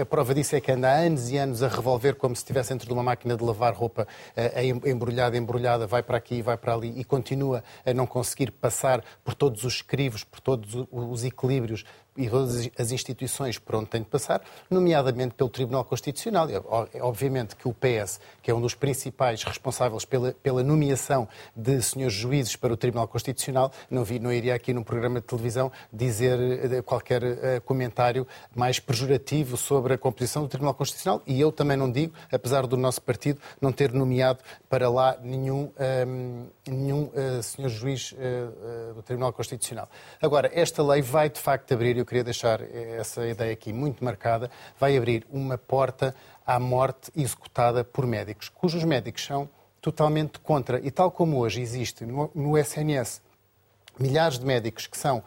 a 0.00 0.04
prova 0.06 0.34
disso 0.34 0.56
é 0.56 0.60
que 0.60 0.72
anda 0.72 0.88
há 0.88 0.98
anos 0.98 1.30
e 1.30 1.36
anos 1.36 1.62
a 1.62 1.68
revolver 1.68 2.14
como 2.14 2.34
se 2.34 2.42
estivesse 2.42 2.70
dentro 2.70 2.86
de 2.86 2.92
uma 2.92 3.02
máquina 3.02 3.36
de 3.36 3.44
lavar 3.44 3.74
roupa, 3.74 4.06
eh, 4.36 4.66
embrulhada, 4.86 5.36
embrulhada, 5.36 5.86
vai 5.86 6.02
para 6.02 6.16
aqui, 6.16 6.42
vai 6.42 6.56
para 6.56 6.74
ali 6.74 6.98
e 6.98 7.04
continua 7.04 7.62
a 7.84 7.92
não 7.92 8.06
conseguir 8.06 8.50
passar 8.50 9.04
por 9.24 9.34
todos 9.34 9.64
os 9.64 9.82
crivos, 9.82 10.24
por 10.24 10.40
todos 10.40 10.86
os 10.90 11.24
equilíbrios 11.24 11.84
e 12.16 12.28
todas 12.28 12.70
as 12.78 12.92
instituições 12.92 13.58
por 13.58 13.74
onde 13.76 13.86
tem 13.86 14.02
de 14.02 14.08
passar, 14.08 14.40
nomeadamente 14.70 15.34
pelo 15.34 15.50
Tribunal 15.50 15.84
Constitucional. 15.84 16.48
É, 16.48 17.02
obviamente 17.02 17.56
que 17.56 17.66
o 17.68 17.74
PS, 17.74 18.20
que 18.42 18.50
é 18.50 18.54
um 18.54 18.60
dos 18.60 18.74
principais 18.74 19.42
responsáveis 19.42 20.04
pela, 20.04 20.32
pela 20.32 20.62
nomeação 20.62 21.28
de 21.54 21.80
senhores 21.82 22.14
juízes 22.14 22.56
para 22.56 22.72
o 22.72 22.76
Tribunal 22.76 23.08
Constitucional, 23.08 23.72
não, 23.90 24.04
vi, 24.04 24.18
não 24.18 24.32
iria 24.32 24.54
aqui 24.54 24.72
num 24.72 24.82
programa 24.82 25.20
de 25.20 25.26
televisão 25.26 25.72
dizer 25.92 26.38
eh, 26.40 26.82
qualquer 26.82 27.22
uh, 27.22 27.60
comentário 27.64 28.26
mais 28.54 28.78
pejorativo 28.78 29.56
sobre 29.56 29.94
a 29.94 29.98
composição 29.98 30.42
do 30.42 30.48
Tribunal 30.48 30.74
Constitucional 30.74 31.22
e 31.26 31.40
eu 31.40 31.50
também 31.50 31.76
não 31.76 31.90
digo, 31.90 32.14
apesar 32.30 32.66
do 32.66 32.76
nosso 32.76 33.02
partido 33.02 33.40
não 33.60 33.72
ter 33.72 33.92
nomeado 33.92 34.40
para 34.68 34.88
lá 34.88 35.16
nenhum, 35.22 35.64
um, 35.64 35.70
ehm, 35.78 36.46
nenhum 36.66 37.04
uh, 37.04 37.42
senhor 37.42 37.68
juiz 37.68 38.12
uh, 38.12 38.94
do 38.94 39.02
Tribunal 39.02 39.32
Constitucional. 39.32 39.88
Agora, 40.20 40.50
esta 40.52 40.82
lei 40.82 41.02
vai 41.02 41.28
de 41.28 41.40
facto 41.40 41.72
abrir, 41.72 42.03
eu 42.04 42.06
queria 42.06 42.22
deixar 42.22 42.60
essa 42.60 43.26
ideia 43.26 43.52
aqui 43.52 43.72
muito 43.72 44.04
marcada, 44.04 44.50
vai 44.78 44.94
abrir 44.96 45.26
uma 45.30 45.56
porta 45.56 46.14
à 46.46 46.60
morte 46.60 47.10
executada 47.16 47.82
por 47.82 48.06
médicos, 48.06 48.50
cujos 48.50 48.84
médicos 48.84 49.24
são 49.24 49.48
totalmente 49.80 50.38
contra. 50.38 50.78
E 50.80 50.90
tal 50.90 51.10
como 51.10 51.38
hoje 51.38 51.62
existe 51.62 52.04
no, 52.04 52.30
no 52.34 52.58
SNS 52.58 53.22
milhares 53.98 54.38
de 54.38 54.44
médicos 54.44 54.86
que 54.86 54.98
são 54.98 55.18
uh, 55.18 55.22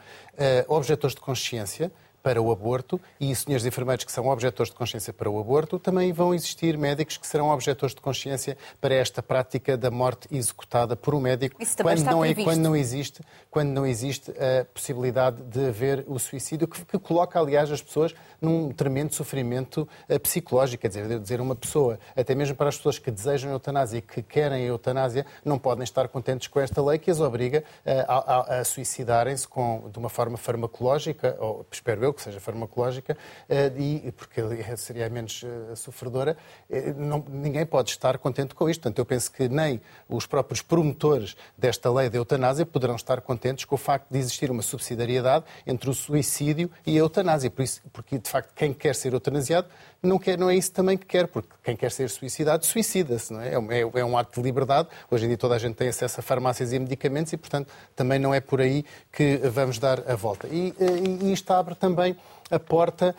objetores 0.68 1.16
de 1.16 1.22
consciência, 1.22 1.92
para 2.22 2.42
o 2.42 2.52
aborto 2.52 3.00
e 3.20 3.34
senhores 3.36 3.66
enfermeiros 3.66 4.04
que 4.04 4.12
são 4.12 4.28
objetores 4.28 4.72
de 4.72 4.78
consciência 4.78 5.14
para 5.14 5.30
o 5.30 5.40
aborto, 5.40 5.80
também 5.80 6.12
vão 6.12 6.34
existir 6.34 6.78
médicos 6.78 7.18
que 7.18 7.26
serão 7.26 7.50
objetores 7.50 7.96
de 7.96 8.02
consciência 8.02 8.58
para 8.82 8.96
esta 8.96 9.24
prática 9.24 9.78
da 9.78 9.90
morte 9.90 10.28
executada 10.32 10.96
por 10.96 11.16
um 11.16 11.20
médico 11.20 11.58
quando 11.82 12.04
não, 12.04 12.26
é, 12.26 12.34
quando 12.34 12.60
não 12.60 12.76
existe 12.76 13.22
quando 13.50 13.70
não 13.70 13.86
existe 13.86 14.32
a 14.32 14.66
possibilidade 14.66 15.42
de 15.44 15.68
haver 15.68 16.04
o 16.08 16.20
suicídio 16.20 16.68
que, 16.68 16.84
que 16.84 17.00
coloca 17.00 17.40
aliás 17.40 17.72
as 17.72 17.82
pessoas 17.82 18.14
num 18.42 18.72
tremendo 18.72 19.14
sofrimento 19.14 19.88
uh, 20.10 20.20
psicológico, 20.20 20.82
quer 20.82 20.88
dizer, 20.90 21.20
dizer 21.20 21.42
uma 21.42 21.56
pessoa, 21.56 22.00
até 22.16 22.36
mesmo 22.36 22.56
para 22.56 22.70
as 22.70 22.78
pessoas 22.78 23.00
que 23.00 23.10
desejam 23.10 23.50
a 23.50 23.54
eutanásia 23.54 23.98
e 23.98 24.02
que 24.02 24.22
querem 24.22 24.64
a 24.64 24.68
eutanásia, 24.68 25.26
não 25.44 25.58
podem 25.58 25.84
estar 25.84 26.08
contentes 26.08 26.48
com 26.48 26.60
esta 26.60 26.82
lei 26.84 26.98
que 26.98 27.10
as 27.10 27.20
obriga 27.20 27.64
uh, 27.86 27.90
a, 28.08 28.16
a, 28.16 28.60
a 28.60 28.64
suicidarem-se 28.64 29.48
de 29.92 30.00
uma 30.00 30.10
forma 30.10 30.38
farmacológica, 30.38 31.36
ou 31.40 31.66
espero 31.72 32.04
eu 32.04 32.14
que 32.18 32.24
seja 32.24 32.40
farmacológica, 32.40 33.18
eh, 33.48 33.72
e, 33.78 34.12
porque 34.12 34.42
seria 34.76 35.10
menos 35.10 35.44
eh, 35.46 35.76
sofredora, 35.76 36.36
eh, 36.70 36.94
não, 36.98 37.24
ninguém 37.30 37.66
pode 37.66 37.92
estar 37.92 38.18
contente 38.18 38.54
com 38.54 38.70
isto. 38.70 38.82
Portanto, 38.82 39.00
eu 39.00 39.06
penso 39.06 39.32
que 39.32 39.48
nem 39.48 39.80
os 40.10 40.26
próprios 40.26 40.62
promotores 40.62 41.38
desta 41.58 41.90
lei 41.92 42.10
da 42.10 42.18
eutanásia 42.18 42.66
poderão 42.66 42.96
estar 42.96 43.22
contentes 43.22 43.64
com 43.64 43.76
o 43.76 43.78
facto 43.78 44.10
de 44.10 44.18
existir 44.18 44.52
uma 44.52 44.62
subsidiariedade 44.62 45.46
entre 45.66 45.90
o 45.90 45.94
suicídio 45.94 46.70
e 46.86 46.98
a 46.98 47.00
eutanásia. 47.00 47.50
Por 47.50 47.62
isso, 47.62 47.82
porque, 47.94 48.18
de 48.18 48.30
facto, 48.30 48.54
quem 48.54 48.74
quer 48.74 48.96
ser 48.96 49.14
eutanasiado 49.14 49.68
não, 50.02 50.20
quer, 50.20 50.38
não 50.38 50.50
é 50.50 50.56
isso 50.56 50.72
também 50.72 50.98
que 50.98 51.06
quer, 51.06 51.28
porque 51.28 51.50
quem 51.64 51.76
quer 51.76 51.92
ser 51.92 52.10
suicidado, 52.10 52.66
suicida-se. 52.66 53.34
Não 53.34 53.42
é? 53.42 53.50
É, 53.50 53.82
é, 53.82 54.00
é 54.00 54.06
um 54.06 54.18
ato 54.18 54.40
de 54.40 54.46
liberdade. 54.46 54.88
Hoje 55.10 55.26
em 55.26 55.28
dia 55.30 55.38
toda 55.38 55.56
a 55.56 55.60
gente 55.60 55.76
tem 55.76 55.88
acesso 55.88 56.20
a 56.20 56.24
farmácias 56.24 56.72
e 56.72 56.78
a 56.78 56.80
medicamentos 56.80 57.34
e, 57.34 57.38
portanto, 57.38 57.72
também 57.96 58.20
não 58.20 58.34
é 58.34 58.40
por 58.40 58.62
aí 58.62 58.86
que 59.12 59.38
vamos 59.38 59.80
dar 59.80 60.10
a 60.10 60.16
volta. 60.16 60.48
E, 60.48 60.74
e, 61.22 61.34
isto 61.34 61.52
abre 61.52 61.76
também 61.76 62.16
a 62.50 62.60
porta 62.60 63.16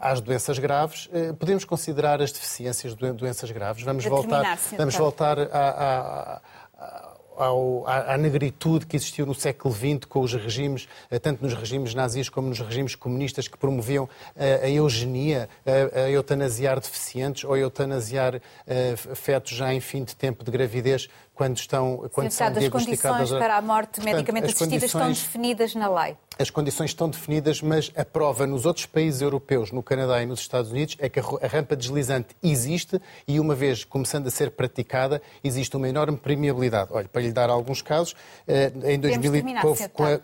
às 0.00 0.20
doenças 0.20 0.58
graves. 0.58 1.08
Eh, 1.12 1.32
podemos 1.32 1.64
considerar 1.64 2.20
as 2.20 2.32
deficiências 2.32 2.94
de 2.94 3.12
doenças 3.12 3.50
graves. 3.52 3.84
Vamos 3.84 4.04
voltar, 4.04 4.58
vamos 4.76 4.96
voltar 4.96 5.38
a, 5.38 6.40
a 6.78 7.11
ao, 7.42 7.86
à, 7.86 8.14
à, 8.14 8.18
negritude 8.18 8.86
que 8.86 8.96
existiu 8.96 9.26
no 9.26 9.34
século 9.34 9.74
XX 9.74 10.04
com 10.08 10.20
os 10.20 10.32
regimes, 10.32 10.88
eh, 11.10 11.18
tanto 11.18 11.42
nos 11.42 11.54
regimes 11.54 11.94
nazis 11.94 12.28
como 12.28 12.48
nos 12.48 12.60
regimes 12.60 12.94
comunistas, 12.94 13.48
que 13.48 13.58
promoviam 13.58 14.08
a, 14.36 14.44
eh, 14.44 14.60
a 14.64 14.70
eugenia, 14.70 15.48
a, 15.66 16.00
a, 16.00 16.10
eutanasiar 16.10 16.80
deficientes 16.80 17.44
ou 17.44 17.54
a 17.54 17.58
eutanasiar 17.58 18.36
a, 18.36 18.40
eh, 18.66 18.96
fetos 18.96 19.52
já 19.52 19.72
em 19.72 19.80
fim 19.80 20.04
de 20.04 20.14
tempo 20.14 20.44
de 20.44 20.50
gravidez 20.50 21.08
quando 21.34 21.56
estão 21.56 22.08
quando 22.12 22.30
são 22.30 22.52
diagnosticadas... 22.52 23.04
As 23.04 23.28
condições 23.28 23.38
para 23.38 23.56
a 23.56 23.62
morte 23.62 24.00
medicamente 24.00 24.46
assistida 24.46 24.70
condições... 24.70 24.94
estão 24.94 25.08
definidas 25.12 25.74
na 25.74 26.02
lei. 26.02 26.16
as 26.38 26.50
condições 26.50 26.90
estão 26.90 27.08
definidas, 27.08 27.62
mas 27.62 27.90
a 27.96 28.04
prova 28.04 28.46
nos 28.46 28.66
outros 28.66 28.86
países 28.86 29.20
europeus, 29.22 29.70
no 29.70 29.82
Canadá 29.82 30.22
e 30.22 30.26
nos 30.26 30.40
Estados 30.40 30.70
Unidos, 30.70 30.96
é 30.98 31.08
que 31.08 31.20
a 31.20 31.46
rampa 31.46 31.76
deslizante 31.76 32.34
existe 32.42 33.00
e, 33.26 33.38
uma 33.38 33.54
vez 33.54 33.84
começando 33.84 34.26
a 34.26 34.30
ser 34.30 34.50
praticada, 34.50 35.22
existe 35.42 35.76
uma 35.76 35.88
enorme 35.88 36.16
permeabilidade. 36.16 36.90
Olha, 36.92 37.08
para 37.08 37.22
lhe 37.22 37.32
dar 37.32 37.50
alguns 37.50 37.82
casos, 37.82 38.14
eh, 38.46 38.72
em 38.84 38.98
2000, 38.98 39.42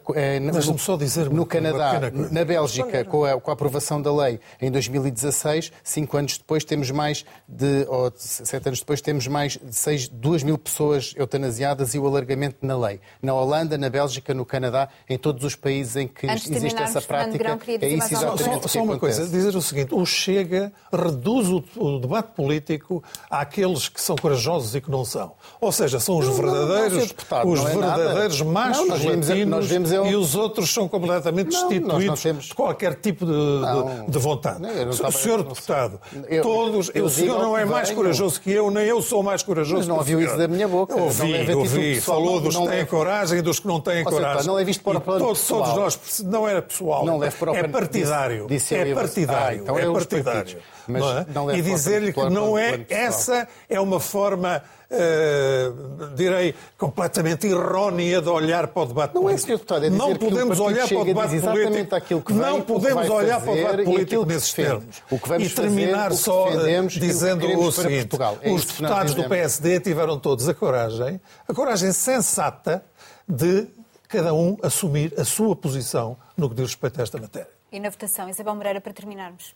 com 0.02 0.78
só 0.78 0.96
dizer 0.96 1.30
no 1.30 1.46
Canadá, 1.46 2.10
na 2.30 2.44
Bélgica, 2.44 3.04
com 3.04 3.24
a, 3.24 3.40
com 3.40 3.50
a, 3.50 3.54
aprovação 3.54 4.00
da 4.00 4.14
lei 4.14 4.40
em 4.60 4.70
2016, 4.70 5.72
cinco 5.82 6.16
anos 6.16 6.38
depois 6.38 6.64
temos 6.64 6.90
mais 6.90 7.24
de, 7.46 7.86
ou 7.88 8.12
sete 8.16 8.68
anos 8.68 8.80
depois, 8.80 9.00
temos 9.00 9.26
mais 9.26 9.52
de 9.52 9.74
seis, 9.74 10.08
duas 10.08 10.42
mil 10.42 10.56
pessoas 10.56 10.97
eutanasiadas 11.16 11.94
e 11.94 11.98
o 11.98 12.06
alargamento 12.06 12.58
na 12.62 12.76
lei. 12.78 13.00
Na 13.22 13.34
Holanda, 13.34 13.76
na 13.78 13.88
Bélgica, 13.88 14.32
no 14.34 14.44
Canadá, 14.44 14.88
em 15.08 15.18
todos 15.18 15.44
os 15.44 15.54
países 15.54 15.96
em 15.96 16.06
que 16.06 16.26
Antes 16.26 16.50
existe 16.50 16.82
essa 16.82 17.00
prática, 17.00 17.38
Grão, 17.38 17.58
é 17.66 17.88
isso 17.88 18.14
exatamente 18.14 18.62
Só, 18.62 18.68
só 18.68 18.82
uma 18.82 18.98
coisa, 18.98 19.26
dizer 19.26 19.56
o 19.56 19.62
seguinte, 19.62 19.94
o 19.94 20.04
Chega 20.04 20.72
reduz 20.92 21.48
o, 21.48 21.62
o, 21.76 21.98
debate 21.98 22.32
político 22.34 23.02
àqueles 23.30 23.88
que 23.88 24.00
são 24.00 24.16
corajosos 24.16 24.74
e 24.74 24.80
que 24.80 24.90
não 24.90 25.04
são. 25.04 25.32
Ou 25.60 25.70
seja, 25.70 26.00
são 26.00 26.18
os 26.18 26.26
não, 26.26 26.34
verdadeiros, 26.34 26.98
não, 26.98 27.06
deputado, 27.06 27.48
os 27.48 27.60
é 27.60 27.64
verdadeiros 27.64 28.40
nada. 28.40 28.50
machos 28.50 28.88
nós 28.88 29.00
vemos, 29.00 29.28
latinos 29.28 29.50
nós 29.50 29.66
vemos 29.66 29.92
eu... 29.92 30.06
e 30.06 30.16
os 30.16 30.34
outros 30.34 30.72
são 30.72 30.88
completamente 30.88 31.48
destituídos 31.48 32.22
temos... 32.22 32.44
de 32.46 32.54
qualquer 32.54 32.94
tipo 32.94 33.24
de, 33.24 33.32
de, 33.32 34.10
de 34.10 34.18
vontade. 34.18 34.62
o 34.64 35.12
senhor 35.12 35.42
deputado, 35.42 36.00
eu, 36.28 36.42
todos, 36.42 36.90
eu, 36.94 37.04
o 37.04 37.10
senhor 37.10 37.42
não 37.42 37.56
é 37.56 37.64
mais 37.64 37.90
corajoso 37.90 38.40
que 38.40 38.50
eu, 38.50 38.70
nem 38.70 38.84
eu 38.84 39.00
sou 39.02 39.22
mais 39.22 39.42
corajoso 39.42 39.78
Mas 39.78 39.88
não 39.88 39.96
ouviu 39.96 40.20
isso 40.20 40.36
da 40.36 40.48
minha 40.48 40.68
boca. 40.68 40.87
Eu 40.88 40.98
ouvi, 41.00 41.52
ouvi. 41.52 42.00
Falou 42.00 42.40
dos 42.40 42.56
que 42.56 42.68
têm 42.68 42.86
coragem 42.86 43.38
e 43.38 43.42
dos 43.42 43.60
que 43.60 43.66
não 43.66 43.80
têm 43.80 44.02
coragem. 44.04 44.46
Não 44.46 44.58
é 44.58 44.64
visto 44.64 44.82
para 44.82 44.98
o 44.98 45.00
plano 45.00 45.24
Todos 45.24 45.50
nós 45.50 45.76
nós, 45.76 46.20
não 46.24 46.48
era 46.48 46.62
pessoal, 46.62 47.04
não 47.04 47.18
leve 47.18 47.36
para 47.36 47.52
o 47.52 47.56
é 47.56 47.68
partidário. 47.68 48.46
Disse, 48.46 48.74
disse 48.74 48.90
é 48.90 48.94
partidário. 48.94 49.58
Ah, 49.58 49.62
então 49.62 49.78
é, 49.78 49.82
é 49.82 49.92
partidário. 49.92 50.58
Mas 50.88 51.02
não 51.02 51.18
é? 51.18 51.26
não 51.34 51.50
e 51.54 51.62
dizer-lhe 51.62 52.12
que 52.12 52.30
não 52.30 52.58
é, 52.58 52.84
essa 52.88 53.46
é 53.68 53.80
uma 53.80 54.00
forma. 54.00 54.62
Uh, 54.90 56.14
direi, 56.14 56.54
completamente 56.78 57.46
errónea 57.46 58.22
de 58.22 58.28
olhar 58.30 58.68
para 58.68 58.84
o 58.84 58.86
debate 58.86 59.14
não 59.14 59.24
político. 59.24 59.52
É, 59.52 59.54
deputado, 59.54 59.84
é 59.84 59.90
não 59.90 60.16
podemos 60.16 60.58
olhar 60.58 60.88
para 60.88 60.98
o 60.98 61.04
debate 61.04 61.40
político. 61.40 61.94
Aquilo 61.94 62.22
que 62.22 62.32
vem, 62.32 62.40
não 62.40 62.62
podemos 62.62 63.10
olhar 63.10 63.38
para 63.38 63.52
o 63.52 63.54
debate 63.54 63.84
político 63.84 64.24
nesses 64.24 64.52
termos. 64.54 65.02
O 65.10 65.18
que 65.18 65.28
vamos 65.28 65.46
e 65.46 65.54
terminar 65.54 66.10
fazer, 66.10 66.22
só 66.22 66.48
dizendo 66.88 67.46
o, 67.46 67.66
o 67.66 67.70
seguinte: 67.70 68.16
é 68.40 68.50
os 68.50 68.64
deputados 68.64 69.12
do 69.12 69.28
PSD 69.28 69.80
tiveram 69.80 70.18
todos 70.18 70.48
a 70.48 70.54
coragem, 70.54 71.20
a 71.46 71.52
coragem 71.52 71.92
sensata 71.92 72.82
de 73.28 73.68
cada 74.08 74.32
um 74.32 74.56
assumir 74.62 75.12
a 75.18 75.24
sua 75.24 75.54
posição 75.54 76.16
no 76.34 76.48
que 76.48 76.54
diz 76.54 76.68
respeito 76.68 76.98
a 76.98 77.02
esta 77.02 77.18
matéria. 77.18 77.50
E 77.70 77.78
na 77.78 77.90
votação, 77.90 78.28
Isabel 78.28 78.54
Moreira, 78.54 78.80
para 78.80 78.92
terminarmos. 78.94 79.54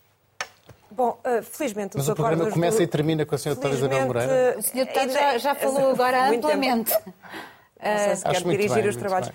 Bom, 0.94 1.18
uh, 1.24 1.42
felizmente 1.42 1.96
Mas 1.96 2.08
o 2.08 2.14
programa 2.14 2.50
começa 2.50 2.78
do... 2.78 2.82
e 2.82 2.86
termina 2.86 3.24
com 3.24 3.34
a 3.34 3.38
senhora 3.38 3.60
Doutora 3.60 3.78
Isabel 3.78 4.06
Moreira. 4.06 4.58
O 4.58 4.62
senhor 4.62 4.86
deputado 4.86 5.12
já, 5.12 5.38
já 5.38 5.54
falou 5.54 5.90
agora 5.90 6.28
amplamente. 6.30 6.92
Não 7.82 7.98
sei 7.98 8.16
se 8.16 8.24
quer 8.24 8.42
dirigir 8.42 8.74
bem, 8.74 8.88
os 8.88 8.96
trabalhos. 8.96 9.28
Uh, 9.28 9.32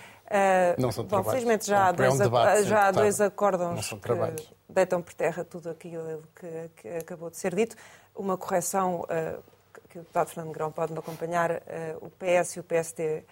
não 0.78 0.92
são 0.92 1.04
bom, 1.04 1.10
trabalhos. 1.10 1.32
felizmente 1.32 1.68
já 1.68 1.88
há 1.88 1.92
dois, 1.92 2.10
é 2.10 2.14
um 2.14 2.18
debate, 2.18 2.64
já 2.64 2.88
há 2.88 2.92
dois 2.92 3.22
acórdãos 3.22 3.90
que 3.90 4.54
deitam 4.70 5.02
por 5.02 5.14
terra 5.14 5.44
tudo 5.44 5.70
aquilo 5.70 6.24
que, 6.36 6.72
que, 6.76 6.88
acabou 6.98 7.30
de 7.30 7.38
ser 7.38 7.54
dito. 7.54 7.76
Uma 8.16 8.38
correção 8.38 9.02
uh, 9.02 9.44
que 9.90 10.00
o 10.00 10.02
deputado 10.02 10.30
Fernando 10.30 10.54
Grão 10.54 10.72
pode 10.72 10.94
me 10.94 11.00
acompanhar. 11.00 11.52
Uh, 11.52 11.58
o 12.02 12.10
PS 12.10 12.56
e 12.56 12.60
o 12.60 12.64
PSD 12.64 13.24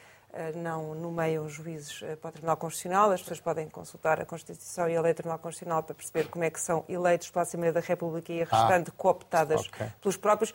não 0.56 0.94
nomeiam 0.96 1.48
juízes 1.48 2.02
eh, 2.04 2.16
para 2.16 2.30
o 2.30 2.32
Tribunal 2.32 2.58
Constitucional. 2.58 3.12
As 3.12 3.22
pessoas 3.22 3.40
podem 3.40 3.70
consultar 3.70 4.20
a 4.20 4.26
Constituição 4.26 4.90
e 4.90 4.96
a 4.96 5.02
Lei 5.02 5.14
do 5.14 5.18
Tribunal 5.18 5.40
Constitucional 5.40 5.84
para 5.84 5.96
perceber 5.96 6.28
como 6.30 6.44
é 6.44 6.50
que 6.50 6.60
são 6.60 6.84
eleitos 6.90 7.30
pela 7.30 7.44
Assembleia 7.44 7.74
da 7.74 7.80
República 7.80 8.34
e 8.34 8.42
a 8.42 8.48
ah, 8.50 8.60
restante 8.60 8.90
ah, 8.90 8.94
cooptadas 8.98 9.68
okay. 9.68 9.88
pelos 10.02 10.18
próprios. 10.18 10.54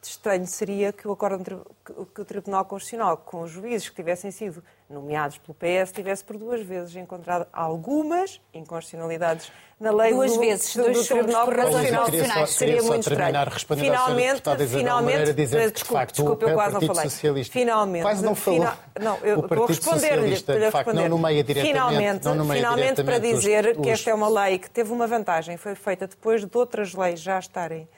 Estranho 0.00 0.46
seria 0.46 0.92
que 0.92 1.08
o, 1.08 1.12
acordo, 1.12 1.66
que 2.14 2.20
o 2.20 2.24
Tribunal 2.24 2.64
Constitucional, 2.64 3.16
com 3.16 3.42
os 3.42 3.50
juízes 3.50 3.88
que 3.88 3.96
tivessem 3.96 4.30
sido 4.30 4.62
nomeados 4.88 5.38
pelo 5.38 5.54
PS, 5.54 5.92
tivesse 5.92 6.24
por 6.24 6.36
duas 6.36 6.62
vezes 6.62 6.94
encontrado 6.96 7.46
algumas 7.52 8.40
inconstitucionalidades 8.54 9.50
na 9.78 9.90
lei 9.90 10.12
duas 10.12 10.32
do, 10.32 10.40
vezes, 10.40 10.76
do, 10.76 10.92
do 10.92 11.04
Tribunal 11.04 11.46
Constitucional. 11.46 12.46
Seria 12.46 12.82
muito 12.82 13.10
estranho. 13.10 13.50
Finalmente, 13.76 14.66
finalmente, 14.68 15.32
dizer 15.32 15.70
desculpe, 15.70 15.72
que, 15.72 15.82
de 15.82 15.92
facto, 15.92 16.14
desculpe, 16.14 16.44
eu 16.44 16.54
quase 16.54 16.74
não 16.74 16.80
falei. 16.80 17.10
Socialista 17.10 17.52
finalmente, 17.52 18.02
quase 18.02 18.24
não 18.24 18.34
falou. 18.34 18.60
Final, 18.60 18.76
não, 19.00 19.16
eu 19.18 19.44
a 19.44 19.66
responder-lhe. 19.66 20.36
De 20.36 20.70
facto, 20.70 20.92
não 20.92 21.08
nomeia 21.08 21.42
diretamente. 21.42 21.74
Finalmente, 21.74 22.24
não 22.24 22.34
nomeia 22.36 22.60
finalmente 22.60 22.94
diretamente 22.94 23.04
para 23.04 23.18
dizer 23.18 23.76
os, 23.76 23.82
que 23.82 23.90
esta 23.90 24.10
é 24.10 24.14
uma 24.14 24.28
lei 24.28 24.58
que 24.58 24.70
teve 24.70 24.92
uma 24.92 25.06
vantagem, 25.06 25.56
foi 25.56 25.74
feita 25.74 26.06
depois 26.06 26.44
de 26.44 26.56
outras 26.56 26.94
leis 26.94 27.20
já 27.20 27.38
estarem 27.38 27.88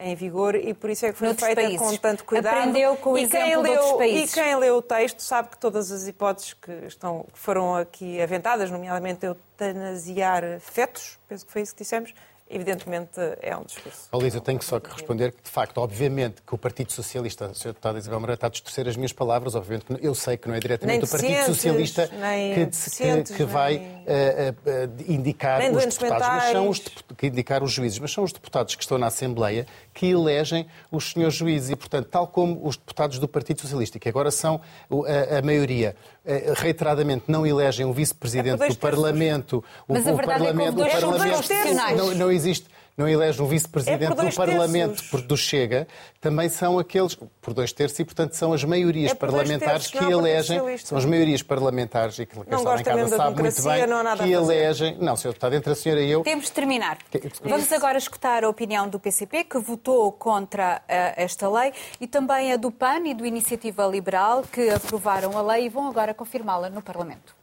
em 0.00 0.14
vigor 0.14 0.54
e 0.54 0.72
por 0.72 0.90
isso 0.90 1.06
é 1.06 1.12
que 1.12 1.18
foi 1.18 1.26
Noutros 1.28 1.46
feita 1.46 1.62
países. 1.62 1.78
com 1.78 1.96
tanto 1.96 2.24
cuidado. 2.24 2.56
Aprendeu 2.56 2.96
com 2.96 3.12
o 3.12 3.18
e 3.18 3.22
exemplo 3.22 3.46
quem 3.46 3.56
leu, 3.56 3.94
países. 3.96 4.30
E 4.30 4.34
quem 4.34 4.56
leu 4.56 4.76
o 4.76 4.82
texto 4.82 5.20
sabe 5.20 5.48
que 5.50 5.58
todas 5.58 5.90
as 5.90 6.06
hipóteses 6.06 6.54
que, 6.54 6.72
estão, 6.86 7.26
que 7.32 7.38
foram 7.38 7.74
aqui 7.74 8.20
aventadas, 8.20 8.70
nomeadamente 8.70 9.26
eutanasiar 9.26 10.60
fetos, 10.60 11.18
penso 11.28 11.44
que 11.44 11.52
foi 11.52 11.62
isso 11.62 11.74
que 11.74 11.82
dissemos, 11.82 12.14
evidentemente 12.50 13.18
é 13.40 13.56
um 13.56 13.64
discurso. 13.64 14.08
Oh, 14.12 14.20
eu 14.22 14.40
tenho 14.40 14.62
só 14.62 14.80
que 14.80 14.90
responder 14.90 15.32
que, 15.32 15.42
de 15.42 15.50
facto, 15.50 15.78
obviamente 15.78 16.42
que 16.42 16.54
o 16.54 16.58
Partido 16.58 16.92
Socialista, 16.92 17.46
a 17.46 17.54
senhora 17.54 17.72
deputada 17.74 17.98
Isabel 17.98 18.20
Moreira 18.20 18.34
está 18.36 18.46
a 18.46 18.50
distorcer 18.50 18.88
as 18.88 18.96
minhas 18.96 19.12
palavras, 19.12 19.54
obviamente 19.54 19.86
que 19.86 20.06
eu 20.06 20.14
sei 20.14 20.36
que 20.36 20.48
não 20.48 20.54
é 20.54 20.60
diretamente 20.60 21.04
o 21.04 21.08
Partido 21.08 21.44
Socialista 21.46 22.08
que, 22.08 23.24
que, 23.26 23.34
que, 23.34 23.44
vai 23.44 23.76
uh, 23.76 23.80
uh, 23.80 25.12
indicar 25.12 25.60
os 25.70 25.84
deputados, 25.84 26.28
mas 26.28 26.52
são 26.52 26.68
os, 26.68 26.78
que 27.16 27.26
indicar 27.26 27.62
os 27.62 27.72
juízes, 27.72 27.98
mas 27.98 28.12
são 28.12 28.24
os 28.24 28.32
deputados 28.32 28.74
que 28.74 28.82
estão 28.82 28.98
na 28.98 29.06
Assembleia 29.06 29.66
que 29.92 30.06
elegem 30.06 30.66
os 30.90 31.10
senhores 31.12 31.34
juízes 31.34 31.70
e, 31.70 31.76
portanto, 31.76 32.06
tal 32.06 32.26
como 32.26 32.66
os 32.66 32.76
deputados 32.76 33.18
do 33.18 33.26
Partido 33.26 33.60
Socialista, 33.60 33.98
que 33.98 34.08
agora 34.08 34.30
são 34.30 34.60
a, 34.90 35.38
a 35.38 35.42
maioria, 35.42 35.96
reiteradamente 36.56 37.24
não 37.28 37.46
elegem 37.46 37.86
um 37.86 37.92
vice-presidente 37.92 38.62
é 38.62 38.68
do 38.68 38.76
Parlamento, 38.76 39.64
o, 39.88 39.94
Mas 39.94 40.06
a 40.06 40.12
o 40.12 40.16
Parlamento, 40.16 40.82
é 40.82 40.90
que 40.90 40.96
o 41.04 41.10
Parlamento 41.10 41.96
não, 41.96 42.14
não 42.14 42.30
existe 42.30 42.66
não 42.98 43.08
elege 43.08 43.40
um 43.40 43.46
vice-presidente 43.46 44.04
é 44.12 44.14
do 44.14 44.34
Parlamento 44.34 45.04
por, 45.08 45.22
do 45.22 45.36
Chega, 45.36 45.86
também 46.20 46.48
são 46.48 46.80
aqueles, 46.80 47.14
por 47.40 47.54
dois 47.54 47.72
terços, 47.72 48.00
e 48.00 48.04
portanto 48.04 48.32
são 48.32 48.52
as 48.52 48.64
maiorias 48.64 49.12
é 49.12 49.14
parlamentares 49.14 49.86
que 49.86 50.04
elegem, 50.04 50.60
são 50.78 50.98
as 50.98 51.04
maiorias 51.04 51.40
parlamentares, 51.40 52.18
e 52.18 52.26
que 52.26 52.36
está 52.36 52.56
em 52.58 52.82
casa 52.82 53.16
sabe 53.16 53.40
muito 53.40 53.62
bem, 53.62 53.86
que 54.16 54.32
elegem. 54.32 54.98
Não, 54.98 55.16
Sr. 55.16 55.28
Deputado, 55.28 55.54
entre 55.54 55.72
a 55.72 55.76
senhora 55.76 56.02
e 56.02 56.10
eu. 56.10 56.22
Temos 56.22 56.46
de 56.46 56.52
terminar. 56.52 56.98
Vamos 57.44 57.70
agora 57.70 57.96
escutar 57.96 58.42
a 58.42 58.48
opinião 58.48 58.88
do 58.88 58.98
PCP, 58.98 59.44
que 59.44 59.58
votou 59.58 60.10
contra 60.10 60.82
uh, 60.82 61.14
esta 61.16 61.48
lei, 61.48 61.72
e 62.00 62.08
também 62.08 62.52
a 62.52 62.56
do 62.56 62.72
PAN 62.72 63.06
e 63.06 63.14
do 63.14 63.24
Iniciativa 63.24 63.86
Liberal, 63.86 64.42
que 64.42 64.70
aprovaram 64.70 65.38
a 65.38 65.42
lei 65.42 65.66
e 65.66 65.68
vão 65.68 65.86
agora 65.86 66.12
confirmá-la 66.12 66.68
no 66.68 66.82
Parlamento. 66.82 67.37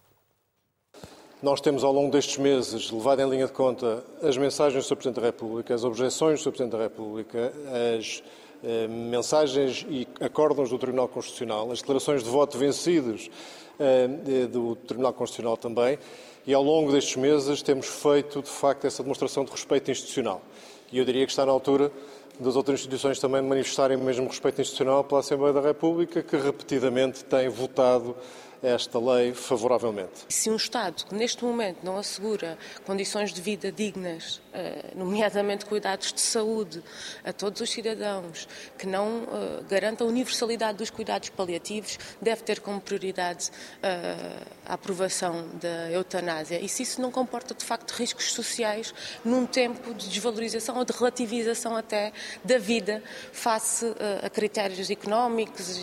Nós 1.45 1.61
temos, 1.61 1.83
ao 1.83 1.93
longo 1.93 2.09
destes 2.09 2.39
meses, 2.39 2.89
levado 2.89 3.21
em 3.21 3.29
linha 3.29 3.45
de 3.45 3.53
conta 3.53 4.03
as 4.23 4.35
mensagens 4.35 4.83
do 4.83 4.87
Sr. 4.87 4.95
Presidente 4.95 5.21
da 5.21 5.27
República, 5.27 5.75
as 5.75 5.83
objeções 5.83 6.39
do 6.39 6.43
Sr. 6.43 6.49
Presidente 6.49 6.71
da 6.71 6.81
República, 6.81 7.53
as 7.95 8.23
eh, 8.63 8.87
mensagens 8.87 9.85
e 9.87 10.07
acórdãos 10.19 10.71
do 10.71 10.79
Tribunal 10.79 11.07
Constitucional, 11.07 11.71
as 11.71 11.81
declarações 11.81 12.23
de 12.23 12.29
voto 12.31 12.57
vencidos 12.57 13.29
eh, 13.77 14.07
do 14.47 14.75
Tribunal 14.75 15.13
Constitucional 15.13 15.55
também, 15.55 15.99
e 16.47 16.51
ao 16.51 16.63
longo 16.63 16.91
destes 16.91 17.15
meses 17.15 17.61
temos 17.61 17.85
feito, 17.85 18.41
de 18.41 18.49
facto, 18.49 18.87
essa 18.87 19.03
demonstração 19.03 19.45
de 19.45 19.51
respeito 19.51 19.91
institucional. 19.91 20.41
E 20.91 20.97
eu 20.97 21.05
diria 21.05 21.27
que 21.27 21.31
está 21.31 21.45
na 21.45 21.51
altura 21.51 21.91
das 22.39 22.55
outras 22.55 22.79
instituições 22.79 23.19
também 23.19 23.43
manifestarem 23.43 23.97
o 23.97 24.01
mesmo 24.03 24.27
respeito 24.27 24.61
institucional 24.61 25.03
pela 25.03 25.19
Assembleia 25.19 25.53
da 25.53 25.61
República, 25.61 26.23
que 26.23 26.37
repetidamente 26.37 27.23
tem 27.23 27.49
votado 27.49 28.15
esta 28.61 28.99
lei 28.99 29.33
favoravelmente. 29.33 30.25
Se 30.29 30.49
um 30.49 30.55
Estado 30.55 31.05
que 31.05 31.15
neste 31.15 31.43
momento 31.43 31.79
não 31.83 31.97
assegura 31.97 32.57
condições 32.85 33.33
de 33.33 33.41
vida 33.41 33.71
dignas, 33.71 34.41
eh, 34.53 34.91
nomeadamente 34.95 35.65
cuidados 35.65 36.13
de 36.13 36.21
saúde 36.21 36.81
a 37.23 37.33
todos 37.33 37.59
os 37.59 37.69
cidadãos, 37.69 38.47
que 38.77 38.87
não 38.87 39.23
eh, 39.23 39.63
garanta 39.69 40.03
a 40.03 40.07
universalidade 40.07 40.77
dos 40.77 40.89
cuidados 40.89 41.29
paliativos, 41.29 41.99
deve 42.21 42.41
ter 42.41 42.61
como 42.61 42.79
prioridade 42.79 43.51
eh, 43.83 44.15
a 44.65 44.75
aprovação 44.75 45.47
da 45.61 45.91
eutanásia. 45.91 46.59
E 46.61 46.69
se 46.69 46.83
isso 46.83 47.01
não 47.01 47.11
comporta 47.11 47.53
de 47.53 47.65
facto 47.65 47.91
riscos 47.91 48.31
sociais 48.31 48.93
num 49.25 49.45
tempo 49.45 49.93
de 49.93 50.07
desvalorização 50.07 50.77
ou 50.77 50.85
de 50.85 50.93
relativização 50.93 51.75
até 51.75 52.13
da 52.43 52.57
vida 52.57 53.03
face 53.31 53.85
a 54.23 54.29
critérios 54.29 54.89
económicos, 54.89 55.79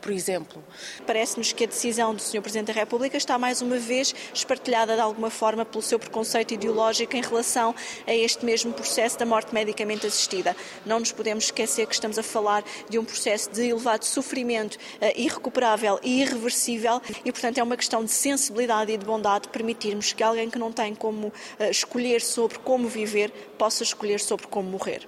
por 0.00 0.10
exemplo. 0.10 0.64
Parece-nos 1.06 1.52
que 1.52 1.64
a 1.64 1.66
decisão 1.66 2.14
do 2.16 2.22
Sr. 2.22 2.40
Presidente 2.40 2.68
da 2.68 2.72
República 2.72 3.16
está 3.16 3.38
mais 3.38 3.62
uma 3.62 3.76
vez 3.78 4.14
espartilhada 4.32 4.94
de 4.94 5.00
alguma 5.00 5.30
forma 5.30 5.64
pelo 5.64 5.82
seu 5.82 5.98
preconceito 5.98 6.54
ideológico 6.54 7.16
em 7.16 7.22
relação 7.22 7.74
a 8.06 8.14
este 8.14 8.44
mesmo 8.44 8.72
processo 8.72 9.18
da 9.18 9.26
morte 9.26 9.54
medicamente 9.54 10.06
assistida. 10.06 10.56
Não 10.84 10.98
nos 10.98 11.12
podemos 11.12 11.44
esquecer 11.44 11.86
que 11.86 11.94
estamos 11.94 12.18
a 12.18 12.22
falar 12.22 12.64
de 12.88 12.98
um 12.98 13.04
processo 13.04 13.50
de 13.50 13.68
elevado 13.68 14.04
sofrimento 14.04 14.74
uh, 14.74 15.12
irrecuperável 15.14 16.00
e 16.02 16.22
irreversível 16.22 17.00
e, 17.24 17.30
portanto, 17.30 17.58
é 17.58 17.62
uma 17.62 17.76
questão 17.76 18.04
de 18.04 18.10
sensibilidade 18.10 18.90
e 18.90 18.96
de 18.96 19.04
bondade 19.04 19.48
permitirmos 19.48 20.12
que 20.12 20.22
alguém 20.22 20.50
que 20.50 20.58
não 20.58 20.72
tem 20.72 20.94
como 20.94 21.28
uh, 21.28 21.32
escolher 21.70 22.20
sobre 22.20 22.58
como 22.58 22.88
viver 22.88 23.30
possa 23.58 23.82
escolher 23.82 24.20
sobre 24.20 24.46
como 24.46 24.68
morrer. 24.70 25.06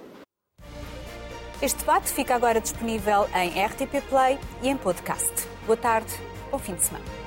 Este 1.61 1.79
debate 1.79 2.09
fica 2.09 2.35
agora 2.35 2.61
disponível 2.61 3.27
em 3.35 3.49
RTP 3.65 4.01
Play 4.07 4.39
e 4.61 4.69
em 4.69 4.77
podcast. 4.77 5.29
Boa 5.65 5.75
tarde, 5.75 6.13
bom 6.49 6.59
fim 6.59 6.75
de 6.75 6.81
semana. 6.81 7.18